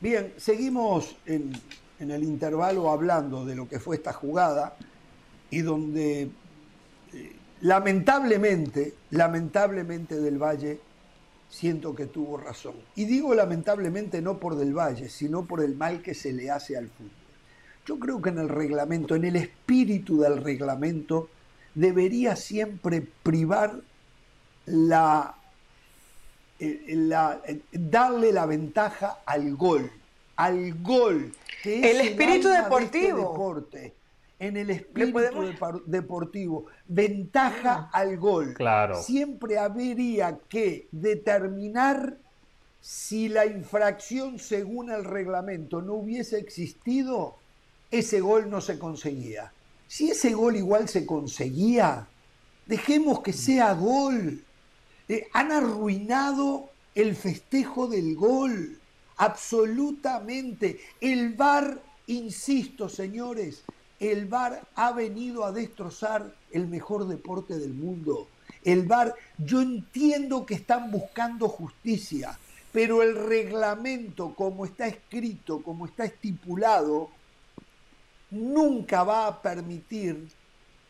[0.00, 1.52] Bien, seguimos en,
[1.98, 4.74] el intervalo hablando de lo que fue esta jugada
[5.50, 6.30] y donde
[7.12, 10.80] eh, lamentablemente, lamentablemente del Valle
[11.50, 12.76] siento que tuvo razón.
[12.96, 16.78] Y digo lamentablemente no por del Valle, sino por el mal que se le hace
[16.78, 17.10] al fútbol.
[17.84, 21.28] Yo creo que en el reglamento, en el espíritu del reglamento,
[21.74, 23.82] debería siempre privar
[24.64, 25.34] la
[26.60, 29.90] eh, darle la ventaja al gol,
[30.36, 31.32] al gol.
[31.62, 33.32] Que el espíritu de este deportivo.
[33.32, 33.94] deporte,
[34.38, 35.20] en el espíritu
[35.86, 38.54] deportivo, ventaja al gol.
[38.54, 39.02] Claro.
[39.02, 42.16] Siempre habría que determinar
[42.80, 47.36] si la infracción según el reglamento no hubiese existido,
[47.90, 49.52] ese gol no se conseguía.
[49.86, 52.06] Si ese gol igual se conseguía,
[52.66, 54.42] dejemos que sea gol.
[55.32, 58.78] Han arruinado el festejo del gol.
[59.16, 60.80] Absolutamente.
[61.00, 63.62] El VAR, insisto, señores,
[63.98, 68.28] el VAR ha venido a destrozar el mejor deporte del mundo.
[68.64, 72.38] El VAR, yo entiendo que están buscando justicia,
[72.72, 77.10] pero el reglamento, como está escrito, como está estipulado,
[78.30, 80.28] nunca va a permitir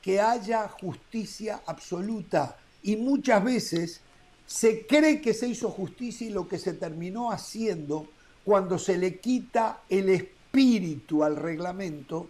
[0.03, 2.57] que haya justicia absoluta.
[2.83, 4.01] Y muchas veces
[4.51, 8.09] se cree que se hizo justicia y lo que se terminó haciendo
[8.45, 12.29] cuando se le quita el espíritu al reglamento,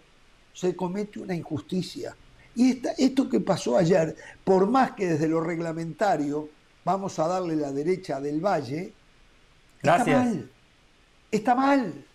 [0.53, 2.15] se comete una injusticia.
[2.55, 6.47] Y esto que pasó ayer, por más que desde lo reglamentario
[6.85, 8.93] vamos a darle la derecha del valle,
[9.81, 10.51] está mal.
[11.31, 12.05] Está mal.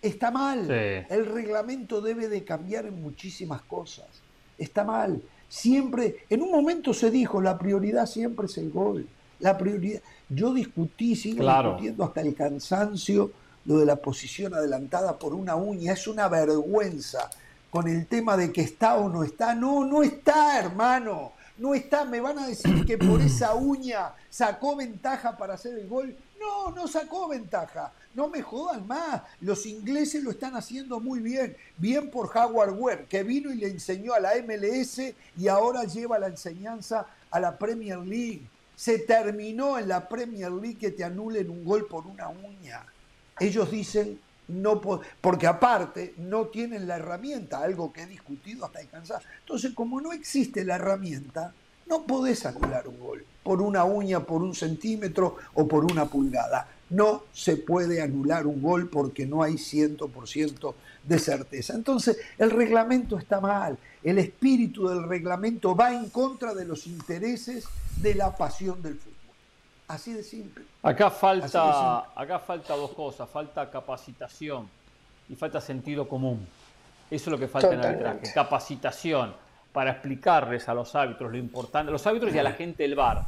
[0.00, 0.70] Está mal.
[0.70, 4.08] El reglamento debe de cambiar en muchísimas cosas.
[4.56, 5.22] Está mal.
[5.50, 9.06] Siempre, en un momento se dijo, la prioridad siempre es el gol.
[9.40, 10.00] La prioridad.
[10.28, 13.32] Yo discutí, sigo discutiendo hasta el cansancio
[13.64, 15.92] lo de la posición adelantada por una uña.
[15.92, 17.30] Es una vergüenza
[17.70, 19.54] con el tema de que está o no está.
[19.54, 21.32] No, no está, hermano.
[21.58, 25.88] No está, me van a decir que por esa uña sacó ventaja para hacer el
[25.88, 26.16] gol.
[26.38, 27.92] No, no sacó ventaja.
[28.14, 29.22] No me jodan más.
[29.40, 31.56] Los ingleses lo están haciendo muy bien.
[31.76, 35.00] Bien por Howard Ware, que vino y le enseñó a la MLS
[35.36, 38.42] y ahora lleva la enseñanza a la Premier League.
[38.80, 42.82] Se terminó en la Premier League que te anulen un gol por una uña.
[43.38, 44.80] Ellos dicen no
[45.20, 49.20] porque aparte no tienen la herramienta, algo que he discutido hasta alcanzar.
[49.40, 51.52] Entonces, como no existe la herramienta,
[51.88, 56.66] no podés anular un gol por una uña, por un centímetro o por una pulgada.
[56.88, 61.74] No se puede anular un gol porque no hay 100% de certeza.
[61.74, 63.78] Entonces, el reglamento está mal.
[64.02, 67.64] El espíritu del reglamento va en contra de los intereses
[67.96, 69.14] de la pasión del fútbol.
[69.88, 70.64] Así de simple.
[70.82, 74.68] Acá falta, acá falta dos cosas, falta capacitación
[75.28, 76.46] y falta sentido común.
[77.10, 79.34] Eso es lo que falta en el arbitraje, capacitación
[79.72, 82.94] para explicarles a los árbitros lo importante, a los árbitros y a la gente del
[82.94, 83.24] bar.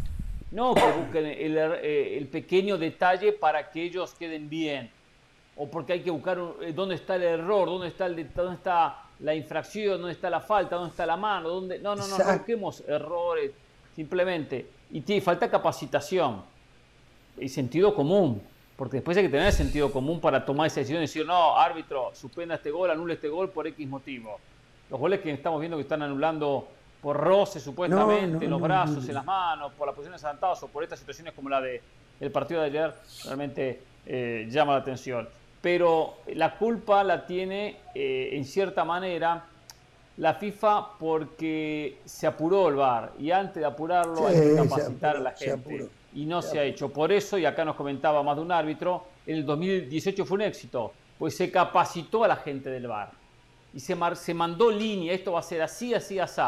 [0.53, 4.91] No que busquen el, eh, el pequeño detalle para que ellos queden bien,
[5.63, 9.05] o porque hay que buscar eh, dónde está el error, dónde está, el, dónde está
[9.21, 11.79] la infracción, dónde está la falta, dónde está la mano, dónde...
[11.79, 13.53] No, no, no, no busquemos errores,
[13.95, 14.67] simplemente.
[14.91, 16.43] Y tiene, falta capacitación
[17.39, 18.43] y sentido común,
[18.77, 22.11] porque después hay que tener sentido común para tomar esa decisión y decir, no, árbitro,
[22.13, 24.41] suspenda este gol, anule este gol por X motivo.
[24.91, 26.67] Los goles que estamos viendo que están anulando
[27.01, 30.83] por roce supuestamente, en los brazos, en las manos, por las posiciones adelantadas o por
[30.83, 31.81] estas situaciones como la de
[32.19, 32.93] el partido de ayer,
[33.25, 35.29] realmente eh, llama la atención.
[35.63, 39.47] Pero la culpa la tiene eh, en cierta manera
[40.19, 45.21] la FIFA porque se apuró el VAR y antes de apurarlo hay que capacitar a
[45.21, 46.91] la gente y no se ha hecho.
[46.91, 50.43] Por eso, y acá nos comentaba más de un árbitro, en el 2018 fue un
[50.43, 53.11] éxito, pues se capacitó a la gente del bar
[53.73, 56.43] y se, se mandó línea, esto va a ser así, así, así.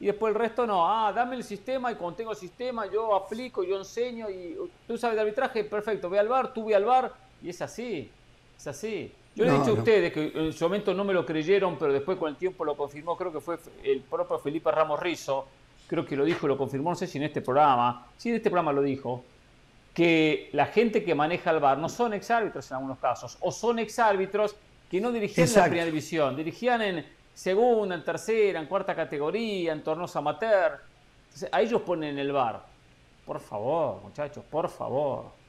[0.00, 3.14] Y después el resto no, ah, dame el sistema y cuando tengo el sistema yo
[3.14, 6.84] aplico, yo enseño y tú sabes de arbitraje, perfecto, ve al bar, tú ve al
[6.84, 8.10] bar y es así,
[8.62, 9.12] es así.
[9.34, 11.92] Yo le he dicho a ustedes que en su momento no me lo creyeron, pero
[11.92, 15.46] después con el tiempo lo confirmó, creo que fue el propio Felipe Ramos Rizo,
[15.88, 18.36] creo que lo dijo y lo confirmó, no sé si en este programa, sí en
[18.36, 19.24] este programa lo dijo,
[19.94, 23.78] que la gente que maneja el bar no son exárbitros en algunos casos, o son
[23.78, 24.54] exárbitros
[24.90, 29.72] que no dirigían en la primera división, dirigían en segunda, en tercera, en cuarta categoría,
[29.72, 30.78] en torneos amateur.
[31.24, 32.62] Entonces, a ellos ponen el bar.
[33.24, 35.41] Por favor, muchachos, por favor.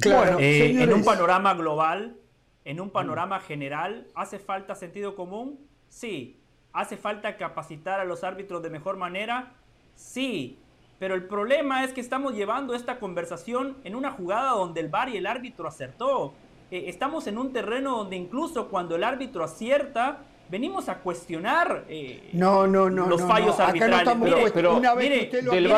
[0.00, 2.16] Claro, eh, en un panorama global,
[2.64, 5.58] en un panorama general, ¿hace falta sentido común?
[5.88, 6.38] Sí.
[6.72, 9.52] ¿Hace falta capacitar a los árbitros de mejor manera?
[9.94, 10.58] Sí,
[10.98, 15.08] pero el problema es que estamos llevando esta conversación en una jugada donde el VAR
[15.08, 16.32] y el árbitro acertó.
[16.70, 20.20] Eh, estamos en un terreno donde incluso cuando el árbitro acierta,
[20.52, 24.52] venimos a cuestionar eh, no, no, no, los fallos arbitrales.
[24.52, 25.68] pero, una vez que usted lo del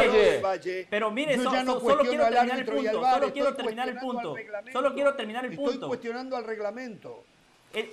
[0.45, 4.37] Valle, pero mire, solo quiero terminar el punto, solo quiero terminar el punto,
[4.73, 5.71] solo quiero terminar el punto.
[5.71, 7.23] Estoy cuestionando al reglamento.
[7.73, 7.89] El,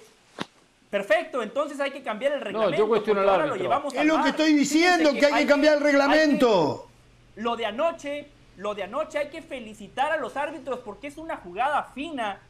[0.89, 2.71] Perfecto, entonces hay que cambiar el reglamento.
[2.71, 3.87] No, yo cuestiono el árbitro.
[3.93, 6.89] es lo que estoy diciendo, que, hay que cambiar el reglamento.
[7.35, 8.27] lo de anoche,
[8.57, 12.41] lo de anoche hay que felicitar a los árbitros porque es una jugada fina.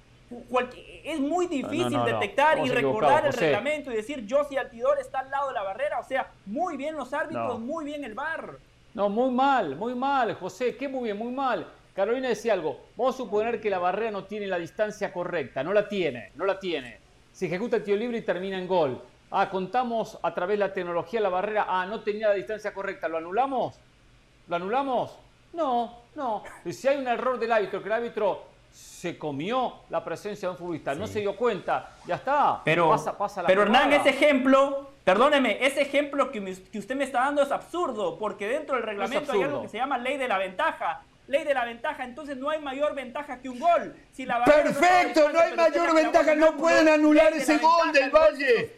[1.04, 5.30] Es muy difícil detectar y recordar el reglamento y decir yo si Altidor está al
[5.30, 6.00] lado de la barrera.
[6.00, 8.58] O sea, muy bien los árbitros, muy bien el bar.
[8.94, 11.68] No, muy mal, muy mal, José, qué muy bien, muy mal.
[11.96, 15.74] Carolina decía algo, vamos a suponer que la barrera no tiene la distancia correcta, no
[15.74, 17.02] la tiene, no la tiene
[17.32, 19.02] se ejecuta el tiro libre y termina en gol.
[19.32, 21.66] Ah, contamos a través de la tecnología la barrera.
[21.68, 23.08] Ah, no tenía la distancia correcta.
[23.08, 23.76] ¿Lo anulamos?
[24.48, 25.18] ¿Lo anulamos?
[25.54, 26.44] No, no.
[26.70, 30.58] Si hay un error del árbitro, que el árbitro se comió la presencia de un
[30.58, 32.62] futbolista, no se dio cuenta, ya está.
[32.64, 37.04] Pero, pasa, pasa la pero Hernán, ese ejemplo, perdóneme, ese ejemplo que, que, usted me
[37.04, 40.28] está dando es absurdo, porque dentro del reglamento hay algo que se llama ley de
[40.28, 43.96] la ventaja ley de la ventaja, entonces no hay mayor ventaja que un gol.
[44.12, 48.74] Si la Perfecto, no, hay mayor ventaja, no pueden anular ese gol del Valle.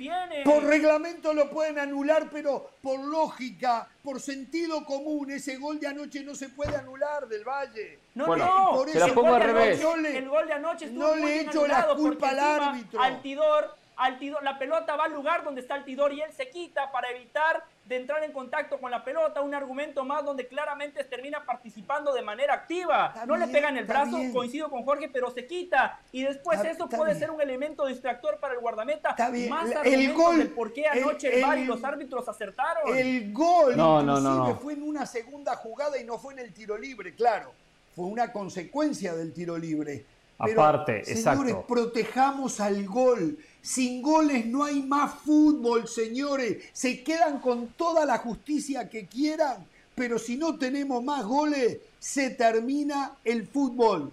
[0.45, 6.23] Por reglamento lo pueden anular, pero por lógica, por sentido común, ese gol de anoche
[6.23, 7.99] no se puede anular del Valle.
[8.15, 11.87] No, no, por eso, el, gol el gol de anoche estuvo no le echo la
[11.87, 13.01] culpa al árbitro.
[13.01, 17.09] Altidor Altidor, la pelota va al lugar donde está Altidor y él se quita para
[17.09, 22.13] evitar de entrar en contacto con la pelota, un argumento más donde claramente termina participando
[22.13, 23.13] de manera activa.
[23.27, 25.99] no le pega en el brazo, coincido con Jorge, pero se quita.
[26.11, 29.15] Y después eso puede ser un elemento distractor para el guardameta.
[29.49, 32.95] Más el gol, de por qué anoche el, VAR y los árbitros acertaron.
[32.95, 36.77] El gol no, inclusive fue en una segunda jugada y no fue en el tiro
[36.77, 37.53] libre, claro.
[37.95, 40.05] Fue una consecuencia del tiro libre.
[40.37, 46.65] Aparte, señores, protejamos al gol Sin goles no hay más fútbol, señores.
[46.73, 49.65] Se quedan con toda la justicia que quieran,
[49.95, 54.11] pero si no tenemos más goles, se termina el fútbol.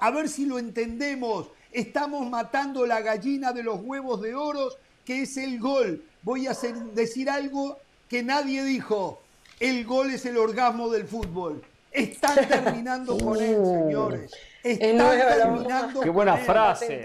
[0.00, 1.48] A ver si lo entendemos.
[1.72, 4.68] Estamos matando la gallina de los huevos de oro,
[5.06, 6.04] que es el gol.
[6.22, 6.52] Voy a
[6.94, 9.22] decir algo que nadie dijo.
[9.58, 11.62] El gol es el orgasmo del fútbol.
[11.90, 14.30] Están terminando con él, señores.
[14.62, 17.02] Están terminando Qué buena frase.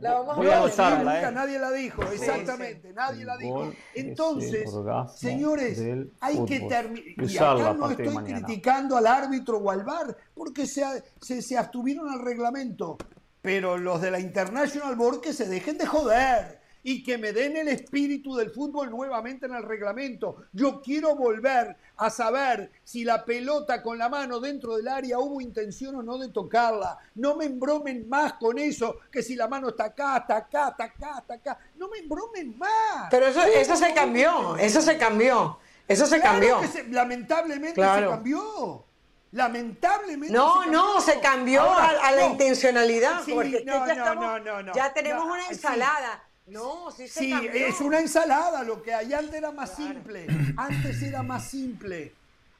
[0.00, 1.32] La vamos voy a usarla, ¿eh?
[1.32, 3.72] Nadie la dijo, exactamente, nadie la dijo.
[3.94, 4.70] Entonces,
[5.14, 5.78] señores,
[6.20, 7.30] hay que terminar.
[7.30, 10.82] Y acá no estoy criticando al árbitro o al VAR, porque se,
[11.20, 12.96] se, se abstuvieron al reglamento.
[13.42, 17.56] Pero los de la International Board que se dejen de joder y que me den
[17.56, 20.44] el espíritu del fútbol nuevamente en el reglamento.
[20.52, 25.40] Yo quiero volver a saber si la pelota con la mano dentro del área hubo
[25.40, 26.96] intención o no de tocarla.
[27.16, 30.84] No me embromen más con eso, que si la mano está acá, está acá, está
[30.84, 31.58] acá, está acá.
[31.74, 33.08] No me embromen más.
[33.10, 35.58] Pero eso, eso se cambió, eso se cambió.
[35.88, 36.60] Eso se cambió.
[36.90, 38.84] lamentablemente se cambió.
[39.32, 40.32] Lamentablemente.
[40.32, 43.22] No, no, se cambió a, la intencionalidad.
[43.28, 46.22] porque ya, no, ya tenemos una ensalada.
[46.46, 49.12] No, sí Sí, es una ensalada lo que hay.
[49.12, 50.26] Antes era más simple.
[50.56, 52.12] Antes era más simple.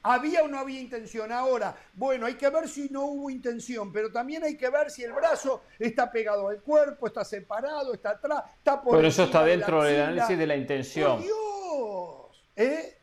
[0.03, 1.31] ¿Había o no había intención?
[1.31, 5.03] Ahora, bueno, hay que ver si no hubo intención, pero también hay que ver si
[5.03, 9.43] el brazo está pegado al cuerpo, está separado, está atrás, está por Pero eso está
[9.43, 11.21] dentro del análisis de la intención.
[11.21, 12.47] Dios!
[12.55, 12.97] ¿Eh?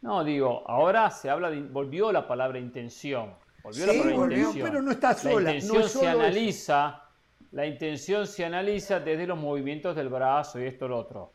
[0.00, 1.60] No, digo, ahora se habla de.
[1.60, 3.34] Volvió la palabra intención.
[3.62, 4.68] Volvió la palabra intención.
[4.68, 5.52] pero no está sola.
[5.52, 7.07] La intención se analiza
[7.52, 11.32] la intención se analiza desde los movimientos del brazo y esto lo otro.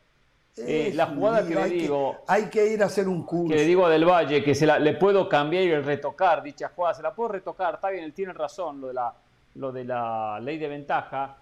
[0.55, 2.17] Eh, la jugada que le digo.
[2.27, 3.49] hay que ir a hacer un curso.
[3.49, 6.71] Que le digo a Del Valle que se la, le puedo cambiar y retocar dicha
[6.75, 6.93] jugada.
[6.93, 9.13] Se la puedo retocar, está bien, él tiene razón, lo de la,
[9.55, 11.37] lo de la ley de ventaja.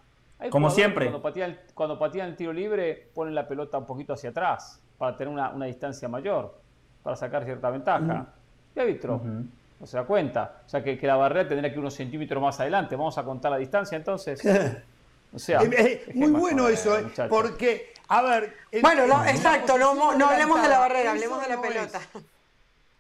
[0.50, 1.06] Como siempre.
[1.06, 5.18] Cuando patean, cuando patean el tiro libre, ponen la pelota un poquito hacia atrás para
[5.18, 6.58] tener una, distancia mayor,
[7.04, 8.28] para sacar cierta ventaja.
[8.74, 9.22] ¿Qué árbitro?
[9.82, 10.62] No se da cuenta.
[10.66, 12.96] O sea, que, la barrera tendría que ir unos centímetros más adelante.
[12.96, 14.42] Vamos a contar la distancia entonces.
[15.34, 15.62] O sea,
[16.14, 17.06] muy bueno eso, ¿eh?
[17.30, 18.54] porque, a ver...
[18.82, 22.02] bueno, exacto, no, no hablemos de la barrera, hablemos de la pelota.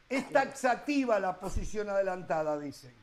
[0.07, 2.93] Es, taxativa la posición adelantada, dicen.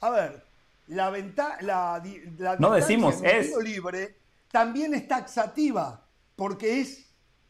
[0.00, 0.42] A ver,
[0.88, 2.02] la, venta, la,
[2.38, 4.16] la no decimos, es libre
[4.52, 6.06] también es taxativa,
[6.36, 7.06] porque es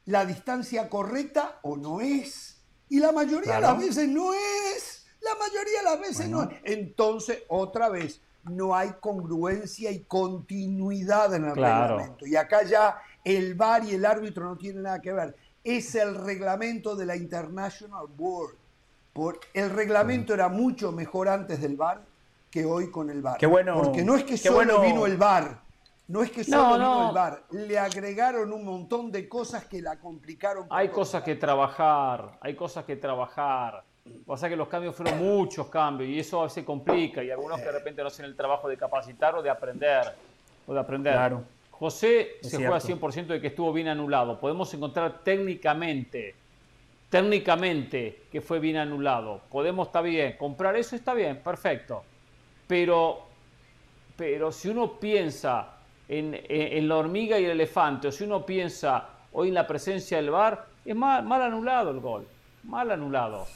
[0.07, 2.57] la distancia correcta o no es.
[2.89, 5.02] Y la mayoría de las veces no es.
[5.23, 6.49] La mayoría de las veces no.
[6.65, 12.27] Entonces, otra vez, no hay congruencia y continuidad en el reglamento.
[12.27, 15.36] Y acá ya el VAR y el árbitro no tienen nada que ver.
[15.62, 18.57] Es el reglamento de la International Board.
[19.12, 22.03] Por, el reglamento era mucho mejor antes del VAR
[22.51, 23.39] que hoy con el VAR.
[23.39, 25.61] Qué bueno, Porque no es que solo vino el VAR.
[26.09, 27.44] No es que solo vino el VAR.
[27.51, 30.66] Le agregaron un montón de cosas que la complicaron.
[30.70, 32.39] Hay cosas que trabajar.
[32.40, 33.85] Hay cosas que trabajar
[34.27, 37.66] Pasa que los cambios fueron muchos cambios y eso a veces complica y algunos que
[37.66, 40.15] de repente no hacen el trabajo de capacitar o de aprender.
[40.66, 41.12] O de aprender.
[41.12, 41.45] Claro.
[41.70, 44.39] José se fue a 100% de que estuvo bien anulado.
[44.39, 46.35] Podemos encontrar técnicamente,
[47.11, 49.41] técnicamente que fue bien anulado.
[49.51, 52.05] Podemos, está bien, comprar eso está bien, perfecto.
[52.66, 53.27] Pero,
[54.16, 55.77] pero si uno piensa
[56.09, 60.19] en, en, la hormiga y el elefante, o si uno piensa hoy en la presencia
[60.19, 62.27] del VAR, es mal, mal anulado el gol.
[62.62, 63.47] Mal anulado.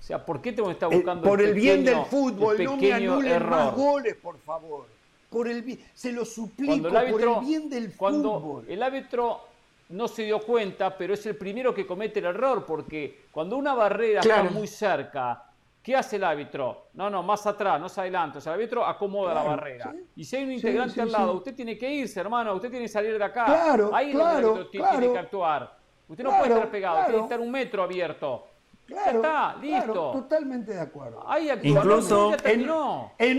[0.00, 2.92] O sea, ¿por qué tengo que estar buscando Por el, bien del fútbol, no me
[2.92, 4.86] anulen más goles, por favor.
[5.28, 8.64] Por el bien, se lo suplico, por el bien del cuando fútbol.
[8.68, 9.42] El árbitro
[9.90, 13.74] no se dio cuenta, pero es el primero que comete el error, porque cuando una
[13.74, 15.44] barrera está muy cerca,
[15.82, 16.86] ¿qué hace el árbitro?
[16.94, 18.38] No, no, más atrás, no se adelanta.
[18.38, 19.94] O sea, el árbitro acomoda la barrera.
[20.16, 22.92] Y si hay un integrante al lado, usted tiene que irse, hermano, usted tiene que
[22.92, 23.44] salir de acá.
[23.44, 25.78] Claro, Ahí claro, tiene que actuar.
[26.08, 28.46] Usted no puede estar pegado, tiene que estar un metro abierto.
[28.90, 30.10] Claro, está, listo.
[30.12, 31.24] totalmente de acuerdo.
[31.62, 32.68] Incluso en,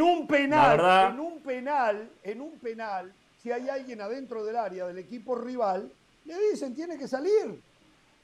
[0.02, 4.98] un penal, en un penal, en un penal, si hay alguien adentro del área del
[4.98, 5.92] equipo rival,
[6.26, 7.62] le dicen tiene que salir,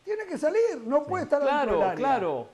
[0.04, 1.95] tiene que salir, no puede estar claro, del área.
[1.95, 2.48] Claro,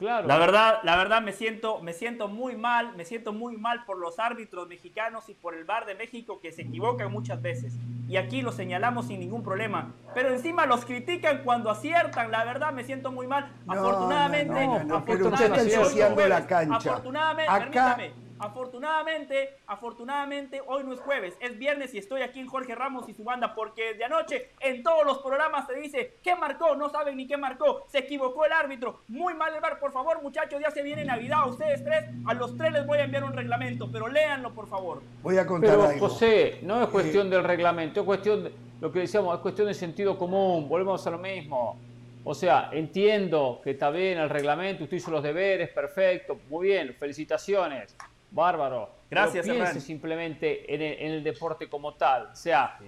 [0.00, 3.98] la verdad, la verdad me siento, me siento muy mal, me siento muy mal por
[3.98, 7.74] los árbitros mexicanos y por el VAR de México que se equivocan muchas veces.
[8.08, 9.92] Y aquí lo señalamos sin ningún problema.
[10.14, 12.30] Pero encima los critican cuando aciertan.
[12.30, 13.52] La verdad me siento muy mal.
[13.66, 16.90] afortunadamente, no, pero usted está ensuciando la cancha.
[16.90, 22.74] Afortunadamente, permítame, Afortunadamente, afortunadamente, hoy no es jueves, es viernes y estoy aquí en Jorge
[22.74, 26.76] Ramos y su banda porque de anoche en todos los programas se dice ¿qué marcó?
[26.76, 30.22] No saben ni qué marcó, se equivocó el árbitro, muy mal el bar, por favor
[30.22, 33.24] muchachos, ya se viene Navidad, a ustedes tres, a los tres les voy a enviar
[33.24, 35.02] un reglamento, pero léanlo por favor.
[35.22, 36.08] Voy a contar Pero algo.
[36.08, 39.74] José, no es cuestión del reglamento, es cuestión de lo que decíamos, es cuestión de
[39.74, 41.78] sentido común, volvemos a lo mismo.
[42.24, 46.94] O sea, entiendo que está bien el reglamento, usted hizo los deberes, perfecto, muy bien,
[46.98, 47.96] felicitaciones,
[48.30, 48.90] bárbaro.
[49.10, 49.80] Gracias, Pero piense Hernán.
[49.82, 52.28] simplemente en el, en el deporte como tal.
[52.32, 52.78] O sea,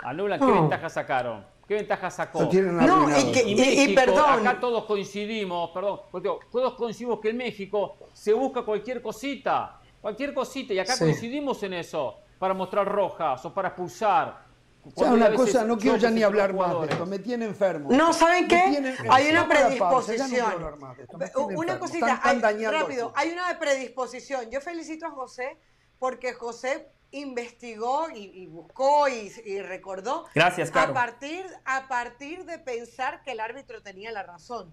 [0.00, 0.54] anulan, ¿qué No.
[0.62, 1.44] ventaja sacaron?
[1.66, 2.40] ¿Qué ventaja sacó?
[2.44, 4.46] No, y que- Y y México, perdón.
[4.46, 9.78] acá todos coincidimos, perdón, porque digo, todos coincidimos que en México se busca cualquier cosita,
[10.00, 11.04] cualquier cosita, y acá Sí.
[11.04, 14.47] coincidimos en eso, para mostrar rojas o para expulsar.
[14.88, 17.44] O sea, Cuando una cosa, no quiero ya ni hablar más de esto, me tiene
[17.44, 17.88] enfermo.
[17.90, 18.64] No, ¿saben qué?
[18.70, 20.52] tiene- Hay una pausa, ya no predisposición.
[21.24, 21.78] esto, Una enfermo.
[21.80, 23.12] cosita, Están- están hay- rápido, esto.
[23.16, 24.50] hay una predisposición.
[24.50, 25.58] Yo felicito a José
[25.98, 32.58] porque José investigó y, y buscó y, y recordó Gracias, a partir, a partir de
[32.58, 34.72] pensar que el árbitro tenía la razón.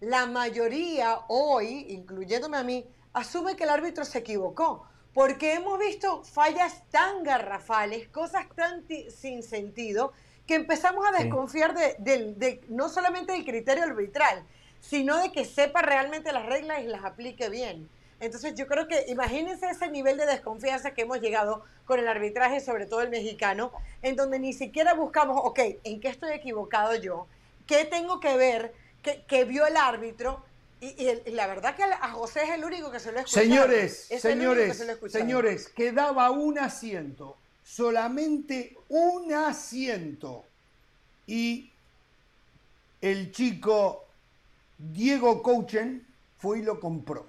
[0.00, 4.86] La mayoría hoy, incluyéndome a mí, asume que el árbitro se equivocó.
[5.16, 10.12] Porque hemos visto fallas tan garrafales, cosas tan sin sentido,
[10.46, 14.44] que empezamos a desconfiar de- no solamente del criterio arbitral,
[14.78, 17.88] sino de que sepa realmente las reglas y las aplique bien.
[18.20, 22.60] Entonces yo creo que imagínense ese nivel de desconfianza que hemos llegado con el arbitraje,
[22.60, 23.72] sobre todo el mexicano,
[24.02, 27.26] en donde ni siquiera buscamos, ok, ¿en qué estoy equivocado yo?
[27.66, 30.44] ¿Qué tengo que ver que, que vio el árbitro?
[30.80, 33.18] Y, y el- y la verdad que a José es el único que se lo
[33.18, 33.46] ha escuchado.
[33.46, 40.44] Señores, Es el único que señores, se señores, quedaba un asiento, solamente un asiento.
[41.26, 41.70] Y
[43.00, 44.04] el chico
[44.78, 46.06] Diego Cochen
[46.38, 47.26] fue y lo compró.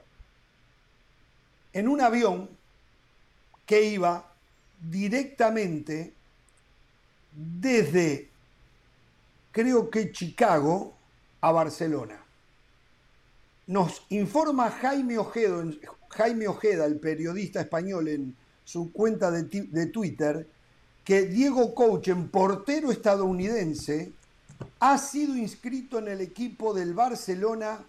[1.74, 2.50] En un avión
[3.66, 4.30] que iba
[4.90, 6.14] directamente
[7.32, 8.30] desde,
[9.52, 10.94] creo que Chicago,
[11.42, 12.24] a Barcelona.
[13.68, 15.64] Nos informa Jaime Ojeda,
[16.10, 20.48] Jaime Ojeda, el periodista español, en su cuenta de, Twitter,
[21.04, 24.12] que Diego Cochen, portero estadounidense,
[24.80, 27.80] ha sido inscrito en el equipo del Barcelona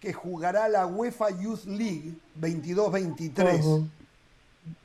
[0.00, 3.60] que jugará la UEFA Youth League 22-23.
[3.60, 3.88] Ujú.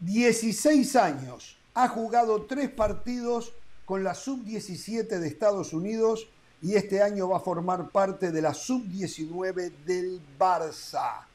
[0.01, 1.57] 16 años.
[1.73, 3.53] Ha jugado tres partidos
[3.85, 6.27] con la sub-17 de Estados Unidos
[6.65, 11.27] y este año va a formar parte de la sub-19 del Barça.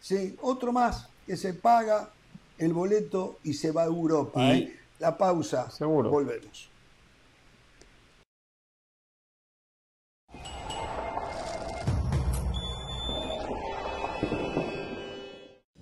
[0.00, 2.08] Sí, otro más que se paga
[2.56, 4.40] el boleto y se va a Europa.
[4.54, 4.76] Y- ¿eh?
[4.98, 5.70] La pausa.
[5.70, 6.08] Seguro.
[6.08, 6.70] Volvemos.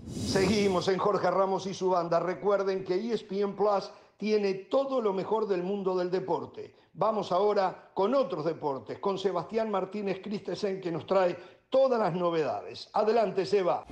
[0.06, 2.20] Seguimos en Jorge Ramos y su banda.
[2.20, 6.74] Recuerden que ESPN Plus tiene todo lo mejor del mundo del deporte.
[6.92, 11.36] Vamos ahora con otros deportes, con Sebastián Martínez Christensen que nos trae
[11.70, 12.90] todas las novedades.
[12.92, 13.86] Adelante, Seba.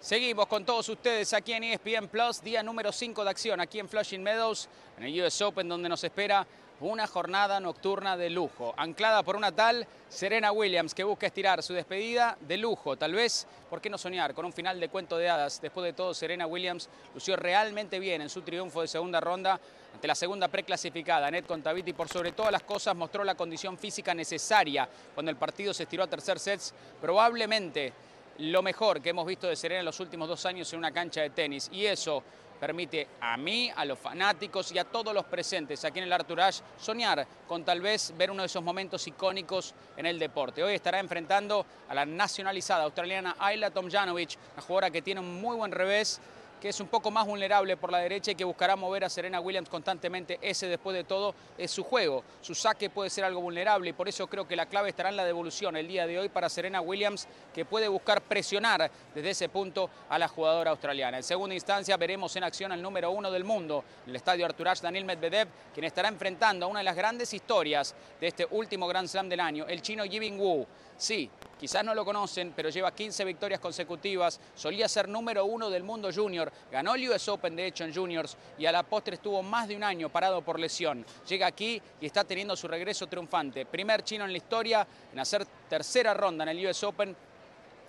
[0.00, 3.88] Seguimos con todos ustedes aquí en ESPN Plus, día número 5 de acción aquí en
[3.88, 6.46] Flushing Meadows, en el US Open, donde nos espera
[6.80, 11.72] una jornada nocturna de lujo, anclada por una tal Serena Williams que busca estirar su
[11.72, 12.96] despedida de lujo.
[12.96, 15.60] Tal vez, ¿por qué no soñar con un final de cuento de hadas?
[15.60, 19.58] Después de todo, Serena Williams lució realmente bien en su triunfo de segunda ronda
[19.94, 24.12] ante la segunda preclasificada, Net Contaviti, por sobre todas las cosas mostró la condición física
[24.12, 27.92] necesaria cuando el partido se estiró a tercer sets, probablemente
[28.38, 31.20] lo mejor que hemos visto de Serena en los últimos dos años en una cancha
[31.20, 31.68] de tenis.
[31.72, 32.22] Y eso
[32.64, 36.40] permite a mí, a los fanáticos y a todos los presentes aquí en el Arthur
[36.40, 40.64] Ashe soñar con tal vez ver uno de esos momentos icónicos en el deporte.
[40.64, 45.56] Hoy estará enfrentando a la nacionalizada australiana Ayla Tomjanovic, una jugadora que tiene un muy
[45.56, 46.22] buen revés
[46.64, 49.38] que es un poco más vulnerable por la derecha y que buscará mover a Serena
[49.38, 50.38] Williams constantemente.
[50.40, 52.24] Ese, después de todo, es su juego.
[52.40, 55.16] Su saque puede ser algo vulnerable y por eso creo que la clave estará en
[55.16, 59.50] la devolución el día de hoy para Serena Williams, que puede buscar presionar desde ese
[59.50, 61.18] punto a la jugadora australiana.
[61.18, 64.84] En segunda instancia, veremos en acción al número uno del mundo, el estadio Artur Ashe,
[64.84, 69.06] Daniel Medvedev, quien estará enfrentando a una de las grandes historias de este último Grand
[69.06, 70.66] Slam del año, el chino Yibing Wu.
[70.96, 71.28] Sí,
[71.64, 76.10] quizás no lo conocen, pero lleva 15 victorias consecutivas, solía ser número uno del mundo
[76.14, 79.66] junior, ganó el US Open de hecho en juniors y a la postre estuvo más
[79.66, 81.06] de un año parado por lesión.
[81.26, 83.64] Llega aquí y está teniendo su regreso triunfante.
[83.64, 87.16] Primer chino en la historia en hacer tercera ronda en el US Open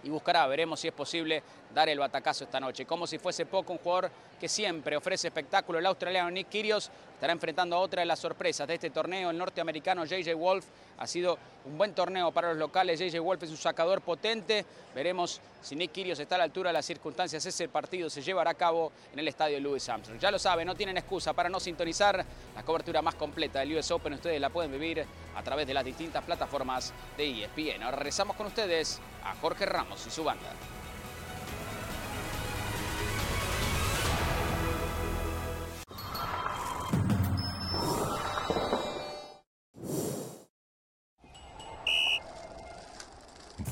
[0.06, 1.44] y buscará, veremos si es posible,
[1.74, 2.86] dar el batacazo esta noche.
[2.86, 7.32] Como si fuese poco, un jugador que siempre ofrece espectáculo, el australiano Nick Kyrgios, estará
[7.34, 10.66] enfrentando a otra de las sorpresas de este torneo, el norteamericano JJ Wolf.
[10.98, 13.00] Ha sido un buen torneo para los locales.
[13.00, 14.66] JJ Wolf es un sacador potente.
[14.94, 17.46] Veremos si Nick Kyrgios está a la altura de las circunstancias.
[17.46, 20.20] Ese partido se llevará a cabo en el estadio Louis Armstrong.
[20.20, 22.24] Ya lo saben, no tienen excusa para no sintonizar
[22.56, 24.14] la cobertura más completa del US Open.
[24.14, 25.06] Ustedes la pueden vivir
[25.36, 27.84] a través de las distintas plataformas de ESPN.
[27.84, 30.48] Ahora regresamos con ustedes a Jorge Ramos y su banda.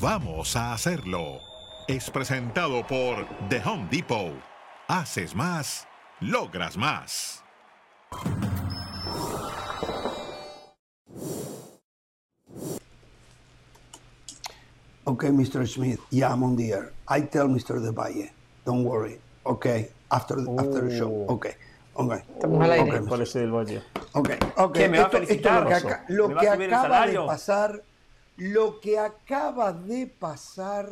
[0.04, 1.40] Vamos a hacerlo.
[1.88, 4.34] Es presentado por The Home Depot.
[4.86, 5.88] Haces más,
[6.20, 7.42] logras más.
[15.04, 15.66] Okay, Mr.
[15.66, 15.98] Smith.
[16.10, 16.92] Yeah, I'm on the air.
[17.08, 17.80] I tell Mr.
[17.80, 18.30] De Valle,
[18.66, 19.18] don't worry.
[19.46, 21.24] Okay, after the, after the show.
[21.30, 21.34] Oh.
[21.36, 21.54] Okay,
[21.96, 22.20] okay.
[22.34, 22.82] Estamos al aire.
[22.82, 23.08] Okay, Mr.
[23.08, 23.82] Parece del Valle.
[24.12, 24.28] Ok,
[24.58, 24.74] ok.
[24.74, 26.52] ¿Qué, me va a Esto, esto felicitar, lo que, aca- lo ¿Me va que a
[26.52, 27.82] acaba de pasar,
[28.36, 30.90] lo que acaba de pasar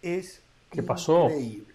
[0.00, 0.40] es
[0.70, 1.24] ¿Qué pasó?
[1.26, 1.66] increíble.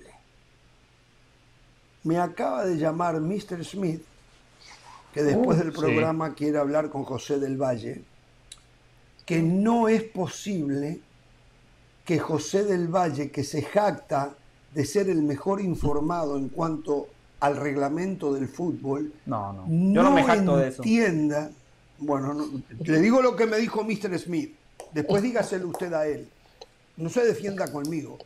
[2.04, 3.64] Me acaba de llamar Mr.
[3.66, 4.02] Smith,
[5.14, 5.80] que después Uh, del sí.
[5.80, 8.04] programa quiere hablar con José del Valle,
[9.26, 11.02] que no es posible
[12.06, 14.36] que José del Valle, que se jacta
[14.74, 17.08] de ser el mejor informado en cuanto
[17.42, 19.66] al reglamento del fútbol, No, no.
[19.68, 20.82] Yo no me jacto de eso.
[20.82, 21.52] entienda.
[22.00, 24.18] Bueno, no- le digo lo que me dijo Mr.
[24.18, 24.56] Smith.
[24.94, 26.28] Después dígaselo usted a él.
[26.96, 28.18] No se defienda conmigo.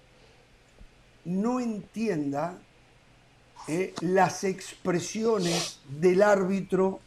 [1.26, 2.58] No entienda
[3.68, 7.00] eh, las expresiones del árbitro,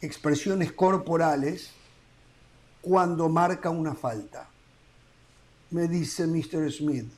[0.00, 1.70] expresiones corporales,
[2.80, 4.48] cuando marca una falta.
[5.70, 6.70] Me dice Mr.
[6.72, 7.10] Smith,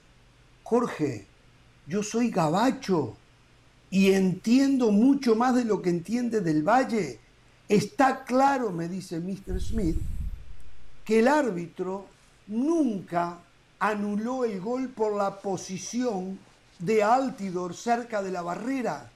[0.63, 1.27] Jorge,
[1.87, 3.17] yo soy gabacho
[3.91, 7.19] y entiendo mucho más de lo que entiende del Valle.
[7.69, 9.61] Está claro, me dice Mr.
[9.61, 9.99] Smith,
[11.11, 12.07] que el árbitro
[12.47, 13.37] nunca
[13.81, 16.39] anuló el gol por la posición
[16.79, 19.11] de Altidor cerca de la barrera,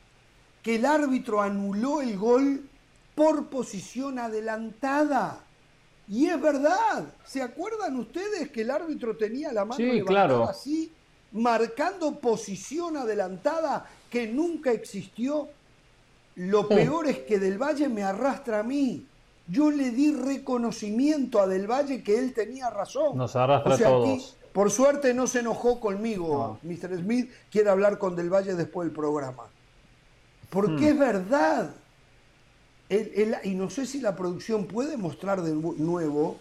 [0.60, 2.68] que el árbitro anuló el gol
[3.14, 5.38] por posición adelantada.
[6.08, 10.48] Y es verdad, ¿se acuerdan ustedes que el árbitro tenía la mano Sí, levantada claro.
[10.48, 10.90] así,
[11.30, 15.48] marcando posición adelantada que nunca existió?
[16.34, 19.06] Lo peor es que Del Valle me arrastra a mí.
[19.46, 23.16] Yo le di reconocimiento a Del Valle que él tenía razón.
[23.16, 24.36] Nos arrastra O sea, a aquí, todos.
[24.52, 26.96] por suerte no se enojó conmigo, Mr.
[26.98, 27.30] Smith.
[27.50, 29.44] Quiere hablar con Del Valle después del programa.
[30.50, 31.70] Porque es verdad.
[32.88, 36.38] El- el- y no sé si la producción puede mostrar de nu- nuevo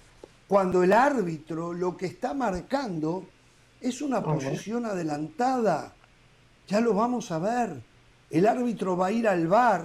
[0.48, 3.26] cuando el árbitro lo que está marcando
[3.82, 5.94] es una posición adelantada.
[6.68, 7.82] Ya lo vamos a ver.
[8.30, 9.84] El árbitro va a ir al bar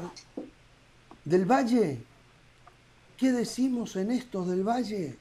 [1.25, 2.03] del Valle.
[3.19, 5.17] ¿Qué decimos en esto del Valle?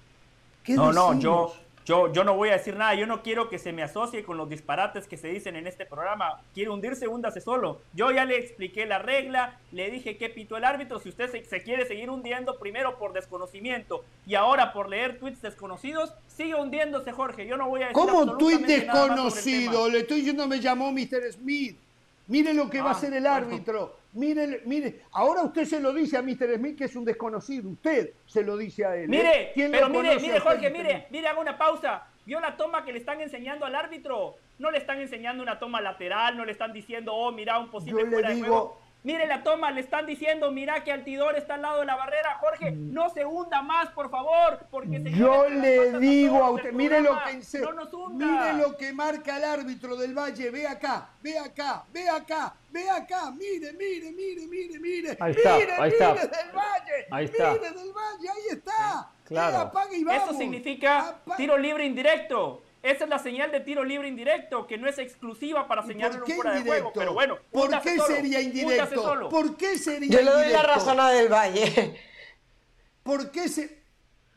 [0.63, 1.51] ¿Qué No, no, yo,
[1.83, 2.93] yo, yo no voy a decir nada.
[2.93, 5.83] Yo no quiero que se me asocie con los disparates que se dicen en este
[5.87, 6.43] programa.
[6.53, 7.81] Quiere hundirse, húndase solo.
[7.93, 10.99] Yo ya le expliqué la regla, le dije qué pitó el árbitro.
[10.99, 15.41] Si usted se, se quiere seguir hundiendo, primero por desconocimiento y ahora por leer tweets
[15.41, 17.47] desconocidos, sigue hundiéndose, Jorge.
[17.47, 19.89] Yo no voy a decir ¿Cómo nada sobre el desconocido?
[19.89, 21.31] Le estoy diciendo, me llamó Mr.
[21.31, 21.79] Smith.
[22.27, 23.35] Mire lo que va a Ah, hacer el bueno.
[23.35, 23.97] árbitro.
[24.13, 25.01] Mire, mire.
[25.11, 26.55] Ahora usted se lo dice a Mr.
[26.57, 27.69] Smith que es un desconocido.
[27.69, 29.03] Usted se lo dice a él.
[29.03, 29.07] ¿eh?
[29.07, 32.07] Mire, ¿Quién pero mire, mire, Jorge, mire, mire, haga una pausa.
[32.25, 34.35] ¿Vio la toma que le están enseñando al árbitro?
[34.59, 38.01] No le están enseñando una toma lateral, no le están diciendo, oh, mira, un posible
[38.01, 38.81] Yo le fuera de digo- juego.
[39.03, 42.35] Mire la toma, le están diciendo, mira que Altidor está al lado de la barrera.
[42.41, 45.15] Jorge, no se hunda más, por favor, porque se Mm.
[45.15, 48.25] Yo le digo a usted, mire lo que ense- No nos hunda.
[48.25, 52.89] mire lo que marca el árbitro del Valle, ve acá, ve acá, ve acá, ve
[52.89, 56.13] acá, mire, mire, mire, mire, mire, Ahí está, mire, ahí mire está.
[56.15, 57.51] del Valle, Ahí está.
[57.53, 59.57] mire del Valle, ahí está, claro.
[59.59, 60.23] Apaga y vamos.
[60.23, 62.63] Eso significa tiro libre indirecto.
[62.87, 66.21] Esa es la señal de tiro libre indirecto, que no es exclusiva para ¿Y señalar
[66.21, 66.91] ¿Por un fuera de juego.
[66.93, 69.01] Pero bueno, ¿por qué solo, sería indirecto?
[69.01, 69.27] solo.
[69.29, 71.99] ¿Por qué sería Yo le doy la razón a Del Valle.
[73.03, 73.83] ¿Por qué se...?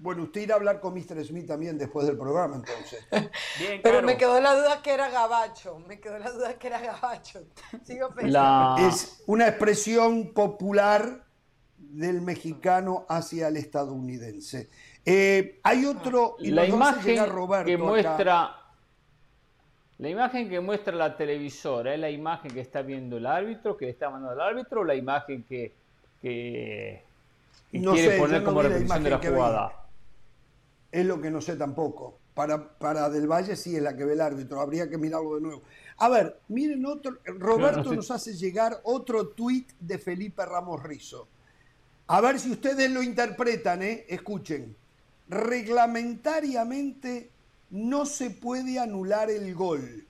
[0.01, 1.25] Bueno, usted irá a hablar con Mr.
[1.25, 3.07] Smith también después del programa, entonces.
[3.59, 4.07] Bien, Pero claro.
[4.07, 5.79] me quedó la duda que era gabacho.
[5.87, 7.45] Me quedó la duda que era gabacho.
[7.85, 8.31] Sigo pensando.
[8.31, 11.25] La, Es una expresión popular
[11.77, 14.71] del mexicano hacia el estadounidense.
[15.05, 16.37] Eh, hay otro...
[16.41, 17.85] y la a imagen Roberto que acá.
[17.85, 18.61] muestra
[20.01, 23.85] la imagen que muestra la televisora es la imagen que está viendo el árbitro, que
[23.85, 25.75] le está mandando el árbitro, o la imagen que,
[26.23, 27.03] que,
[27.71, 29.73] que No quiere sé, poner no como repetición de la jugada.
[30.91, 32.19] Es lo que no sé tampoco.
[32.33, 34.63] Para, para Del Valle sí es la que ve el árbitro.
[34.63, 35.63] Habría que mirarlo de nuevo.
[35.99, 37.19] A ver, miren otro.
[37.25, 37.97] Roberto no sé.
[37.97, 41.29] nos hace llegar otro tuit de Felipe Ramos Rizo.
[42.07, 44.07] A ver si ustedes lo interpretan, ¿eh?
[44.09, 44.75] Escuchen.
[45.31, 47.31] Reglamentariamente
[47.71, 50.05] no se puede anular el gol.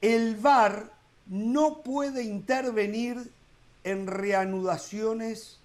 [0.00, 0.92] El VAR
[1.26, 3.32] no puede intervenir
[3.82, 5.58] en reanudaciones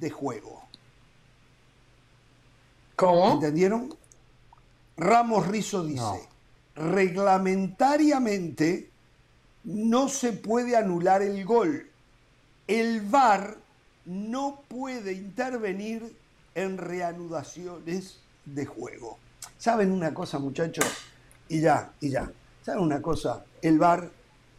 [0.00, 0.62] de juego.
[2.96, 3.32] ¿Cómo?
[3.32, 3.94] ¿Entendieron?
[4.96, 6.26] Ramos Rizo dice,
[6.74, 8.88] reglamentariamente
[9.64, 11.90] no se puede anular el gol.
[12.66, 13.58] El VAR
[14.06, 16.21] no puede intervenir
[16.54, 19.18] en reanudaciones de juego.
[19.58, 20.84] ¿Saben una cosa, muchachos?
[21.48, 22.30] Y ya, y ya.
[22.62, 23.44] ¿Saben una cosa?
[23.60, 24.10] El VAR,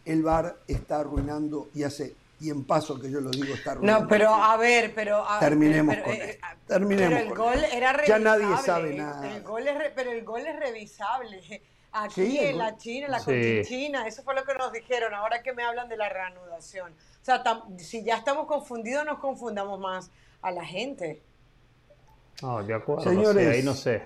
[0.04, 4.02] el VAR está arruinando y hace y en paso que yo lo digo está arruinando.
[4.02, 6.46] No, pero a ver, pero a- Terminemos pero, con eh, esto.
[6.66, 7.76] Terminemos pero el con gol esto.
[7.76, 8.24] era Ya revisable.
[8.24, 9.36] nadie sabe nada.
[9.36, 11.62] El gol es re- pero el gol es revisable.
[11.96, 13.24] Aquí Sí, en la China, en la Sí.
[13.26, 15.14] Conchinchina, eso fue lo que nos dijeron.
[15.14, 16.92] Ahora que me hablan de la reanudación.
[16.92, 20.10] O sea, tam- si ya estamos confundidos, nos confundamos más
[20.42, 21.22] a la gente.
[22.42, 23.04] No, de acuerdo.
[23.04, 23.48] Señores.
[23.48, 24.02] ahí no sé.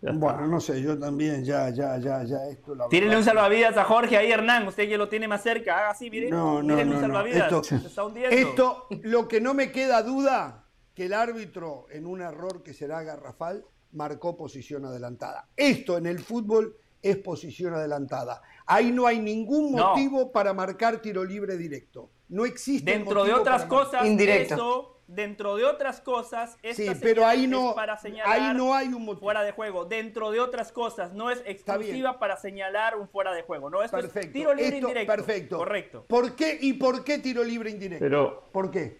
[0.00, 3.82] Bueno, no sé, yo también, ya, ya, ya, ya, esto la Tírenle un salvavidas a
[3.82, 4.68] Jorge ahí, Hernán.
[4.68, 5.76] Usted que lo tiene más cerca.
[5.76, 6.30] Haga así, miren.
[6.30, 7.00] No, no, Tírenle no, un no.
[7.00, 7.42] salvavidas.
[7.52, 8.36] Esto, Se está hundiendo.
[8.36, 10.64] esto, lo que no me queda duda,
[10.94, 15.48] que el árbitro, en un error que será garrafal, marcó posición adelantada.
[15.56, 18.40] Esto en el fútbol es posición adelantada.
[18.66, 19.88] Ahí no hay ningún No.
[19.88, 22.08] motivo para marcar tiro libre directo.
[22.28, 24.54] No existe Dentro de otras cosas, Indirecto.
[24.54, 28.74] eso, dentro de otras cosas, esta Sí, pero ahí es no, para señalar ahí no
[28.74, 29.22] hay un motivo.
[29.22, 29.84] fuera de juego.
[29.86, 33.70] Dentro de otras cosas, no es exclusiva para señalar un fuera de juego.
[33.70, 34.20] No, esto Perfecto.
[34.28, 35.12] es tiro libre Esto- indirecto.
[35.16, 35.56] Perfecto.
[35.58, 36.04] Correcto.
[36.06, 38.04] ¿Por qué y por qué tiro libre indirecto?
[38.04, 38.98] Pero, ¿Por qué?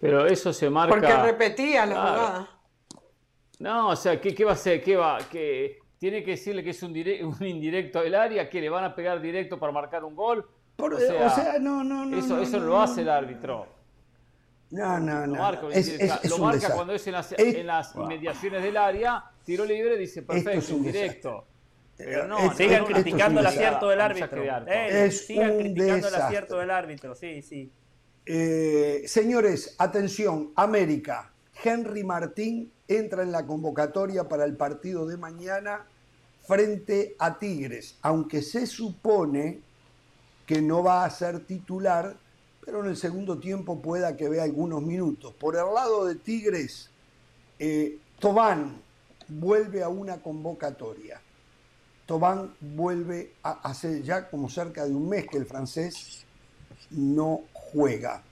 [0.00, 0.94] pero eso se marca.
[0.94, 2.10] Porque repetía la Claro.
[2.18, 2.50] jugada.
[3.60, 4.82] No, o sea, ¿qué, qué va a hacer?
[4.82, 5.18] ¿Qué va?
[5.30, 8.48] que ¿Tiene que decirle que es un, dire- un indirecto del área?
[8.48, 10.48] ¿Que le van a pegar directo para marcar un gol?
[10.76, 12.16] Por- o, sea, o sea, no, no, no.
[12.16, 13.66] Eso, no, eso no, lo no, hace el árbitro.
[14.70, 15.34] No, no, Lo no.
[15.42, 18.76] marca, Es, es- es Lo marca cuando es en las, Es- en las inmediaciones del
[18.76, 21.44] área, tiro libre, dice perfecto, es un indirecto.
[21.96, 24.42] Pero no, Sigan es criticando el acierto del árbitro.
[24.68, 27.14] Eh, sigan un criticando el acierto del árbitro.
[27.14, 27.72] Sí, sí.
[28.26, 31.32] Eh, señores, atención, América.
[31.64, 35.86] Henry Martín entra en la convocatoria para el partido de mañana
[36.46, 39.60] frente a Tigres, aunque se supone
[40.46, 42.14] que no va a ser titular,
[42.68, 45.32] pero en el segundo tiempo pueda que vea algunos minutos.
[45.32, 46.90] Por el lado de Tigres,
[47.58, 48.82] eh, Tobán
[49.26, 51.18] vuelve a una convocatoria.
[52.04, 56.26] Tobán vuelve a hace ya como cerca de un mes que el francés
[56.90, 58.22] no juega.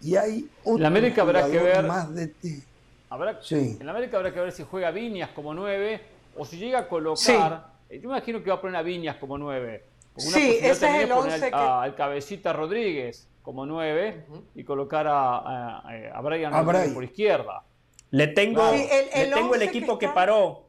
[0.00, 2.62] Y hay otro En América habrá que ver- más de ti.
[3.08, 3.78] Habrá, Sí.
[3.80, 6.00] En América habrá que ver si juega Viñas como 9
[6.36, 7.72] o si llega a colocar.
[7.88, 9.82] eh, Yo me imagino que va a poner a Viñas como 9.
[10.16, 14.64] Sí, ese es el poner once al, que- a- al cabecita Rodríguez como 9 y
[14.64, 15.78] colocar a, a,
[16.12, 16.94] a Brian A Rodríguez Brian.
[16.94, 17.64] por izquierda.
[18.10, 18.80] Le tengo, el-
[19.14, 20.66] el le tengo el equipo que paró.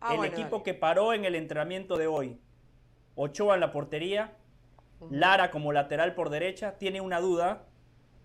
[0.00, 0.62] Ah, el bueno, equipo dale.
[0.64, 2.38] que paró en el entrenamiento de hoy.
[3.14, 4.34] Ochoa en la portería.
[5.10, 6.76] Lara como lateral por derecha.
[6.78, 7.64] Tiene una duda.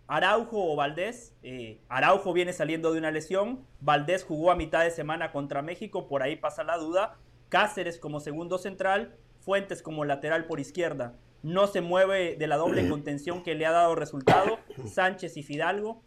[0.08, 1.34] Araujo o Valdés.
[1.44, 3.66] Eh, Araujo viene saliendo de una lesión.
[3.80, 6.08] Valdés jugó a mitad de semana contra México.
[6.08, 7.16] Por ahí pasa la duda.
[7.50, 9.16] Cáceres como segundo central.
[9.40, 11.16] Fuentes como lateral por izquierda.
[11.44, 14.60] No se mueve de la doble contención que le ha dado resultado.
[14.86, 16.02] Sánchez y Fidalgo.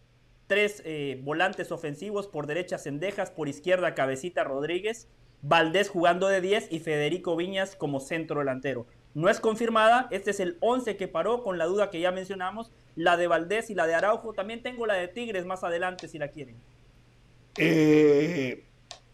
[0.47, 5.09] Tres eh, volantes ofensivos, por derecha Cendejas, por izquierda Cabecita Rodríguez,
[5.41, 8.87] Valdés jugando de 10 y Federico Viñas como centro delantero.
[9.15, 12.73] No es confirmada, este es el 11 que paró con la duda que ya mencionamos,
[12.97, 14.33] la de Valdés y la de Araujo.
[14.33, 16.57] También tengo la de Tigres más adelante si la quieren.
[17.59, 18.65] Eh,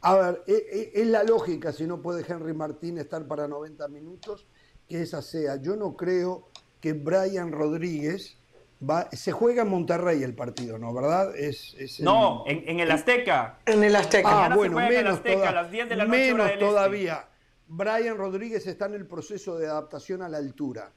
[0.01, 3.87] a ver, eh, eh, es la lógica, si no puede Henry Martín estar para 90
[3.89, 4.47] minutos,
[4.91, 5.57] que esa sea.
[5.57, 6.49] Yo no creo
[6.81, 8.37] que Brian Rodríguez
[8.83, 9.09] va.
[9.13, 10.93] Se juega en Monterrey el partido, ¿no?
[10.93, 11.35] ¿Verdad?
[11.37, 13.61] Es, es el- No, en, en el Azteca.
[13.65, 14.29] En el Azteca.
[14.29, 16.17] Ah, Mañana bueno, juega en el menos, Azteca, toda- a las 10 de la noche,
[16.19, 16.67] hora menos del este.
[16.67, 17.25] todavía.
[17.69, 20.91] Brian Rodríguez está en el proceso de adaptación a la altura.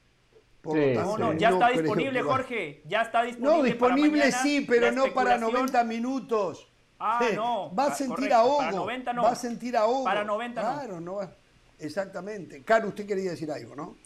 [0.60, 2.82] Por Sí, lo tanto, No, no, ya está disponible, que va- Jorge.
[2.86, 3.56] Ya está disponible.
[3.58, 4.42] No, disponible para mañana.
[4.42, 6.68] sí, pero no para especulación- 90 minutos.
[6.98, 7.74] Ah, Sí, no.
[7.74, 8.58] Va a Ah, sentir correcto, ahogo.
[8.58, 9.22] para 90 no.
[9.24, 10.04] Va a sentir ahogo.
[10.04, 10.72] Para 90 no.
[10.72, 11.20] claro, no.
[11.78, 12.62] Exactamente.
[12.62, 13.96] Caro, usted quería decir algo, ¿no?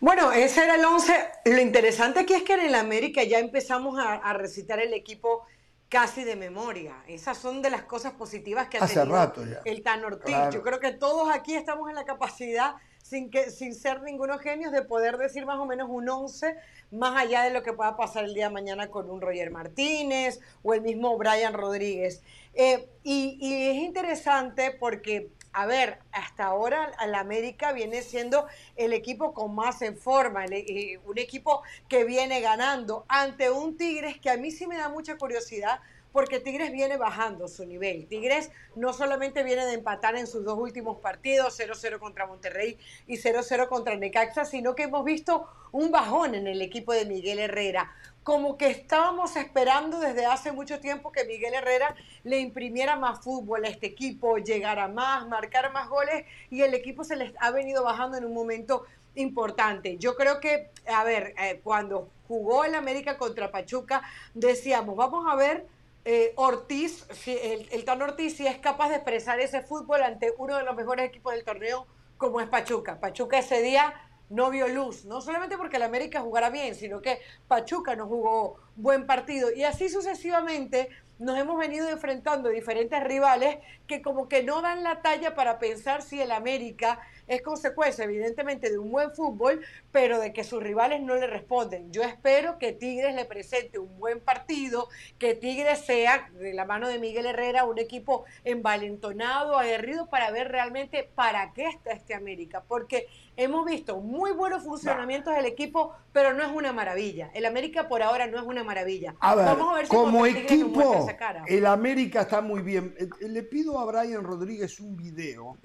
[0.00, 1.12] Bueno, ese era el 11.
[1.46, 5.44] Lo interesante aquí es que en el América ya empezamos a, a recitar el equipo
[5.88, 6.94] casi de memoria.
[7.08, 9.60] Esas son de las cosas positivas que ha Hace tenido rato ya.
[9.64, 10.26] el Tan Ortiz.
[10.26, 10.50] Claro.
[10.52, 14.70] Yo creo que todos aquí estamos en la capacidad, sin, que, sin ser ningunos genios,
[14.70, 16.56] de poder decir más o menos un 11,
[16.92, 20.40] más allá de lo que pueda pasar el día de mañana con un Roger Martínez
[20.62, 22.22] o el mismo Brian Rodríguez.
[22.54, 28.46] Eh, y, y es interesante porque a ver, hasta ahora el América viene siendo
[28.76, 34.18] el equipo con más en forma, eh, un equipo que viene ganando ante un Tigres
[34.20, 35.80] que a mí sí me da mucha curiosidad
[36.12, 38.06] porque Tigres viene bajando su nivel.
[38.06, 43.16] Tigres no solamente viene de empatar en sus dos últimos partidos, 0-0 contra Monterrey y
[43.18, 47.92] 0-0 contra Necaxa, sino que hemos visto un bajón en el equipo de Miguel Herrera.
[48.28, 51.94] Como que estábamos esperando desde hace mucho tiempo que Miguel Herrera
[52.24, 57.04] le imprimiera más fútbol a este equipo, llegara más, marcar más goles y el equipo
[57.04, 58.84] se les ha venido bajando en un momento
[59.14, 59.96] importante.
[59.96, 64.02] Yo creo que, a ver, eh, cuando jugó el América contra Pachuca,
[64.34, 65.66] decíamos, vamos a ver
[66.04, 70.34] eh, Ortiz, si el, el Tan Ortiz si es capaz de expresar ese fútbol ante
[70.36, 71.86] uno de los mejores equipos del torneo
[72.18, 73.00] como es Pachuca.
[73.00, 73.94] Pachuca ese día
[74.30, 78.58] no vio luz, no solamente porque el América jugara bien, sino que Pachuca no jugó
[78.76, 80.88] buen partido y así sucesivamente
[81.18, 86.02] nos hemos venido enfrentando diferentes rivales que como que no dan la talla para pensar
[86.02, 89.60] si el América es consecuencia evidentemente de un buen fútbol,
[89.92, 91.92] pero de que sus rivales no le responden.
[91.92, 94.88] Yo espero que Tigres le presente un buen partido,
[95.18, 100.48] que Tigres sea, de la mano de Miguel Herrera, un equipo envalentonado, aguerrido, para ver
[100.48, 103.06] realmente para qué está este América, porque
[103.38, 107.30] hemos visto muy buenos funcionamientos del equipo, pero no es una maravilla.
[107.32, 109.14] El América por ahora no es una maravilla.
[109.20, 111.06] A ver, Vamos a ver si como equipo,
[111.46, 112.94] el América está muy bien.
[112.98, 115.56] Eh, le pido a Brian Rodríguez un video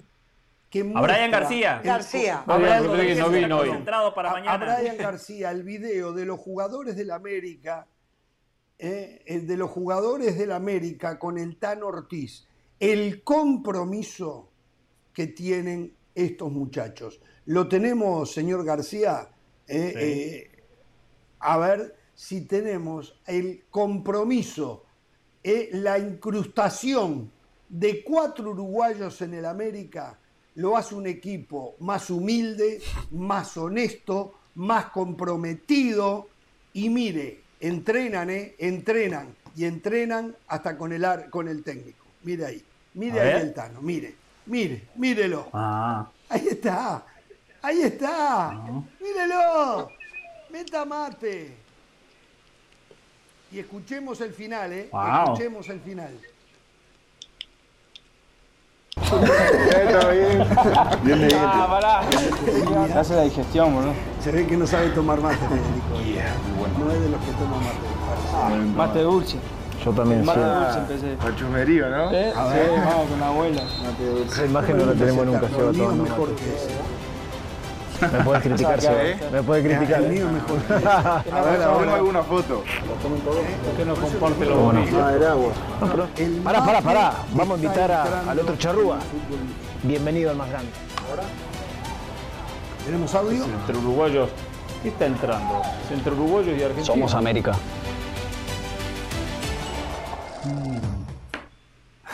[0.94, 1.80] a Brian García.
[1.84, 2.44] García.
[2.46, 3.70] A, Brian Rodríguez no vino hoy.
[3.84, 4.52] Para mañana.
[4.52, 7.86] a Brian García, el video de los jugadores del América,
[8.78, 12.46] eh, el de los jugadores del América con el Tan Ortiz,
[12.80, 14.50] el compromiso
[15.12, 17.20] que tienen estos muchachos.
[17.46, 19.28] Lo tenemos, señor García.
[19.66, 20.62] Eh, eh,
[21.40, 24.84] a ver si tenemos el compromiso,
[25.42, 27.30] la incrustación
[27.68, 30.18] de cuatro uruguayos en el América
[30.56, 32.80] lo hace un equipo más humilde,
[33.10, 36.28] más honesto, más comprometido.
[36.72, 38.54] Y mire, entrenan, ¿eh?
[38.58, 42.04] Entrenan y entrenan hasta con el, con el técnico.
[42.22, 42.64] Mire ahí,
[42.94, 44.14] mire ahí el Tano, mire,
[44.46, 45.48] mire, mírelo.
[45.52, 46.08] Ah.
[46.28, 47.04] Ahí está,
[47.64, 48.82] ahí está, ah.
[49.00, 49.88] mírelo.
[50.50, 51.56] Meta mate.
[53.50, 54.90] Y escuchemos el final, ¿eh?
[55.24, 56.12] Escuchemos el final.
[58.96, 60.46] Está bien.
[61.02, 61.40] Bien, bien.
[61.40, 63.00] Ah, pará.
[63.00, 63.94] Hace la digestión, boludo.
[64.20, 66.12] Se ve que no sabe tomar mate, Federico.
[66.12, 66.78] Yeah, muy bueno.
[66.78, 67.78] No es de los que toman mate.
[68.34, 69.38] Ah, mate dulce.
[69.84, 70.46] Yo también, mate sí.
[70.46, 71.16] dulce empecé.
[71.16, 72.10] Pachumerío, ¿no?
[72.12, 72.32] ¿Eh?
[72.34, 72.66] A ver.
[72.66, 73.62] Sí, vamos con la abuela.
[73.62, 74.32] Mate dulce.
[74.32, 76.93] Esa imagen no la tenemos nunca, Seba, todo mejor que ese.
[78.00, 79.16] Me puedes criticar, ¿eh?
[79.32, 80.02] Me puedes criticar.
[80.02, 80.58] El mío mejor.
[80.88, 82.62] a ver, ahora alguna foto.
[82.62, 84.96] ¿Por qué no comparte lo bonito?
[84.98, 85.12] Ah.
[85.80, 86.08] No, pero...
[86.42, 87.12] Pará, pará, pará.
[87.32, 88.98] Vamos a invitar al otro charrúa.
[89.82, 90.70] Bienvenido al más grande.
[91.10, 91.22] ¿Ahora?
[92.84, 93.44] ¿Tenemos audio?
[93.44, 94.30] Entre uruguayos.
[94.82, 95.62] ¿Qué está entrando?
[95.90, 96.86] Entre uruguayos y argentinos.
[96.86, 97.54] Somos América.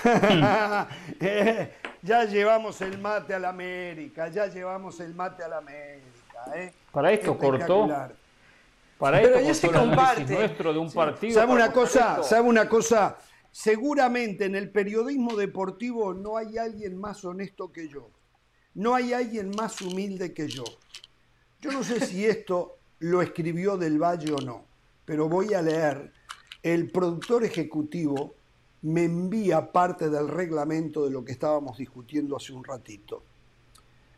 [1.23, 1.71] Eh,
[2.03, 6.53] ya llevamos el mate a la América, ya llevamos el mate a la América.
[6.55, 6.73] ¿eh?
[6.93, 7.89] Para esto cortó.
[8.99, 11.35] Para esto cortó el análisis nuestro de un partido.
[11.35, 12.23] ¿Sabe una cosa?
[12.23, 13.17] ¿Sabe una cosa?
[13.51, 18.11] Seguramente en el periodismo deportivo no hay alguien más honesto que yo.
[18.75, 20.65] No hay alguien más humilde que yo.
[21.61, 24.65] Yo no sé si esto lo escribió Del Valle o no,
[25.05, 26.13] pero voy a leer.
[26.63, 28.35] El productor ejecutivo
[28.83, 33.23] me envía parte del reglamento de lo que estábamos discutiendo hace un ratito.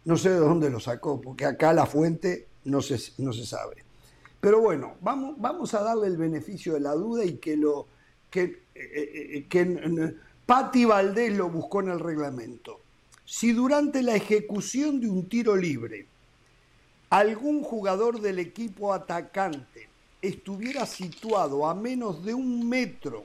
[0.05, 3.85] No sé de dónde lo sacó, porque acá la fuente no se, no se sabe.
[4.41, 7.87] Pero bueno, vamos, vamos a darle el beneficio de la duda y que lo
[8.31, 10.17] que, eh, eh, eh, que
[10.47, 12.81] Patti Valdés lo buscó en el reglamento.
[13.25, 16.07] Si durante la ejecución de un tiro libre
[17.11, 19.89] algún jugador del equipo atacante
[20.23, 23.25] estuviera situado a menos de un metro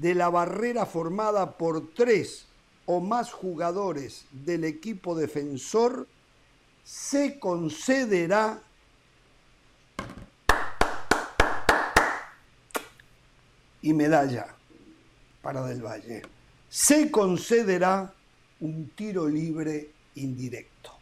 [0.00, 2.46] de la barrera formada por tres
[2.86, 6.06] o más jugadores del equipo defensor,
[6.84, 8.62] se concederá
[13.82, 14.46] y medalla
[15.42, 16.22] para Del Valle.
[16.68, 18.12] Se concederá
[18.60, 20.92] un tiro libre indirecto.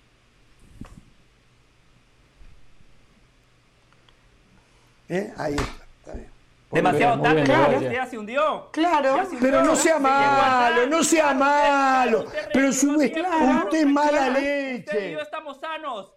[5.09, 5.33] ¿Eh?
[5.37, 6.36] Ahí está.
[6.77, 7.81] Demasiado tarde, claro.
[7.81, 8.71] ya se hundió.
[8.73, 9.17] Claro.
[9.41, 12.27] Pero no sea malo, no sea malo.
[12.53, 14.85] Pero sube, usted es mala leche.
[14.87, 16.13] Usted y yo estamos sanos.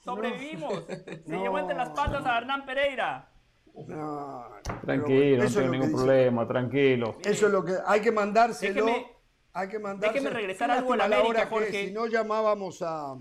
[0.00, 0.84] Sobrevivimos.
[1.26, 3.28] Se llevó entre las patas a Hernán Pereira.
[3.86, 4.44] No,
[4.82, 7.16] tranquilo, no tengo ningún problema, tranquilo.
[7.24, 8.86] Eso es lo que hay que mandárselo
[9.52, 10.12] Hay que mandar.
[10.12, 11.86] Déjeme regresar algo a la América, Jorge.
[11.86, 13.14] si no llamábamos a,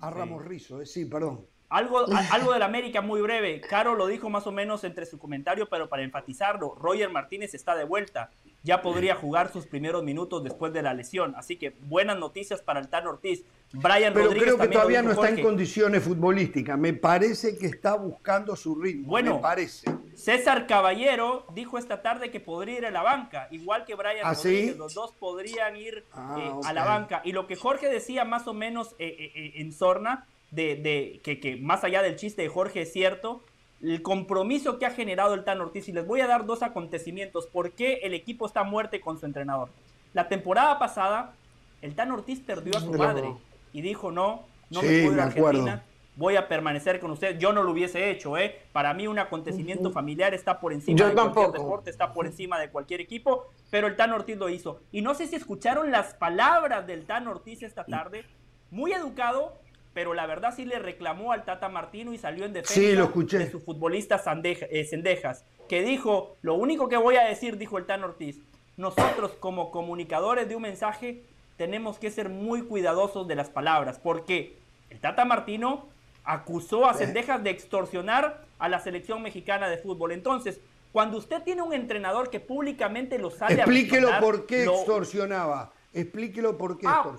[0.00, 0.86] a Ramos Rizo, eh.
[0.86, 1.46] sí, perdón.
[1.68, 3.60] Algo, algo del América muy breve.
[3.60, 7.74] Caro lo dijo más o menos entre su comentario, pero para enfatizarlo, Roger Martínez está
[7.74, 8.30] de vuelta.
[8.62, 11.34] Ya podría jugar sus primeros minutos después de la lesión.
[11.36, 13.44] Así que buenas noticias para el Tan Ortiz.
[13.72, 16.78] Brian pero Rodríguez creo que todavía no está en condiciones futbolísticas.
[16.78, 19.08] Me parece que está buscando su ritmo.
[19.08, 19.88] Bueno, me parece.
[20.14, 24.34] César Caballero dijo esta tarde que podría ir a la banca, igual que Brian ¿Ah,
[24.34, 24.76] Rodríguez.
[24.76, 27.20] Los dos podrían ir ah, eh, a la banca.
[27.24, 30.26] Y lo que Jorge decía más o menos eh, eh, en Sorna
[30.56, 33.42] de, que, más allá del chiste de Jorge es cierto,
[33.82, 35.88] el compromiso que ha generado el Tan Ortiz.
[35.88, 37.46] Y les voy a dar dos acontecimientos.
[37.46, 39.68] ¿Por qué el equipo está muerte con su entrenador?
[40.14, 41.34] La temporada pasada,
[41.82, 43.34] el Tan Ortiz perdió a su madre
[43.72, 45.84] y dijo: No, no me puedo ir a Argentina.
[46.16, 47.38] Voy a permanecer con usted.
[47.38, 48.62] Yo no lo hubiese hecho, ¿eh?
[48.72, 52.70] Para mí, un acontecimiento familiar está por encima de cualquier deporte, está por encima de
[52.70, 53.50] cualquier equipo.
[53.70, 54.80] Pero el Tan Ortiz lo hizo.
[54.92, 58.24] Y no sé si escucharon las palabras del Tan Ortiz esta tarde.
[58.70, 59.58] Muy educado,
[59.96, 63.60] pero la verdad sí le reclamó al Tata Martino y salió en defensa de su
[63.60, 68.38] futbolista eh, Sendejas, que dijo, lo único que voy a decir, dijo el Tan Ortiz,
[68.76, 71.22] nosotros como comunicadores de un mensaje
[71.56, 74.58] tenemos que ser muy cuidadosos de las palabras, porque
[74.90, 75.86] el Tata Martino
[76.24, 80.12] acusó a Sendejas de extorsionar a la selección mexicana de fútbol.
[80.12, 80.60] Entonces,
[80.92, 85.72] cuando usted tiene un entrenador que públicamente lo sale Explíquelo por qué extorsionaba.
[85.96, 87.10] Explíquelo por qué ah,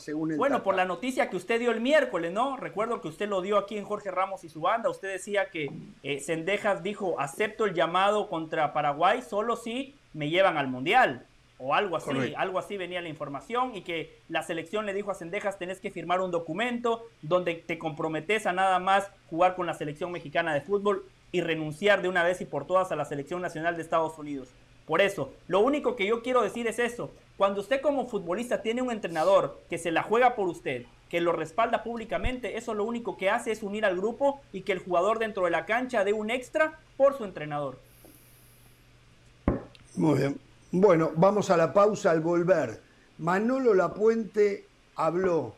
[0.00, 2.56] según el Bueno, por la noticia que usted dio el miércoles, ¿no?
[2.56, 4.90] Recuerdo que usted lo dio aquí en Jorge Ramos y su banda.
[4.90, 5.70] Usted decía que
[6.02, 11.24] eh, Sendejas dijo, acepto el llamado contra Paraguay solo si me llevan al Mundial.
[11.58, 15.14] O algo así, algo así venía la información y que la selección le dijo a
[15.14, 19.74] Sendejas, tenés que firmar un documento donde te comprometes a nada más jugar con la
[19.74, 23.40] selección mexicana de fútbol y renunciar de una vez y por todas a la selección
[23.40, 24.48] nacional de Estados Unidos.
[24.86, 27.10] Por eso, lo único que yo quiero decir es eso.
[27.36, 31.32] Cuando usted como futbolista tiene un entrenador que se la juega por usted, que lo
[31.32, 35.18] respalda públicamente, eso lo único que hace es unir al grupo y que el jugador
[35.18, 37.78] dentro de la cancha dé un extra por su entrenador.
[39.96, 40.38] Muy bien.
[40.72, 42.80] Bueno, vamos a la pausa al volver.
[43.18, 44.66] Manolo Lapuente
[44.96, 45.54] habló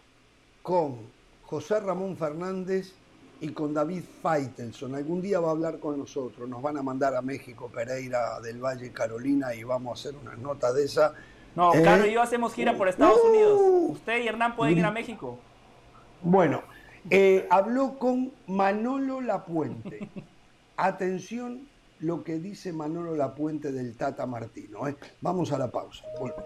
[0.63, 0.99] con
[1.43, 2.93] José Ramón Fernández
[3.41, 4.95] y con David Feitelson.
[4.95, 6.49] Algún día va a hablar con nosotros.
[6.49, 10.39] Nos van a mandar a México, Pereira del Valle, Carolina, y vamos a hacer unas
[10.39, 11.13] notas de esa.
[11.55, 13.61] No, eh, Carlos y yo hacemos gira por Estados uh, Unidos.
[13.91, 15.39] Usted y Hernán pueden ir a México.
[16.23, 16.63] Bueno,
[17.11, 20.09] eh, habló con Manolo Lapuente.
[20.77, 21.69] Atención
[22.01, 24.87] lo que dice Manolo Lapuente del Tata Martino.
[24.89, 24.97] ¿eh?
[25.21, 26.05] Vamos a la pausa.
[26.19, 26.45] Volvemos.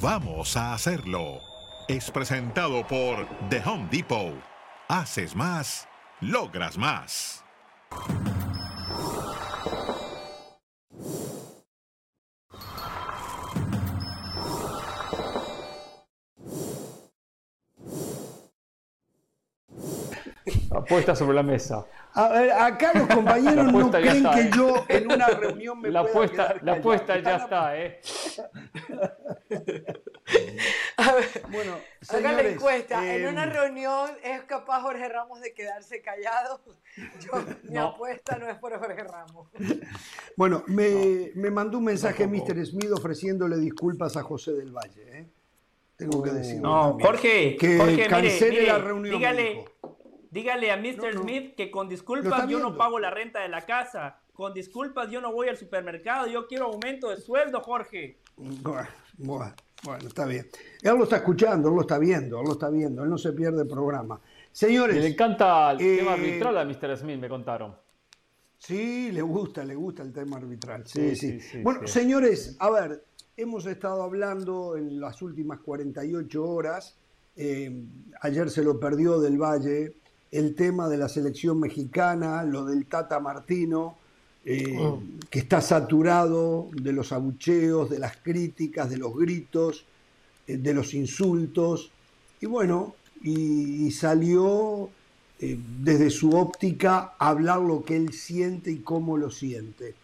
[0.00, 1.40] Vamos a hacerlo
[1.88, 4.34] es presentado por The Home Depot.
[4.88, 5.88] Haces más,
[6.20, 7.44] logras más.
[20.74, 21.86] Apuesta sobre la mesa.
[22.14, 24.50] A ver, acá los compañeros no creen que ¿eh?
[24.54, 28.00] yo en una reunión me la pueda apuesta, La apuesta ya está, ¿eh?
[31.50, 31.78] Bueno,
[32.08, 33.14] haga la encuesta.
[33.14, 36.60] en una em, reunión es capaz Jorge Ramos de quedarse callado.
[37.20, 37.32] Yo,
[37.64, 39.48] mi apuesta no es por Jorge Ramos.
[40.36, 42.66] Bueno, me, me mandó un mensaje Mr.
[42.66, 45.18] Smith ofreciéndole disculpas a José del Valle.
[45.18, 45.26] ¿eh?
[45.96, 46.60] Tengo que decir.
[46.60, 49.16] No, Jorge, que cancele la reunión.
[49.16, 49.64] Dígale,
[50.30, 51.18] dígale a Mr.
[51.20, 54.20] Smith que con disculpas yo no pago la renta de la casa.
[54.34, 56.26] Con disculpas yo no voy al supermercado.
[56.26, 58.20] Yo quiero aumento de sueldo, Jorge.
[58.36, 59.54] Bueno,
[59.84, 60.46] bueno, está bien.
[60.82, 63.32] Él lo está escuchando, él lo está viendo, él lo está viendo, él no se
[63.32, 64.20] pierde el programa.
[64.52, 64.96] Señores.
[64.96, 66.96] le encanta el tema eh, arbitral a Mr.
[66.96, 67.74] Smith, me contaron.
[68.58, 70.86] Sí, le gusta, le gusta el tema arbitral.
[70.86, 71.38] Sí, sí.
[71.62, 73.04] bueno, señores, a ver,
[73.36, 76.96] hemos estado hablando en las últimas 48 horas.
[77.36, 77.84] Eh,
[78.22, 79.96] ayer se lo perdió del Valle
[80.30, 83.98] el tema de la selección mexicana, lo del Tata Martino.
[84.48, 85.02] Eh, oh.
[85.28, 89.84] que está saturado de los abucheos, de las críticas, de los gritos,
[90.46, 91.90] eh, de los insultos,
[92.40, 92.94] y bueno,
[93.24, 94.88] y, salió
[95.40, 99.94] eh, desde su óptica a hablar lo que él siente y cómo lo siente.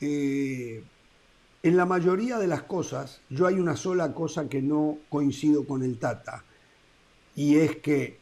[0.00, 5.82] en la mayoría de las cosas, yo hay una sola cosa que no coincido con
[5.82, 6.44] el Tata,
[7.34, 8.16] y es que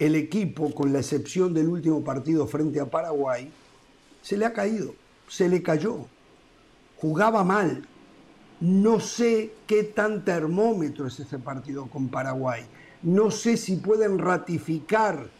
[0.00, 3.52] el equipo, con la excepción del último partido frente a Paraguay,
[4.28, 4.94] se le ha caído,
[5.26, 6.04] se le cayó,
[6.98, 7.88] jugaba mal.
[8.60, 12.66] No sé qué tan termómetro es ese partido con Paraguay.
[13.02, 15.30] No sé si pueden ratificar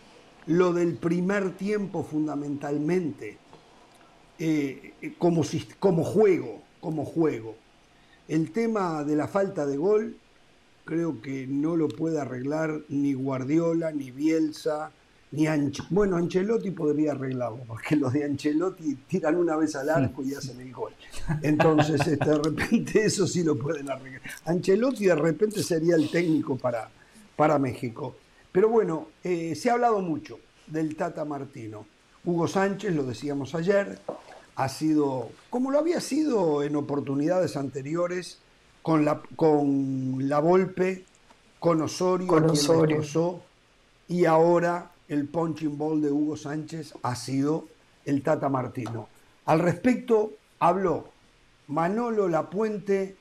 [0.46, 3.36] lo del primer tiempo fundamentalmente
[4.38, 5.42] eh, como,
[5.78, 7.56] como juego, como juego.
[8.26, 10.16] El tema de la falta de gol
[10.86, 14.92] creo que no lo puede arreglar ni Guardiola, ni Bielsa,
[15.32, 15.46] ni.
[15.90, 20.60] Bueno, Ancelotti podría arreglarlo, porque los de Ancelotti tiran una vez al arco y hacen
[20.60, 20.92] el gol.
[21.42, 24.22] Entonces, este, de repente eso sí lo pueden arreglar.
[24.44, 26.88] Ancelotti de repente sería el técnico para,
[27.36, 28.16] para México.
[28.52, 31.86] Pero bueno, eh, se ha hablado mucho del Tata Martino.
[32.24, 33.98] Hugo Sánchez, lo decíamos ayer,
[34.56, 38.38] ha sido, como lo había sido en oportunidades anteriores,
[38.82, 41.04] con la, con la Volpe,
[41.58, 43.02] con Osorio, con Osorio.
[44.08, 47.66] y ahora el punching ball de Hugo Sánchez ha sido
[48.04, 49.08] el Tata Martino.
[49.46, 51.10] Al respecto habló
[51.68, 53.16] Manolo Lapuente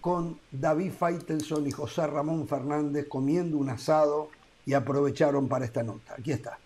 [0.00, 4.30] con David Faitelson y José Ramón Fernández comiendo un asado
[4.64, 6.14] y aprovecharon para esta nota.
[6.18, 6.58] Aquí está.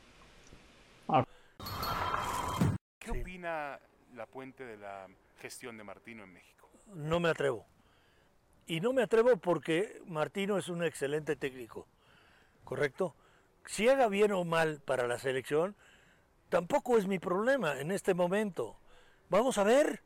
[2.99, 3.79] ¿Qué opina
[4.15, 5.07] Lapuente de la
[5.41, 6.71] gestión de Martino en México?
[6.95, 7.67] No me atrevo.
[8.67, 11.87] Y no me atrevo porque Martino es un excelente técnico,
[12.65, 13.15] ¿correcto?
[13.67, 15.77] Si haga bien o mal para la selección,
[16.49, 18.79] tampoco es mi problema en este momento.
[19.29, 20.03] Vamos a ver,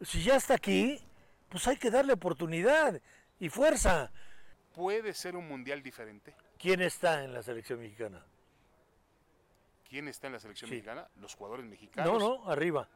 [0.00, 1.00] si ya está aquí,
[1.48, 3.00] pues hay que darle oportunidad
[3.38, 4.10] y fuerza.
[4.74, 6.34] ¿Puede ser un mundial diferente?
[6.58, 8.24] ¿Quién está en la selección mexicana?
[9.88, 11.08] ¿Quién está en la selección mexicana?
[11.16, 12.12] Los jugadores mexicanos.
[12.12, 12.88] No, no, arriba.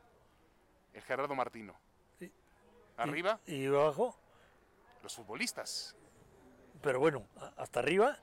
[0.92, 1.74] El Gerardo Martino.
[2.96, 3.38] ¿Arriba?
[3.46, 4.18] ¿Y, ¿Y abajo?
[5.02, 5.94] Los futbolistas.
[6.82, 7.26] Pero bueno,
[7.56, 8.18] hasta arriba.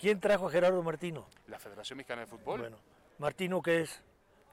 [0.00, 1.26] ¿Quién trajo a Gerardo Martino?
[1.46, 2.60] La Federación Mexicana de Fútbol.
[2.60, 2.78] Bueno,
[3.18, 4.02] ¿Martino qué es?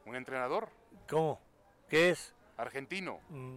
[0.05, 0.67] Un entrenador.
[1.09, 1.39] ¿Cómo?
[1.87, 2.33] ¿Qué es?
[2.57, 3.21] Argentino.
[3.29, 3.55] Mm.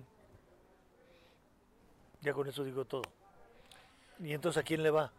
[2.20, 3.02] Ya con eso digo todo.
[4.20, 5.12] ¿Y entonces a quién le va?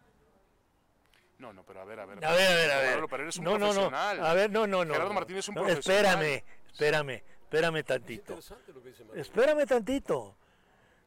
[1.36, 2.24] No, no, pero a ver, a ver.
[2.24, 3.04] A ver, a ver, a ver.
[3.10, 4.16] Pero eres un no, profesional.
[4.16, 4.28] No, no.
[4.28, 4.94] A ver, no, no, no.
[4.94, 6.04] Gerardo Martínez es un no, profesional.
[6.06, 8.38] Espérame, espérame, espérame tantito.
[9.14, 10.36] Espérame tantito.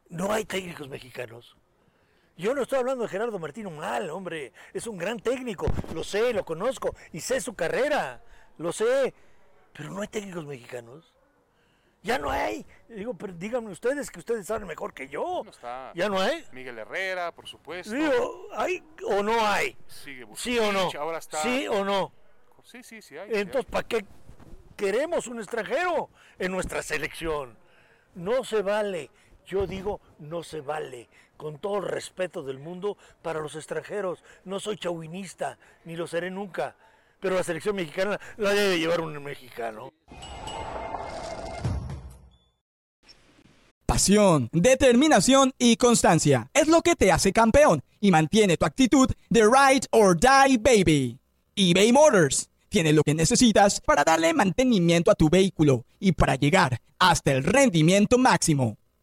[0.10, 1.58] No hay técnicos mexicanos.
[2.38, 4.52] Yo no estoy hablando de Gerardo Martino mal, hombre.
[4.74, 5.68] Es un gran técnico.
[5.94, 8.22] Lo sé, lo conozco y sé su carrera.
[8.58, 9.14] Lo sé.
[9.72, 11.14] Pero no hay técnicos mexicanos.
[12.04, 12.66] Ya no hay.
[12.90, 15.42] Digo, pero díganme ustedes que ustedes saben mejor que yo.
[15.46, 16.46] No está ya no hay.
[16.52, 17.94] Miguel Herrera, por supuesto.
[17.94, 19.76] Digo, ¿hay o no hay?
[19.88, 20.90] Sigue ¿Sí o no?
[21.00, 21.42] Ahora está...
[21.42, 22.12] ¿Sí o no?
[22.64, 23.30] Sí, sí, sí hay.
[23.32, 24.06] Entonces, ¿para qué
[24.76, 27.58] queremos un extranjero en nuestra selección?
[28.14, 29.10] No se vale.
[29.46, 31.08] Yo digo, no se vale
[31.38, 34.24] con todo el respeto del mundo para los extranjeros.
[34.44, 36.76] No soy chauvinista, ni lo seré nunca,
[37.20, 39.92] pero la selección mexicana la debe llevar un mexicano.
[43.86, 49.44] Pasión, determinación y constancia es lo que te hace campeón y mantiene tu actitud de
[49.44, 51.20] ride or die baby.
[51.56, 56.82] eBay Motors tiene lo que necesitas para darle mantenimiento a tu vehículo y para llegar
[57.00, 58.78] hasta el rendimiento máximo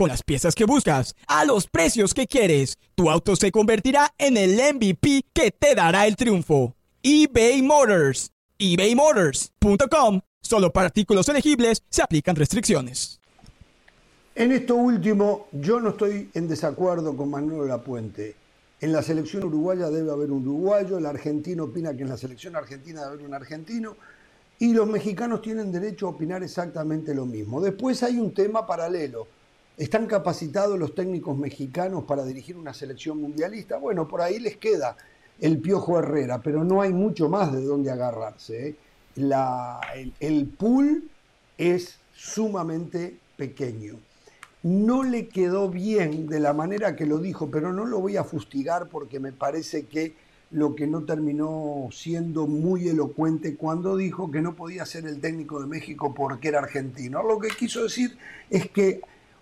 [0.00, 2.78] con las piezas que buscas, a los precios que quieres.
[2.94, 6.74] Tu auto se convertirá en el MVP que te dará el triunfo.
[7.02, 8.32] eBay Motors.
[8.58, 10.22] ebaymotors.com.
[10.40, 13.20] Solo para artículos elegibles se aplican restricciones.
[14.34, 18.36] En esto último, yo no estoy en desacuerdo con Manuel Lapuente.
[18.80, 22.56] En la selección uruguaya debe haber un uruguayo, el argentino opina que en la selección
[22.56, 23.96] argentina debe haber un argentino,
[24.58, 27.60] y los mexicanos tienen derecho a opinar exactamente lo mismo.
[27.60, 29.26] Después hay un tema paralelo
[29.80, 33.78] ¿Están capacitados los técnicos mexicanos para dirigir una selección mundialista?
[33.78, 34.94] Bueno, por ahí les queda
[35.40, 38.68] el Piojo Herrera, pero no hay mucho más de dónde agarrarse.
[38.68, 38.76] ¿eh?
[39.16, 41.08] el, el pool
[41.56, 43.94] es sumamente pequeño.
[44.62, 48.24] No le quedó bien de la manera que lo dijo, pero no lo voy a
[48.24, 50.12] fustigar porque me parece que
[50.50, 55.58] lo que no terminó siendo muy elocuente cuando dijo que no podía ser el técnico
[55.58, 57.22] de México porque era argentino.
[57.22, 58.18] Lo que quiso decir
[58.50, 59.00] es que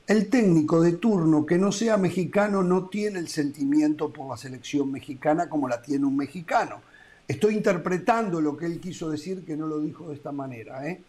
[0.09, 4.91] el técnico de turno que no sea mexicano no tiene el sentimiento por la selección
[4.91, 6.81] mexicana como la tiene un mexicano.
[7.29, 10.89] Estoy interpretando lo que él quiso decir, que no lo dijo de esta manera.
[10.89, 11.03] ¿eh?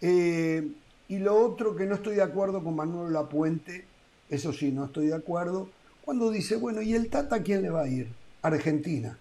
[0.00, 0.68] Eh,
[1.06, 3.84] y lo otro que no estoy de acuerdo con Manuel Lapuente,
[4.28, 5.70] eso sí, no estoy de acuerdo,
[6.04, 8.08] cuando dice, bueno, ¿y el Tata a quién le va a ir?
[8.42, 9.16] Argentina,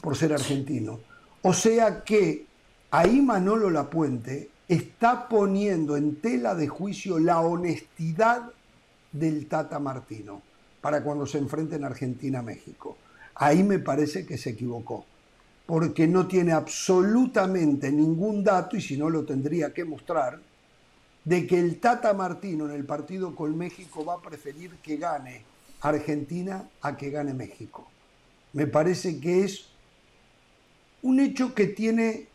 [0.00, 0.98] por ser argentino.
[1.42, 2.46] O sea que
[2.90, 8.50] ahí Manolo Lapuente está poniendo en tela de juicio la honestidad
[9.12, 10.42] del Tata Martino.
[10.82, 12.98] para cuando se enfrenten Argentina-México.
[13.36, 15.06] Ahí me parece que se equivocó,
[15.64, 20.40] porque no tiene absolutamente ningún dato, y si no lo tendría que mostrar,
[21.24, 25.44] de que el Tata Martino en el partido con México va a preferir que gane
[25.80, 27.86] Argentina a que gane México.
[28.52, 29.66] Me parece que es
[31.02, 32.26] un hecho que tiene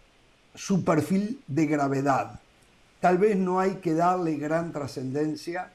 [0.58, 2.40] su perfil de gravedad.
[3.00, 5.72] Tal vez no hay que darle gran trascendencia,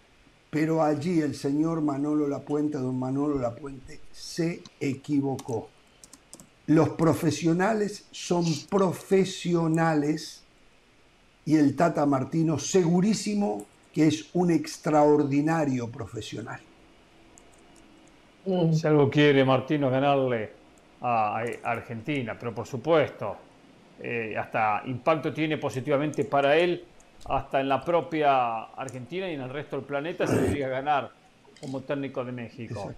[0.50, 5.70] pero allí el señor Manolo Lapuente, don Manolo Lapuente, se equivocó.
[6.66, 10.42] Los profesionales son profesionales
[11.46, 16.60] y el Tata Martino segurísimo que es un extraordinario profesional.
[18.72, 20.50] Si algo quiere Martino ganarle
[21.00, 23.36] a Argentina, pero por supuesto,
[24.00, 26.84] eh, hasta impacto tiene positivamente para él,
[27.26, 31.10] hasta en la propia Argentina y en el resto del planeta se debería ganar
[31.60, 32.92] como técnico de México.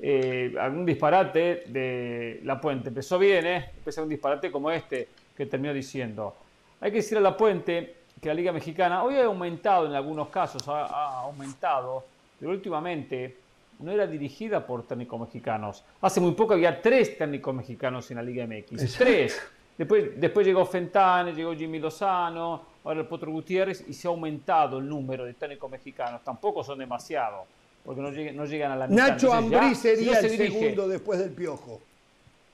[0.00, 2.88] Eh, algún disparate de La Puente.
[2.88, 3.70] Empezó bien, ¿eh?
[3.76, 6.36] Empezó un disparate como este que terminó diciendo.
[6.80, 10.28] Hay que decir a La Puente que la Liga Mexicana hoy ha aumentado en algunos
[10.28, 12.04] casos, ha, aumentado,
[12.38, 13.36] pero últimamente
[13.80, 15.84] no era dirigida por técnicos mexicanos.
[16.00, 18.96] Hace muy poco había tres técnicos mexicanos en la Liga MX.
[18.96, 19.40] Tres.
[19.76, 24.78] Después, después llegó Fentane, llegó Jimmy Lozano, ahora el Potro Gutiérrez y se ha aumentado
[24.78, 26.22] el número de técnicos mexicanos.
[26.22, 27.46] Tampoco son demasiados,
[27.84, 29.08] porque no llegan, no llegan a la mitad.
[29.08, 31.80] Nacho Ambrí sería el segundo después del Piojo.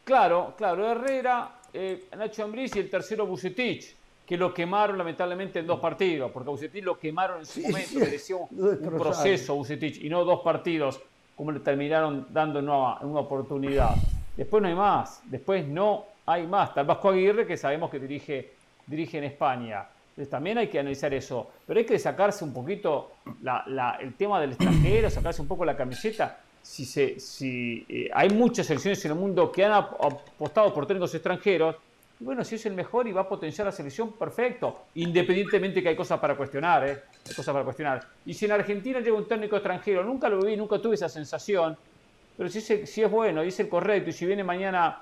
[0.05, 3.95] Claro, claro, Herrera, eh, Nacho Ambriz y el tercero Bucetich,
[4.27, 7.99] que lo quemaron lamentablemente en dos partidos, porque a Bucetich lo quemaron en su momento,
[7.99, 11.01] mereció un, proceso Bucetich y no dos partidos,
[11.37, 13.95] como le terminaron dando una, una oportunidad.
[14.37, 16.77] Después no hay más, después no hay más.
[16.77, 18.53] El Vasco Aguirre, que sabemos que dirige,
[18.87, 19.87] dirige en España.
[20.11, 21.51] Entonces, también hay que analizar eso.
[21.67, 23.13] Pero hay que sacarse un poquito
[24.01, 26.41] el tema del extranjero, sacarse un poco la camiseta.
[26.63, 31.15] Si, se, si eh, hay muchas selecciones en el mundo que han apostado por técnicos
[31.15, 31.77] extranjeros,
[32.19, 34.85] bueno, si es el mejor y va a potenciar la selección, perfecto.
[34.97, 37.03] Independientemente que hay cosas para cuestionar, ¿eh?
[37.35, 38.07] Cosas para cuestionar.
[38.27, 41.79] Y si en Argentina llega un técnico extranjero, nunca lo vi, nunca tuve esa sensación,
[42.37, 45.01] pero si si es bueno y es el correcto, y si viene mañana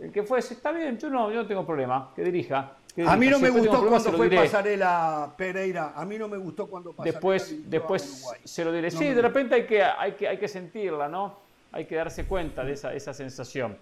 [0.00, 2.76] el que fuese, está bien, yo no, yo no tengo problema, que dirija.
[3.06, 6.92] A mí no me gustó cuando fue Pasarela Pereira, a mí no me gustó cuando
[6.92, 8.90] Pasarela Después, después se lo diré.
[8.90, 11.38] Sí, de repente hay que, hay, que, hay que sentirla, ¿no?
[11.72, 13.76] Hay que darse cuenta de esa, esa sensación.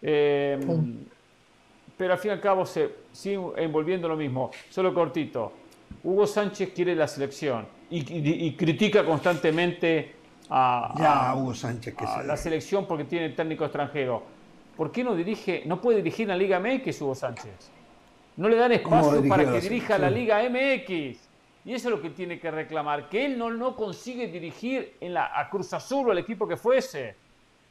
[0.00, 0.58] Eh,
[1.96, 4.50] pero al fin y al cabo se sigue envolviendo lo mismo.
[4.70, 5.52] Solo cortito.
[6.02, 10.14] Hugo Sánchez quiere la selección y, critica constantemente
[10.48, 14.22] a, Hugo Sánchez que a la selección porque tiene técnico extranjero
[14.80, 17.70] ¿por qué no dirige, no puede dirigir la Liga MX Hugo Sánchez?
[18.38, 20.88] No le dan espacio para que dirija la Liga MX.
[21.66, 25.12] Y eso es lo que tiene que reclamar, que él no, no consigue dirigir en
[25.12, 27.14] la, a Cruz Azul o al equipo que fuese.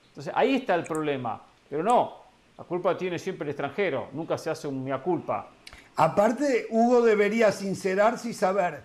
[0.09, 1.41] Entonces ahí está el problema.
[1.67, 2.13] Pero no,
[2.55, 5.49] la culpa tiene siempre el extranjero, nunca se hace un mea culpa.
[5.95, 8.83] Aparte, Hugo debería sincerarse y saber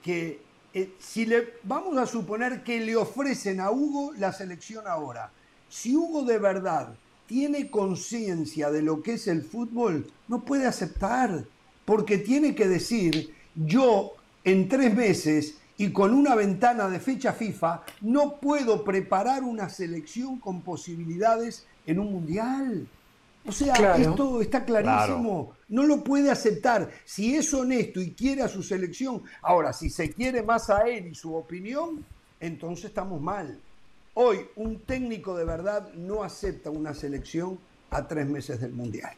[0.00, 0.40] que
[0.72, 5.32] eh, si le vamos a suponer que le ofrecen a Hugo la selección ahora,
[5.68, 6.94] si Hugo de verdad
[7.26, 11.44] tiene conciencia de lo que es el fútbol, no puede aceptar,
[11.84, 14.12] porque tiene que decir, yo
[14.44, 20.38] en tres meses y con una ventana de fecha FIFA, no puedo preparar una selección
[20.38, 22.86] con posibilidades en un mundial.
[23.46, 25.52] O sea, esto está clarísimo.
[25.68, 26.90] No lo puede aceptar.
[27.04, 31.08] Si es honesto y quiere a su selección, ahora, si se quiere más a él
[31.08, 32.04] y su opinión,
[32.40, 33.58] entonces estamos mal.
[34.16, 37.58] Hoy un técnico de verdad no acepta una selección
[37.90, 39.10] a tres meses del Mundial.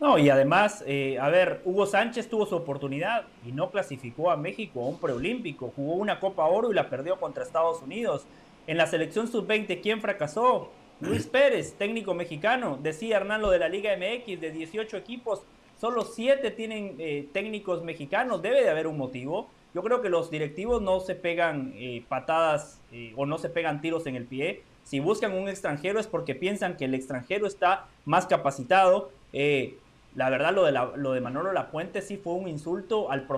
[0.00, 4.36] No, y además, eh, a ver, Hugo Sánchez tuvo su oportunidad y no clasificó a
[4.38, 5.72] México a un preolímpico.
[5.76, 8.24] Jugó una Copa Oro y la perdió contra Estados Unidos.
[8.66, 10.70] En la selección sub-20, ¿quién fracasó?
[11.00, 12.78] Luis Pérez, técnico mexicano.
[12.82, 15.42] Decía Hernando de la Liga MX, de 18 equipos,
[15.78, 18.40] solo 7 tienen eh, técnicos mexicanos.
[18.40, 19.50] Debe de haber un motivo.
[19.78, 23.80] Yo creo que los directivos no se pegan eh, patadas eh, o no se pegan
[23.80, 24.64] tiros en el pie.
[24.82, 29.12] Si buscan un extranjero es porque piensan que el extranjero está más capacitado.
[29.32, 29.78] Eh,
[30.16, 33.28] la verdad, lo de, lo de Manolo Lapuente sí fue un insulto al,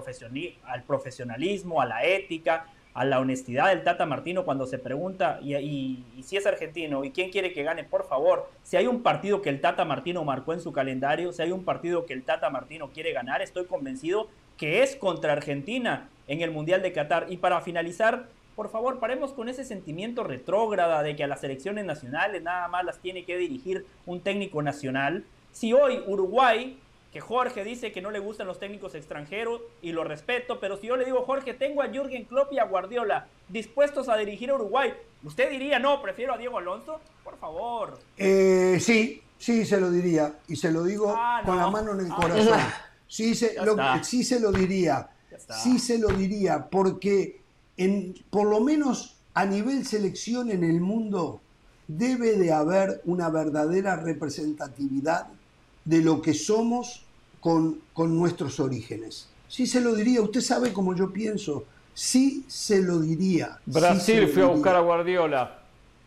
[0.65, 2.65] al profesionalismo, a la ética,
[2.95, 7.31] a la honestidad del Tata Martino cuando se pregunta, y, si es argentino, ¿y quién
[7.31, 7.85] quiere que gane?
[7.85, 11.43] Por favor, si hay un partido que el Tata Martino marcó en su calendario, si
[11.43, 16.11] hay un partido que el Tata Martino quiere ganar, estoy convencido que es contra Argentina
[16.31, 17.27] en el Mundial de Qatar.
[17.29, 21.85] Y para finalizar, por favor, paremos con ese sentimiento retrógrada de que a las selecciones
[21.85, 25.25] nacionales nada más las tiene que dirigir un técnico nacional.
[25.53, 26.79] Si hoy Uruguay
[27.13, 30.87] que Jorge dice que no le gustan los técnicos extranjeros y lo respeto, pero si
[30.87, 34.55] yo le digo, Jorge, tengo a Jürgen Klopp y a Guardiola dispuestos a dirigir a
[34.55, 34.95] Uruguay,
[35.25, 37.01] ¿usted diría, no, prefiero a Diego Alonso?
[37.25, 37.99] Por favor.
[38.17, 40.35] Eh, sí, sí, se lo diría.
[40.47, 41.63] Y se lo digo Ah, con no.
[41.63, 42.59] la mano en el Ah, corazón.
[43.09, 45.09] Sí se, lo, sí se lo diría.
[45.41, 45.59] Está.
[45.59, 47.41] Sí se lo diría, porque
[47.77, 51.41] en, por lo menos a nivel selección en el mundo
[51.89, 55.29] debe de haber una verdadera representatividad
[55.85, 57.05] de lo que somos
[57.41, 59.29] con, con nuestros orígenes.
[59.49, 61.65] Sí se lo diría, usted sabe cómo yo pienso.
[61.95, 63.59] Sí se lo diría.
[63.65, 65.59] sí Brasil lo fue a buscar a Guardiola.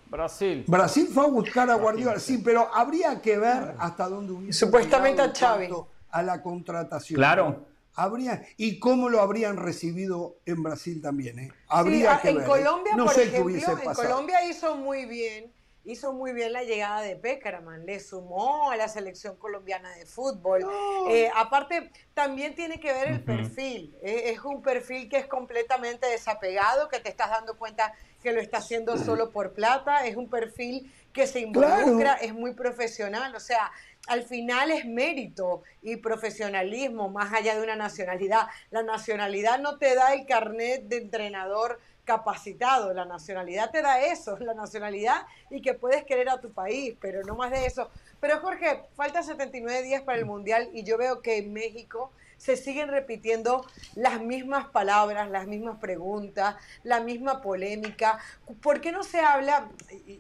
[0.10, 0.64] Brasil.
[0.68, 5.24] Brasil fue a buscar a Guardiola, sí, pero habría que ver hasta dónde hubiese Supuestamente
[5.24, 7.16] llegado a cuanto a la contratación.
[7.18, 7.73] Claro.
[7.96, 11.52] Habría, y cómo lo habrían recibido en Brasil también, ¿eh?
[11.68, 12.44] Habría Sí, ah, que en ver.
[12.44, 12.48] ¿eh?
[12.48, 14.10] Colombia, no por sé qué ejemplo, hubiese en pasado.
[14.10, 15.52] Colombia hizo muy bien,
[15.86, 20.66] hizo muy bien la llegada de Peckerman, le sumó a la selección colombiana de fútbol.
[21.10, 26.08] Eh, aparte, también tiene que ver el perfil, eh, es un perfil que es completamente
[26.08, 27.94] desapegado, que te estás dando cuenta
[28.24, 32.54] que lo está haciendo solo por plata, es un perfil que se involucra, es muy
[32.54, 33.70] profesional, o sea,
[34.08, 38.48] al final es mérito y profesionalismo más allá de una nacionalidad.
[38.70, 44.38] La nacionalidad no te da el carnet de entrenador capacitado, la nacionalidad te da eso,
[44.40, 47.90] la nacionalidad y que puedes querer a tu país, pero no más de eso.
[48.20, 52.58] Pero Jorge, falta 79 días para el Mundial y yo veo que en México se
[52.58, 53.66] siguen repitiendo
[53.96, 58.20] las mismas palabras, las mismas preguntas, la misma polémica.
[58.62, 59.70] ¿Por qué no se habla,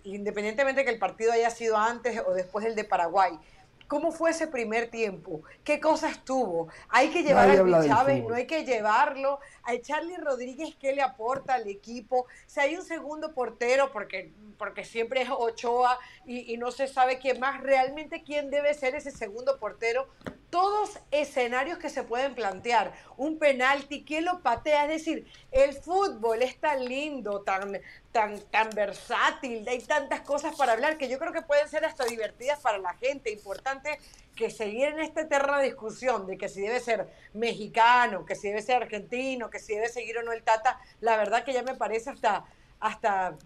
[0.06, 3.38] independientemente que el partido haya sido antes o después del de Paraguay?
[3.94, 5.44] ¿Cómo fue ese primer tiempo?
[5.64, 6.68] ¿Qué cosas tuvo?
[6.90, 9.40] Hay que llevar Nadie a Luis Chávez, no hay que llevarlo.
[9.64, 12.28] A Charlie Rodríguez, ¿qué le aporta al equipo?
[12.48, 17.20] Si hay un segundo portero, porque, porque siempre es Ochoa y, y no se sabe
[17.20, 20.08] quién más, realmente quién debe ser ese segundo portero.
[20.50, 22.94] Todos escenarios que se pueden plantear.
[23.18, 24.84] Un penalti, ¿quién lo patea?
[24.84, 27.82] Es decir, el fútbol es tan lindo, tan,
[28.12, 32.06] tan, tan versátil, hay tantas cosas para hablar que yo creo que pueden ser hasta
[32.06, 33.32] divertidas para la gente.
[33.32, 33.98] Importante
[34.36, 38.62] que seguir en esta eterna discusión de que si debe ser mexicano, que si debe
[38.62, 41.76] ser argentino, que si debe seguir o no el Tata, la verdad que ya me
[41.76, 42.46] parece hasta,
[42.80, 43.38] hasta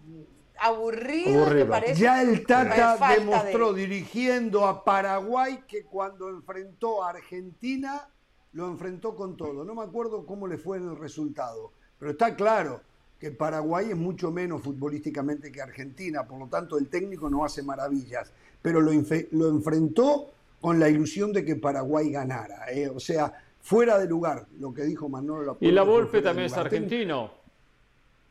[0.58, 2.00] aburrido, me parece.
[2.00, 8.08] Ya el Tata de- demostró dirigiendo a Paraguay que cuando enfrentó a Argentina
[8.52, 9.64] lo enfrentó con todo.
[9.64, 12.80] No me acuerdo cómo le fue en el resultado, pero está claro
[13.20, 17.62] que Paraguay es mucho menos futbolísticamente que Argentina, por lo tanto el técnico no hace
[17.62, 18.32] maravillas,
[18.62, 22.70] pero lo enfrentó con la ilusión de que Paraguay ganara.
[22.72, 22.88] ¿eh?
[22.88, 26.52] O sea, fuera de lugar, lo que dijo Manolo Lapuente Y la Volpe también es
[26.56, 27.30] argentino.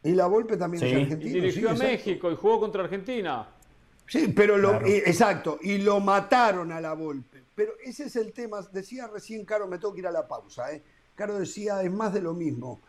[0.04, 1.32] Y la Volpe también es Y argentino.
[1.32, 1.92] sí, dirigió a exacto.
[1.92, 3.48] México y jugó contra Argentina.
[4.08, 4.86] Sí, pero lo, Claro.
[4.88, 7.44] eh, exacto, y lo mataron a la Volpe.
[7.56, 8.62] Pero ese es el tema.
[8.72, 10.72] Decía recién Caro, me tengo que ir a la pausa.
[10.72, 10.82] ¿eh?
[11.16, 12.80] Caro decía, es más de lo mismo.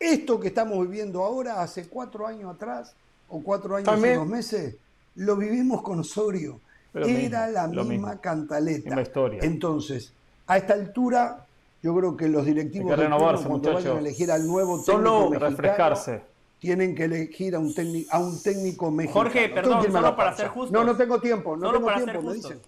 [0.00, 2.94] Esto que estamos viviendo ahora, hace cuatro años atrás,
[3.28, 4.76] o cuatro años y dos meses,
[5.16, 6.60] lo vivimos con Osorio.
[6.94, 8.20] Era mismo, la misma mismo.
[8.20, 8.86] cantaleta.
[8.86, 9.40] Misma historia.
[9.42, 10.12] Entonces,
[10.46, 11.46] a esta altura,
[11.82, 15.10] yo creo que los directivos que renovarse, club, cuando vayan a elegir al nuevo Solo
[15.10, 16.22] técnico mexicano, refrescarse.
[16.58, 19.24] tienen que elegir a un, técnico a un técnico mexicano.
[19.24, 20.36] Jorge, perdón, solo para pausa.
[20.36, 20.72] ser justos.
[20.72, 22.60] No, no tengo tiempo, no Solo tengo para tiempo, ser me dicen.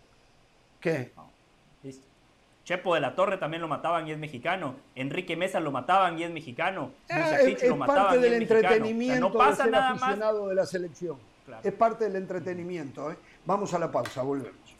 [0.80, 1.12] ¿Qué?
[1.82, 2.06] Listo.
[2.64, 4.76] Chepo de la Torre también lo mataban y es mexicano.
[4.94, 6.90] Enrique Mesa lo mataban y es mexicano.
[7.09, 8.59] Ah, es, es lo mataban parte y es del mexicano.
[8.59, 10.02] O sea, entretenimiento no pasa de ser nada más.
[10.02, 11.16] aficionado de la selección.
[11.47, 11.62] Claro.
[11.64, 13.10] Es parte del entretenimiento.
[13.10, 13.16] ¿eh?
[13.47, 14.77] Vamos a la pausa, volvemos.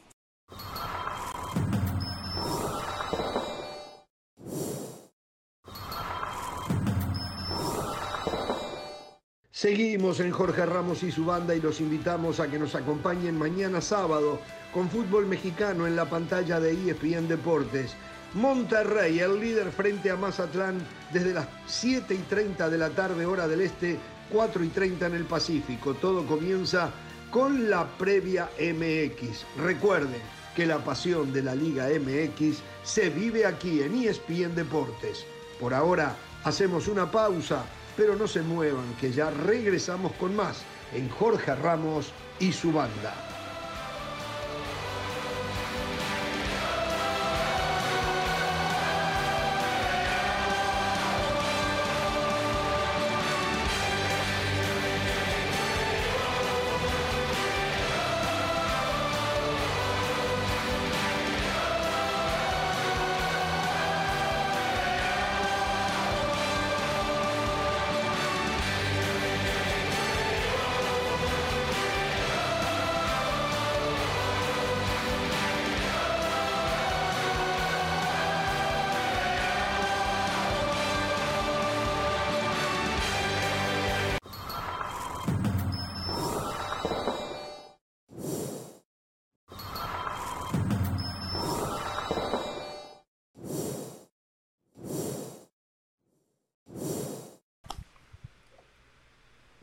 [9.51, 13.83] Seguimos en Jorge Ramos y su banda y los invitamos a que nos acompañen mañana
[13.83, 14.39] sábado
[14.73, 17.95] con fútbol mexicano en la pantalla de ESPN Deportes.
[18.33, 20.79] Monterrey, el líder frente a Mazatlán
[21.13, 23.99] desde las 7 y 30 de la tarde hora del este,
[24.33, 25.93] 4 y 30 en el Pacífico.
[25.93, 26.91] Todo comienza
[27.31, 29.45] con la previa MX.
[29.59, 30.21] Recuerden
[30.55, 35.25] que la pasión de la Liga MX se vive aquí en ESPN Deportes.
[35.59, 37.65] Por ahora hacemos una pausa,
[37.97, 40.63] pero no se muevan, que ya regresamos con más
[40.93, 43.30] en Jorge Ramos y su banda.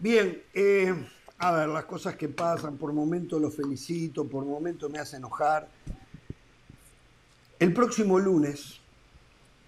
[0.07, 0.95] Bien, eh,
[1.39, 5.67] a ver, las cosas que pasan, por momentos lo felicito, por momentos me hace enojar.
[7.59, 8.79] El próximo lunes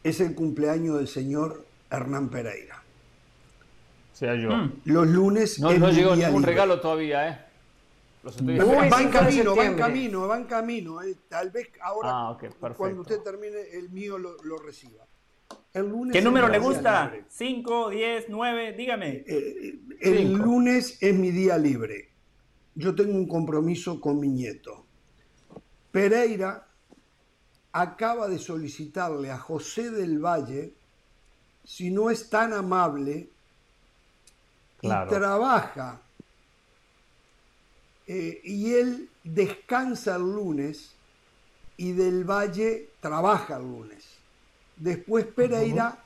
[0.02, 2.82] es el cumpleaños del señor Hernán Pereira.
[4.14, 4.50] Sea yo.
[4.86, 6.54] Los lunes No, no llegó ningún libre.
[6.54, 7.46] regalo todavía, ¿eh?
[8.24, 8.98] Los estoy Va esperando.
[8.98, 11.02] en camino, va en camino, va en camino.
[11.02, 11.18] eh.
[11.28, 12.38] Tal vez ahora, Ah,
[12.78, 15.04] cuando usted termine, el mío lo, lo reciba.
[15.74, 17.06] El lunes ¿Qué número le gusta?
[17.06, 17.26] libre.
[17.30, 18.74] ¿5, 10, 9?
[18.74, 19.24] Dígame.
[19.28, 20.44] Eh, el Cinco.
[20.46, 22.10] lunes es mi día libre.
[22.76, 24.86] Yo tengo un compromiso con mi nieto.
[25.92, 26.66] Pereira
[27.72, 30.74] acaba de solicitarle a José del Valle,
[31.64, 33.30] si no es tan amable,
[34.80, 35.12] Claro.
[35.12, 36.02] y trabaja,
[38.08, 40.96] eh, y él descansa el lunes,
[41.78, 44.09] y del Valle trabaja el lunes.
[44.80, 46.04] Después Pereira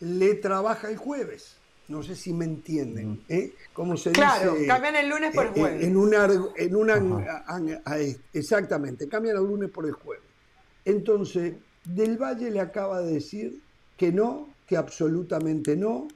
[0.00, 1.56] le trabaja el jueves.
[1.88, 3.24] No sé si me entienden.
[3.28, 3.54] ¿eh?
[3.72, 4.66] Como se Claro, dice.
[4.66, 5.86] cambian el lunes por eh, jueves.
[5.86, 7.44] En una, en una
[7.84, 7.98] a-
[8.32, 10.30] exactamente, cambian el lunes por el jueves.
[10.84, 13.62] Entonces, Del Valle le acaba de decir
[13.96, 16.06] que no, que absolutamente no,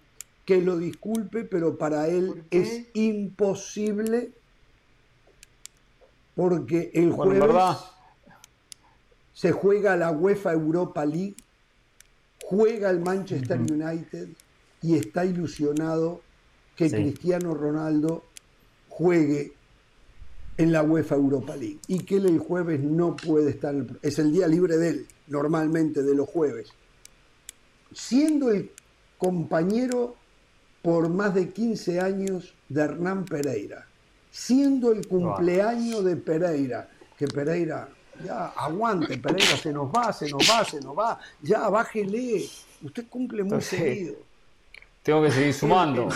[0.45, 4.33] que lo disculpe, pero para él es imposible
[6.35, 7.77] porque el Bueno, jueves verdad,
[9.33, 11.37] se juega la UEFA Europa League,
[12.55, 14.29] juega el Manchester United
[14.83, 16.21] y está ilusionado
[16.77, 16.97] que Sí.
[16.97, 18.25] Cristiano Ronaldo
[18.89, 19.53] juegue
[20.57, 24.33] en la UEFA Europa League y que él el jueves no puede estar, es el
[24.33, 26.69] día libre de él, normalmente de los jueves.
[27.93, 28.71] Siendo el
[29.19, 30.15] compañero
[30.83, 33.87] por más de 15 años de Hernán Pereira,
[34.31, 37.89] siendo el cumpleaños de Pereira, que Pereira,
[38.23, 42.45] ya aguante, Pereira, se nos va, se nos va, se nos va, ya bájele,
[42.83, 44.17] usted cumple muy Entonces, seguido.
[45.03, 46.09] tengo que seguir sumando.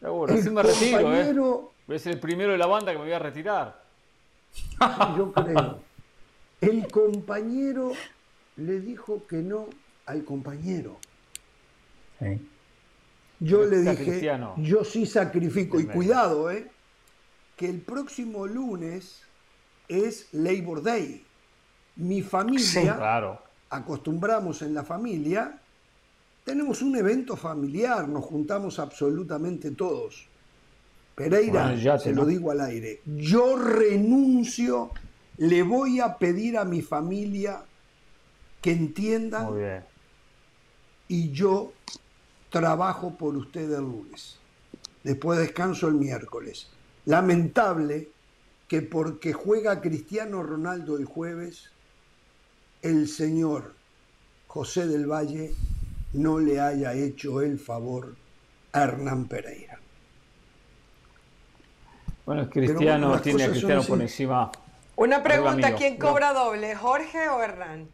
[0.00, 1.02] Seguro, así El me retiro, ¿eh?
[1.02, 3.82] compañero- Voy a ser el primero de la banda que me voy a retirar.
[5.16, 5.80] Yo creo.
[6.60, 7.92] El compañero
[8.56, 9.68] le dijo que no
[10.06, 10.96] al compañero.
[13.38, 14.54] Yo le dije, Cristiano.
[14.58, 16.70] yo sí sacrifico, y cuidado, ¿eh?
[17.56, 19.22] que el próximo lunes
[19.88, 21.24] es Labor Day.
[21.96, 23.40] Mi familia, Claro.
[23.70, 25.58] acostumbramos en la familia,
[26.44, 30.26] tenemos un evento familiar, nos juntamos absolutamente todos.
[31.14, 34.90] Pereira, Bueno, ya te se lo- lo digo al aire, yo renuncio,
[35.38, 37.62] le voy a pedir a mi familia
[38.60, 39.84] que entiendan Muy bien.
[41.08, 41.72] y yo
[42.50, 44.38] trabajo por usted el lunes.
[45.02, 46.68] Después descanso el miércoles.
[47.06, 48.08] Lamentable
[48.68, 51.70] que porque juega Cristiano Ronaldo el jueves,
[52.82, 53.74] el señor
[54.48, 55.54] José del Valle
[56.12, 58.14] no le haya hecho el favor
[58.72, 59.78] a Hernán Pereira.
[62.24, 64.50] Bueno, Cristiano tiene a Cristiano por encima.
[64.96, 65.74] Una pregunta.
[65.76, 66.06] ¿quién No.
[66.08, 67.86] cobra doble, Jorge o Hernán?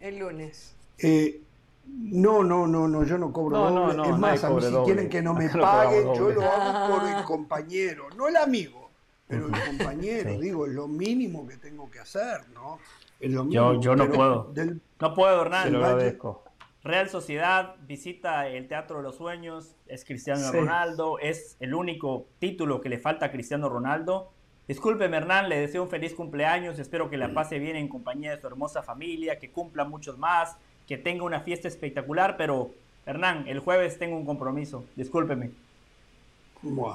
[0.00, 0.74] El lunes.
[0.98, 1.40] Eh,
[1.86, 3.96] no, no, no, no, yo no cobro No, doble.
[3.96, 4.84] no, es más, a mí si doble.
[4.84, 8.83] quieren que no me Acá paguen, yo lo hago por el compañero, no el amigo,
[9.28, 12.78] pero el compañero, digo, es lo mínimo que tengo que hacer, ¿no?
[13.20, 14.52] Es lo Yo, mínimo, yo no pero puedo.
[14.52, 15.72] del- No puedo, Hernán.
[15.72, 16.42] lo agradezco.
[16.82, 20.56] Real Sociedad visita el Teatro de los Sueños, es Cristiano Sí.
[20.58, 24.30] Ronaldo, es el único título que le falta a Cristiano Ronaldo.
[24.68, 28.40] Discúlpeme Hernán, le deseo un feliz cumpleaños, espero que la pase bien en compañía de
[28.40, 32.70] su hermosa familia, que cumpla muchos más, que tenga una fiesta espectacular, pero
[33.06, 35.50] Hernán, el jueves tengo un compromiso, discúlpeme.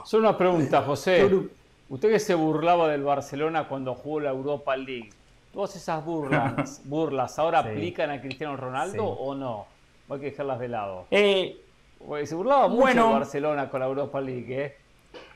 [0.06, 1.30] Solo una pregunta, José.
[1.90, 5.10] Usted que se burlaba del Barcelona cuando jugó la Europa League,
[5.52, 7.70] ¿todas esas burlas, burlas ahora Sí.
[7.70, 9.18] aplican a Cristiano Ronaldo Sí.
[9.20, 9.66] o no?
[10.10, 11.06] Hay que dejarlas de lado.
[11.12, 11.60] Eh,
[12.26, 13.08] se burlaba mucho Bueno.
[13.08, 14.78] el Barcelona con la Europa League, ¿eh?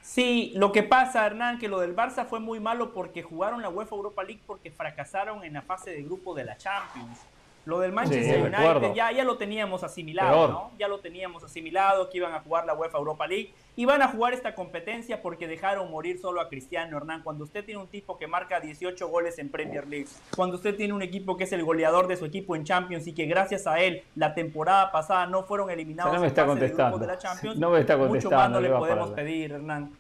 [0.01, 3.69] Sí, lo que pasa, Hernán, que lo del Barça fue muy malo porque jugaron la
[3.69, 7.19] UEFA Europa League porque fracasaron en la fase de grupo de la Champions.
[7.65, 8.93] Lo del Manchester Sí, United recuerdo.
[8.93, 10.49] ya, ya lo teníamos asimilado, Peor.
[10.49, 10.71] ¿no?
[10.77, 13.53] Ya lo teníamos asimilado que iban a jugar la UEFA Europa League.
[13.77, 17.23] Y van a jugar esta competencia porque dejaron morir solo a Cristiano Hernán.
[17.23, 20.93] Cuando usted tiene un tipo que marca 18 goles en Premier League, cuando usted tiene
[20.93, 23.79] un equipo que es el goleador de su equipo en Champions y que gracias a
[23.79, 26.97] él la temporada pasada no fueron eliminados No me en está de contestando.
[27.05, 29.91] la Champions, No me está mucho más contestando, no le podemos pedir, Hernán.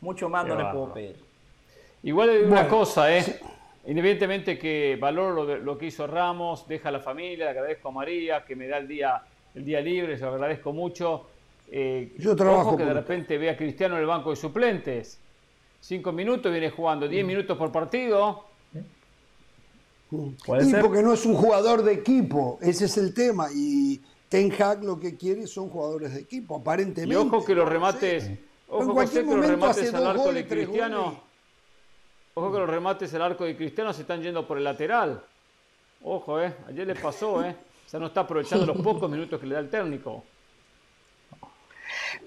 [0.00, 1.16] Mucho más no le puedo pedir.
[2.04, 3.40] Igual hay una Bueno, cosa, ¿eh?
[3.88, 7.88] Independientemente que valoro lo, de- lo que hizo Ramos, deja a la familia, le agradezco
[7.88, 9.22] a María, que me da el día,
[9.54, 11.26] el día libre, se lo agradezco mucho.
[11.70, 15.18] Eh, Yo trabajo ojo que de repente ve a Cristiano en el banco de suplentes.
[15.80, 18.44] Cinco minutos viene jugando, diez minutos por partido.
[20.44, 20.80] Puede y ser.
[20.82, 23.48] porque no es un jugador de equipo, ese es el tema.
[23.54, 27.16] Y Ten Hag lo que quiere son jugadores de equipo, Y aparentemente.
[27.16, 28.30] ojo que los remates,
[28.68, 31.27] Ojo, en cualquier José, que los momento remates hace al dos arco goles, de Cristiano.
[32.38, 35.20] Ojo que los remates al arco de Cristiano se están yendo por el lateral.
[36.04, 36.54] Ojo, eh.
[36.68, 37.56] Ayer le pasó, eh.
[37.84, 40.22] O sea, no está aprovechando los pocos minutos que le da el técnico.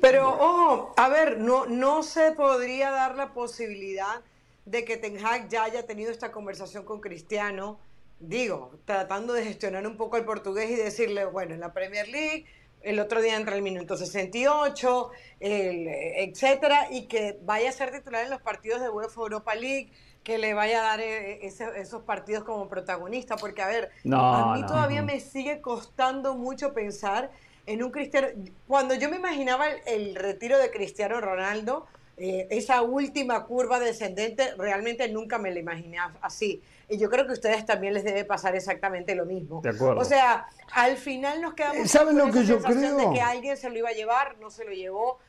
[0.02, 4.20] Pero, ojo, a ver, no, no se podría dar la posibilidad
[4.66, 7.80] de que Ten Hag ya haya tenido esta conversación con Cristiano,
[8.20, 12.46] digo, tratando de gestionar un poco el portugués y decirle, bueno, en la Premier League,
[12.84, 18.24] el otro día entra el minuto 68, el, etcétera, y que vaya a ser titular
[18.24, 19.92] en los partidos de UEFA Europa League,
[20.24, 24.19] que le vaya a dar eh, ese- esos partidos como protagonista, porque a ver, No,
[24.51, 25.08] a mí no, todavía no.
[25.08, 27.32] me sigue costando mucho pensar
[27.66, 28.27] en un Cristiano.
[28.68, 31.88] Cuando yo me imaginaba el, el retiro de Cristiano Ronaldo,
[32.18, 36.62] eh, esa última curva descendente, realmente nunca me la imaginé así.
[36.90, 39.62] Y yo creo que a ustedes también les debe pasar exactamente lo mismo.
[39.62, 40.02] De acuerdo.
[40.02, 42.98] O sea, al final nos quedamos Eh, ¿saben con lo que esa yo creo?
[42.98, 45.20] de que alguien se lo iba a llevar, no se lo llevó.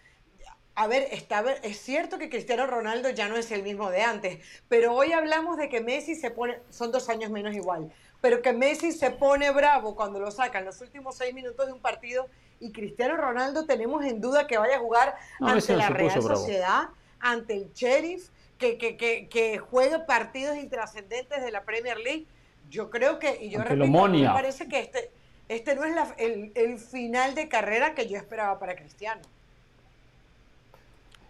[0.74, 4.38] A ver, está, es cierto que Cristiano Ronaldo ya no es el mismo de antes,
[4.68, 8.54] pero hoy hablamos de que Messi se pone, son dos años menos igual, pero que
[8.54, 12.26] Messi se pone bravo cuando lo sacan los últimos seis minutos de un partido
[12.62, 16.20] y Cristiano Ronaldo tenemos en duda que vaya a jugar No, ante la puso Real
[16.20, 16.36] bravo.
[16.36, 16.82] Sociedad,
[17.20, 22.26] ante el Sheriff, que, que, que, que juegue partidos intrascendentes de la Premier League.
[22.70, 25.10] Yo creo que, y yo Ante repito, me parece que este,
[25.48, 29.20] este no es la- el, el final de carrera que yo esperaba para Cristiano.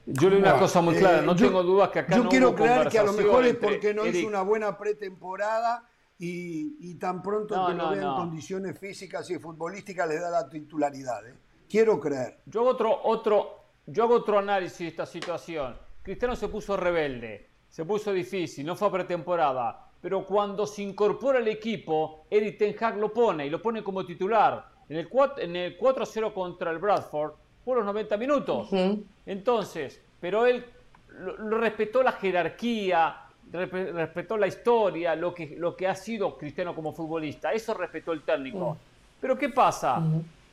[0.04, 2.24] Yo le digo una cosa muy eh, clara, no yo- tengo dudas que acá Yo
[2.24, 5.84] no quiero hubo creer que a lo mejor es porque no hizo una buena pretemporada
[6.24, 8.16] y, y tan pronto No, que lo no, vean no.
[8.16, 11.26] condiciones físicas y futbolísticas le da la titularidad.
[11.26, 11.34] ¿eh?
[11.68, 12.38] Quiero creer.
[12.46, 15.76] Yo hago otro, otro, yo hago otro análisis de esta situación.
[16.00, 21.38] Cristiano se puso rebelde, se puso difícil, no fue a pretemporada, pero cuando se incorpora
[21.38, 24.64] al equipo, Eric Ten Hag lo pone y lo pone como titular.
[24.88, 27.32] En el 4, en el 4-0 contra el Bradford,
[27.64, 28.68] fue los 90 minutos.
[29.26, 30.64] Entonces, pero él
[31.08, 33.21] lo, lo respetó la jerarquía,
[33.52, 37.52] respetó la historia, lo que, lo que ha sido Cristiano como futbolista.
[37.52, 38.76] Eso respetó el técnico.
[39.20, 40.02] Pero ¿qué pasa?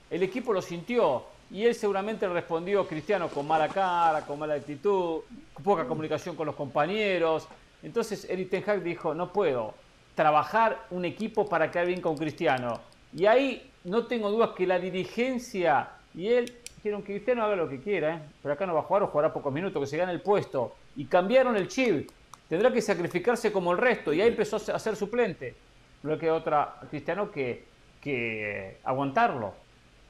[0.09, 5.21] El equipo lo sintió y él seguramente respondió Cristiano con mala cara, con mala actitud,
[5.53, 7.47] con poca comunicación con los compañeros.
[7.81, 9.73] Entonces Eric Ten Hag dijo, no puedo
[10.13, 12.79] trabajar un equipo para quedar bien con Cristiano.
[13.13, 17.69] Y ahí no tengo dudas que la dirigencia y él dijeron que Cristiano haga lo
[17.69, 18.19] que quiera, ¿eh?
[18.41, 20.75] pero acá no va a jugar o jugará pocos minutos, que se gane el puesto.
[20.95, 22.09] Y cambiaron el chip.
[22.49, 24.11] Tendrá que sacrificarse como el resto.
[24.11, 25.55] Y ahí empezó a ser- suplente.
[26.01, 27.65] No le queda otra Cristiano que,
[28.01, 29.53] que aguantarlo.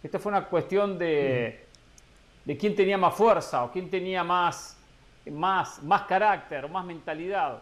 [0.01, 1.65] Esta fue una cuestión de,
[2.45, 4.77] de quién tenía más fuerza o quién tenía más,
[5.29, 7.61] más, más carácter o más mentalidad.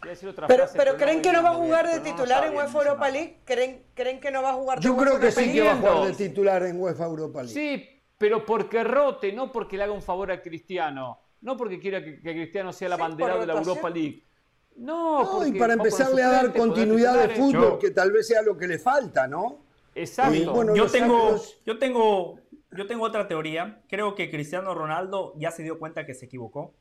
[0.00, 2.00] Voy a decir otra Pero, frase, pero no ¿creen que no va a jugar de
[2.00, 3.10] pero no titular en UEFA Europa.
[3.10, 3.36] League?
[3.44, 5.76] ¿Creen, ¿Creen que no va a jugar de Yo creo que sí que va a
[5.76, 7.52] jugar de titular en UEFA Europa League.
[7.54, 11.18] Sí, pero porque rote, no porque le haga un favor a Cristiano.
[11.40, 13.54] No porque quiera que, que Cristiano sea la Sí, bandera de la.
[13.54, 14.24] Europa League.
[14.76, 18.26] No, No, porque y para empezarle a dar continuidad de fútbol, Yo- que tal vez
[18.26, 19.58] sea lo que le falta, ¿no?
[19.94, 20.34] Exacto.
[20.34, 21.36] Y bueno, yo tengo,
[21.66, 22.38] yo tengo,
[22.70, 23.82] yo tengo otra teoría.
[23.88, 26.74] Creo que Cristiano Ronaldo ya se dio cuenta que se equivocó.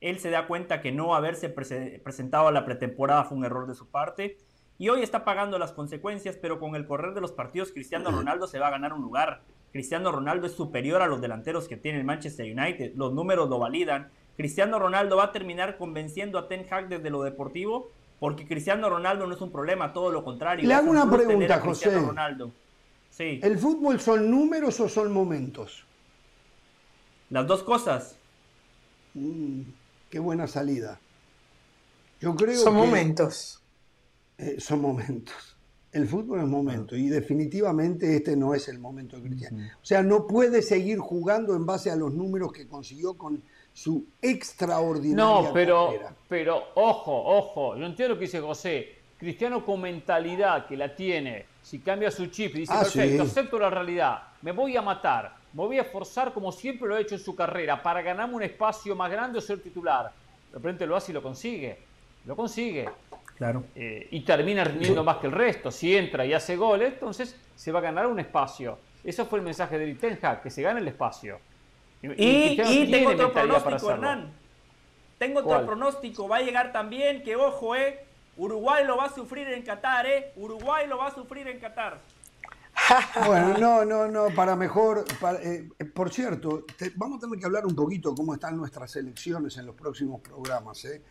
[0.00, 3.66] Él se da cuenta que no haberse prese- presentado a la pretemporada fue un error
[3.66, 4.36] de su parte.
[4.78, 8.46] Y hoy está pagando las consecuencias, pero con el correr de los partidos, Cristiano Ronaldo
[8.46, 9.42] se va a ganar un lugar.
[9.72, 12.92] Cristiano Ronaldo es superior a los delanteros que tiene el Manchester United.
[12.94, 14.10] Los números lo validan.
[14.36, 19.26] Cristiano Ronaldo va a terminar convenciendo a Ten Hag desde lo deportivo, porque Cristiano Ronaldo
[19.26, 20.66] no es un problema, todo lo contrario.
[20.66, 21.98] Le hago un una pregunta, José.
[21.98, 22.50] Ronaldo.
[23.10, 23.40] Sí.
[23.42, 25.84] ¿El fútbol son números o son momentos?
[27.30, 28.16] Las dos cosas.
[29.14, 29.62] Mm,
[30.10, 30.98] qué buena salida.
[32.20, 33.62] Yo creo Son que momentos.
[34.38, 35.51] eh, son momentos.
[35.92, 39.58] El fútbol es momento y definitivamente este no es el momento de Cristiano.
[39.82, 43.42] O sea, no puede seguir jugando en base a los números que consiguió con
[43.74, 46.14] su extraordinaria No, pero, carrera.
[46.28, 48.88] pero ojo, ojo, yo entiendo lo que dice José.
[49.18, 53.30] Cristiano con mentalidad que la tiene, si cambia su chip y dice, Ah, perfecto, sí.
[53.30, 57.00] acepto la realidad, me voy a matar, me voy a esforzar como siempre lo ha
[57.00, 60.10] hecho en su carrera para ganarme un espacio más grande o ser titular.
[60.50, 61.78] De repente lo hace y lo consigue,
[62.26, 62.88] lo consigue.
[63.42, 63.64] Claro.
[63.74, 65.72] Eh, y termina rindiendo más que el resto.
[65.72, 68.78] Si entra y hace goles, entonces se va a ganar un espacio.
[69.02, 71.40] Eso fue el mensaje de Eric Ten Hag, que se gane el espacio.
[72.02, 72.06] Y,
[72.62, 73.90] y tengo otro pronóstico.
[73.90, 74.32] Hernán.
[75.18, 75.66] Tengo otro ¿Cuál?
[75.66, 76.28] pronóstico.
[76.28, 78.04] Va a llegar también, que ojo, eh.
[78.36, 80.32] Uruguay lo va a sufrir en Qatar, eh.
[80.36, 81.98] Uruguay lo va a sufrir en Qatar.
[83.26, 85.04] Bueno, no, no, no, para mejor.
[85.20, 88.56] para- eh, eh, por cierto, te- vamos a tener que hablar un poquito cómo están
[88.56, 90.84] nuestras elecciones en los próximos programas.
[90.84, 91.02] ¿eh?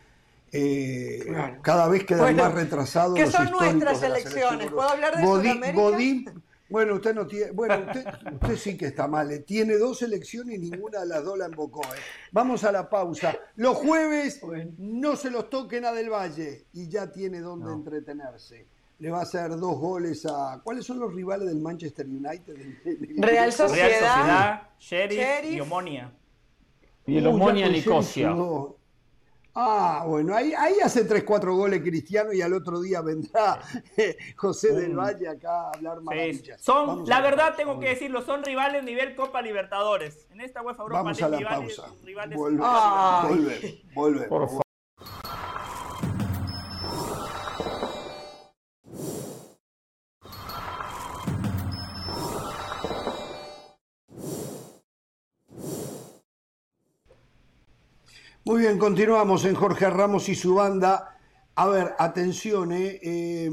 [0.52, 1.58] Eh, Claro.
[1.62, 4.70] Cada vez quedan Bueno, más retrasados ¿qué los son nuestras elecciones?
[4.70, 5.72] ¿Puedo hablar de Godín- Sudamérica?
[5.82, 7.50] Godín, Bueno, usted no tiene.
[7.52, 9.30] Bueno, usted, usted sí que está mal.
[9.30, 9.40] ¿eh?
[9.40, 11.82] Tiene dos elecciones y ninguna de las dos la embocó.
[11.84, 11.98] ¿eh?
[12.32, 13.36] Vamos a la pausa.
[13.56, 14.40] Los jueves
[14.78, 18.66] no se los toquen a Del Valle y ya tiene donde entretenerse.
[18.98, 20.60] Le va a hacer dos goles a.
[20.64, 22.56] ¿Cuáles son los rivales del Manchester United?
[23.18, 25.52] Real Sociedad, Real Sociedad Sheriff, Sheriff.
[25.56, 26.12] y Omonia.
[27.06, 28.34] Y el Omonia Nicosia.
[29.54, 33.60] Ah, bueno, ahí, ahí hace 3-4 goles Cristiano y al otro día vendrá
[33.98, 36.60] eh, José del Valle acá a hablar Sí, maravillas.
[36.62, 40.26] son, Vamos la verdad tengo que decirlo, son rivales nivel Copa Libertadores.
[40.30, 41.94] En esta UEFA Europa Vamos a la rivales, pausa.
[42.02, 44.28] rivales volvemos.
[44.28, 44.61] Por favor.
[58.44, 61.16] Muy bien, continuamos en Jorge Ramos y su banda.
[61.54, 63.50] A ver, atención, eh, eh,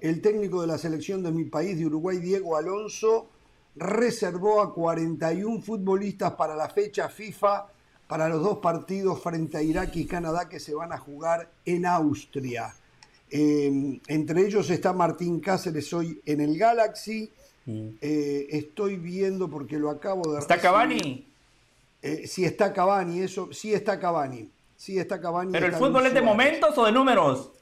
[0.00, 3.28] el técnico de la selección de mi país, de Uruguay, Diego Alonso,
[3.74, 7.66] reservó a 41 futbolistas para la fecha FIFA
[8.06, 11.86] para los dos partidos frente a Irak y Canadá que se van a jugar en
[11.86, 12.74] Austria.
[13.30, 17.32] Eh, entre ellos está Martín Cáceres hoy en el Galaxy.
[17.66, 20.70] Eh, estoy viendo porque lo acabo de ¿Está recibir.
[20.70, 21.31] Cavani?
[22.02, 24.50] Eh, si está Cavani, eso, sí está Cavani.
[24.76, 25.52] Sí está Cavani.
[25.52, 27.52] ¿Pero el fútbol es de momentos o de números?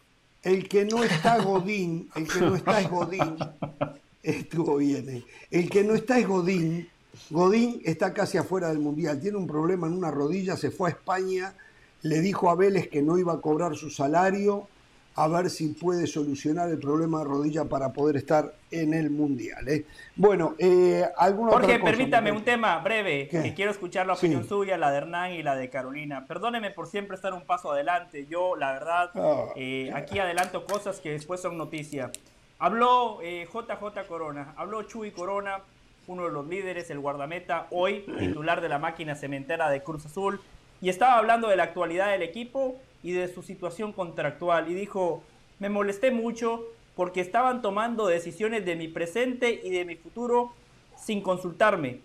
[0.42, 3.36] El que no está Godín, el que no está es Godín.
[4.22, 5.08] Estuvo bien.
[5.10, 5.24] eh.
[5.50, 6.88] El que no está es Godín.
[7.28, 9.20] Godín está casi afuera del Mundial.
[9.20, 11.54] Tiene un problema en una rodilla, se fue a España,
[12.02, 14.68] le dijo a Vélez que no iba a cobrar su salario,
[15.16, 19.68] a ver si puede solucionar el problema de rodilla para poder estar en el Mundial.
[19.68, 19.84] eh.
[20.16, 21.92] Bueno, eh, ¿alguna Jorge, otra cosa?
[21.92, 23.42] permítame un tema breve, ¿Qué?
[23.42, 24.26] que quiero escuchar la Sí.
[24.26, 26.26] opinión suya, la de Hernán y la de Carolina.
[26.26, 28.26] Perdóneme por siempre estar un paso adelante.
[28.30, 29.46] Yo, la verdad, Ah.
[29.56, 32.10] eh, aquí adelanto cosas que después son noticia.
[32.58, 35.60] Habló eh, JJ Corona, habló Chuy Corona,
[36.06, 40.40] uno de los líderes, el guardameta, hoy titular de la máquina cementera de Cruz Azul,
[40.80, 44.70] y estaba hablando de la actualidad del equipo y de su situación contractual.
[44.70, 45.22] Y dijo,
[45.58, 46.64] me molesté mucho
[46.96, 50.52] porque estaban tomando decisiones de mi presente y de mi futuro
[50.96, 52.00] sin consultarme.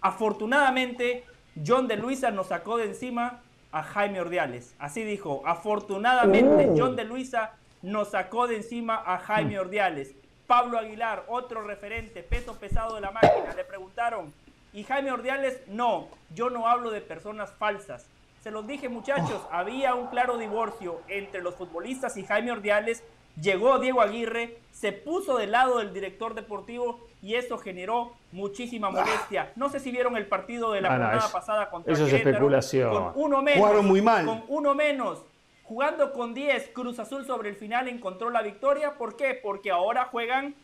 [0.00, 1.24] Afortunadamente,
[1.66, 3.40] John de Luisa nos sacó de encima
[3.72, 4.74] a Jaime Ordiales.
[4.78, 6.74] Así dijo, afortunadamente, Oh.
[6.76, 10.14] John de Luisa nos sacó de encima a Jaime Ordiales.
[10.46, 14.32] Pablo Aguilar, otro referente, peso pesado de la máquina, le preguntaron,
[14.72, 15.60] ¿y Jaime Ordiales?
[15.68, 18.06] No, yo no hablo de personas falsas.
[18.44, 23.02] Se los dije muchachos, había un claro divorcio entre los futbolistas y Jaime Ordiales.
[23.40, 29.50] Llegó Diego Aguirre, se puso del lado del director deportivo y eso generó muchísima molestia.
[29.56, 32.04] No sé si vieron el partido de la Ah, no, jornada eso- pasada contra eso
[32.06, 32.92] es especulación.
[32.92, 33.60] Con uno menos.
[33.60, 34.26] Jugaron muy mal.
[34.26, 35.22] Con uno menos.
[35.62, 38.98] Jugando con 10, Cruz Azul sobre el final encontró la victoria.
[38.98, 39.40] ¿Por qué?
[39.42, 40.54] Porque ahora juegan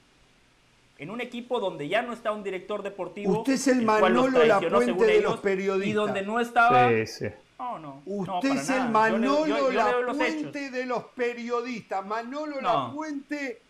[0.99, 3.39] en un equipo donde ya no está un director deportivo.
[3.39, 5.89] Usted es el los Manolo Lapuente según de ellos, los periodistas.
[5.91, 6.91] Y donde no estaba.
[6.91, 7.27] Sí, sí.
[7.61, 8.03] No, no.
[8.07, 8.81] no, Usted es nada.
[8.81, 10.17] el Yo Manolo leo- yo- los.
[10.17, 12.07] Lapuente de los periodistas.
[12.07, 12.87] Manolo No.
[12.87, 13.61] Lapuente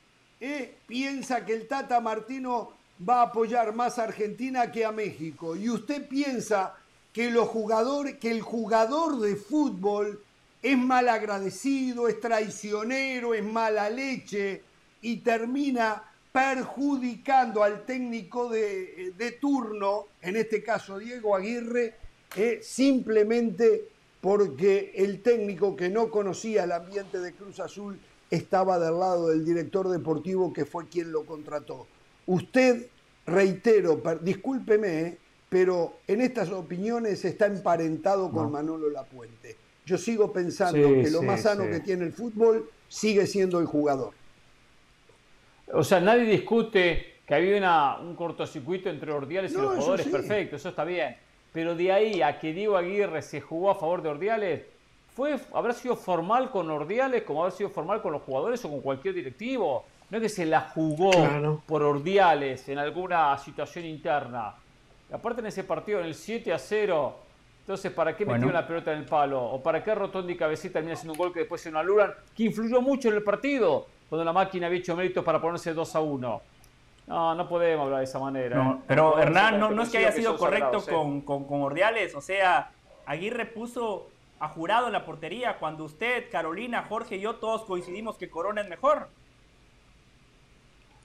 [0.41, 2.73] eh, piensa que el Tata Martino
[3.07, 5.57] va a apoyar más a Argentina que a México.
[5.57, 6.75] Y usted piensa
[7.13, 10.23] que, los jugadores, que el jugador de fútbol
[10.63, 14.63] es mal agradecido, es traicionero, es mala leche
[15.03, 21.97] y termina perjudicando al técnico de, de turno, en este caso Diego Aguirre,
[22.37, 23.89] eh, simplemente
[24.21, 27.99] porque el técnico que no conocía el ambiente de Cruz Azul
[28.31, 31.87] estaba del lado del director deportivo que fue quien lo contrató.
[32.27, 32.87] Usted,
[33.27, 35.19] reitero, discúlpeme, eh,
[35.49, 39.57] pero en estas opiniones está emparentado con Manolo Lapuente.
[39.85, 41.71] Yo sigo pensando Sí, que lo sí, más sano sí.
[41.71, 44.13] que tiene el fútbol sigue siendo el jugador.
[45.73, 50.57] O sea, nadie discute que había una- un cortocircuito entre Ordiales y los jugadores, perfecto,
[50.57, 51.17] eso está bien.
[51.53, 54.63] Pero de ahí a que Diego Aguirre se jugó a favor de Ordiales,
[55.15, 58.81] fue, ¿habrá sido formal con Ordiales como habrá sido formal con los jugadores o con
[58.81, 59.85] cualquier directivo?
[60.09, 61.63] No es que se la jugó Claro.
[61.67, 64.55] por Ordiales en alguna situación interna.
[65.13, 67.17] Aparte en ese partido, en el 7 a 0,
[67.61, 68.41] entonces ¿para qué Bueno.
[68.47, 69.43] metió la pelota en el palo?
[69.43, 72.13] ¿O para qué Rotondi y Cabecita termina haciendo un gol que después se anulan?
[72.37, 75.97] Que influyó mucho en el partido, cuando la máquina había hecho méritos para ponerse 2
[75.97, 76.43] a 1.
[77.11, 78.57] No, no podemos hablar de esa manera.
[78.57, 78.77] No, ¿eh?
[78.87, 80.93] pero Hernán, no, no es que haya sido correcto sagrados, ¿eh?
[80.93, 82.15] con, con, con Ordiales.
[82.15, 82.71] O sea,
[83.05, 84.07] Aguirre puso
[84.39, 88.61] a jurado en la portería cuando usted, Carolina, Jorge y yo todos coincidimos que Corona
[88.61, 89.09] es mejor.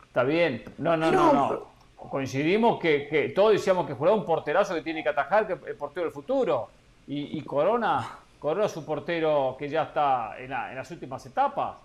[0.07, 0.63] Está bien.
[0.77, 1.75] No, no, no, no.
[1.95, 5.75] Coincidimos que, que todos decíamos que juraba un porterazo que tiene que atajar, que el
[5.75, 6.69] portero del futuro.
[7.07, 11.25] Y, y Corona, Corona es un portero que ya está en, la- en las últimas
[11.25, 11.77] etapas.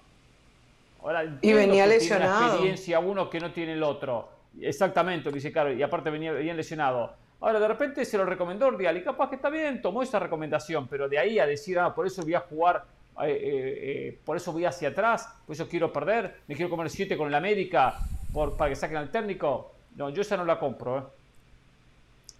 [1.02, 2.38] Ahora, entiendo venía lesionado.
[2.38, 4.28] una experiencia uno que no tiene el otro.
[4.60, 7.14] Exactamente, dice Caro, y aparte venía bien lesionado.
[7.40, 10.88] Ahora, de repente se lo recomendó Ordial y capaz que está bien, tomó esa recomendación,
[10.88, 12.84] pero de ahí a decir, ah, por eso voy a jugar,
[13.22, 16.90] eh, eh, eh, por eso voy hacia atrás, por eso quiero perder, me quiero comer
[16.90, 17.98] siete con el América
[18.32, 19.72] por, para que saquen al técnico.
[19.96, 21.12] No, yo esa no la compro.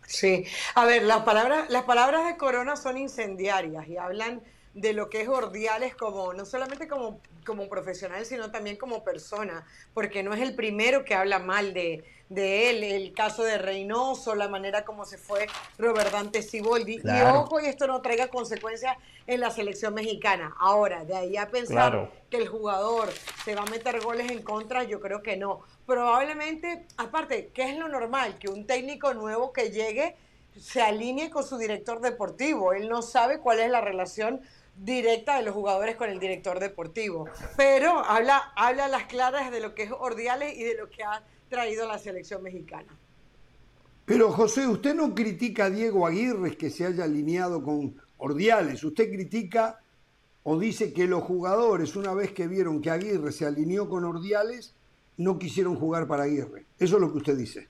[0.07, 4.43] Sí, a ver, las palabras, las palabras de Corona son incendiarias y hablan
[4.75, 9.67] de lo que es Ordiales como, no solamente como, como profesional, sino también como persona,
[9.95, 14.37] porque no es el primero que habla mal de, de él, el caso de Reynoso,
[14.37, 17.01] la manera como se fue Robert Dante Siboldi.
[17.03, 20.55] Y ojo, y esto no traiga consecuencias en la selección mexicana.
[20.59, 23.11] Ahora, de ahí a pensar que el jugador
[23.45, 25.63] se va a meter goles en contra, yo creo que no.
[25.87, 28.39] Probablemente, aparte, ¿qué es lo normal?
[28.39, 30.15] Que un técnico nuevo que llegue
[30.57, 32.73] se alinee con su director deportivo.
[32.73, 34.41] Él no sabe cuál es la relación
[34.77, 37.29] directa de los jugadores con el director deportivo.
[37.57, 41.23] Pero habla, habla las claras de lo que es Ordiales y de lo que ha
[41.49, 42.89] traído la selección mexicana.
[44.05, 49.11] Pero José, usted no critica a Diego Aguirre que se haya alineado con Ordiales, usted
[49.11, 49.81] critica
[50.43, 54.75] o dice que los jugadores, una vez que vieron que Aguirre se alineó con Ordiales,
[55.17, 56.65] no quisieron jugar para Aguirre.
[56.79, 57.69] Eso es lo que usted dice.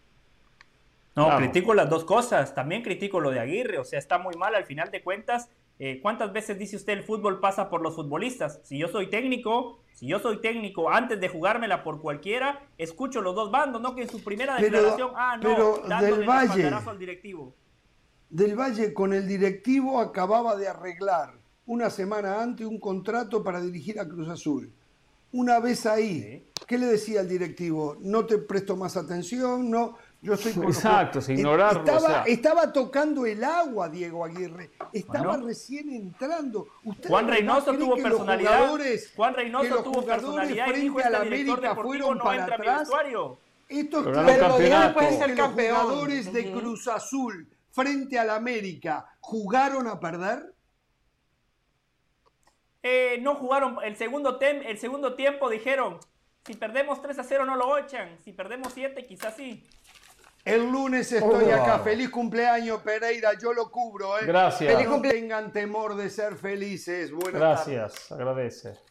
[1.16, 2.54] No, critico las dos cosas.
[2.54, 3.78] También critico lo de Aguirre.
[3.78, 5.48] O sea, está muy mal al final de cuentas.
[5.82, 8.60] Eh, ¿Cuántas veces dice usted el fútbol pasa por los futbolistas?
[8.64, 13.34] Si yo soy técnico, si yo soy técnico, antes de jugármela por cualquiera, escucho los
[13.34, 17.54] dos bandos, no que en su primera declaración, ah, no, pero del Valle, al directivo.
[18.28, 23.98] Del Valle con el directivo acababa de arreglar una semana antes un contrato para dirigir
[23.98, 24.70] a Cruz Azul.
[25.32, 27.96] Una vez ahí, ¿qué le decía al directivo?
[28.00, 31.80] No te presto más atención, no, yo estoy Exacto, sin ignorarlo.
[31.80, 34.70] Estaba, estaba, tocando el agua Diego Aguirre.
[34.92, 36.66] Estaba recién entrando.
[37.08, 38.70] Juan Reynoso tuvo personalidad.
[39.16, 42.90] Juan Reynoso tuvo personalidad frente y dijo, a este la América fueron no para atrás.
[43.68, 44.56] Esto es claro.
[44.58, 50.54] Pero los jugadores de Cruz Azul frente al América jugaron a perder.
[52.82, 55.98] Eh, no jugaron el segundo, tem el segundo tiempo dijeron
[56.46, 59.66] si perdemos 3 a 0 no lo echan si perdemos 7 quizás sí
[60.44, 61.78] el lunes estoy acá.
[61.80, 63.32] Feliz cumpleaños, Pereira.
[63.40, 64.18] Yo lo cubro.
[64.18, 64.26] ¿eh?
[64.26, 64.88] Gracias.
[64.88, 67.12] No tengan temor de ser felices.
[67.12, 68.12] Buenas Gracias.
[68.12, 68.89] Agradece.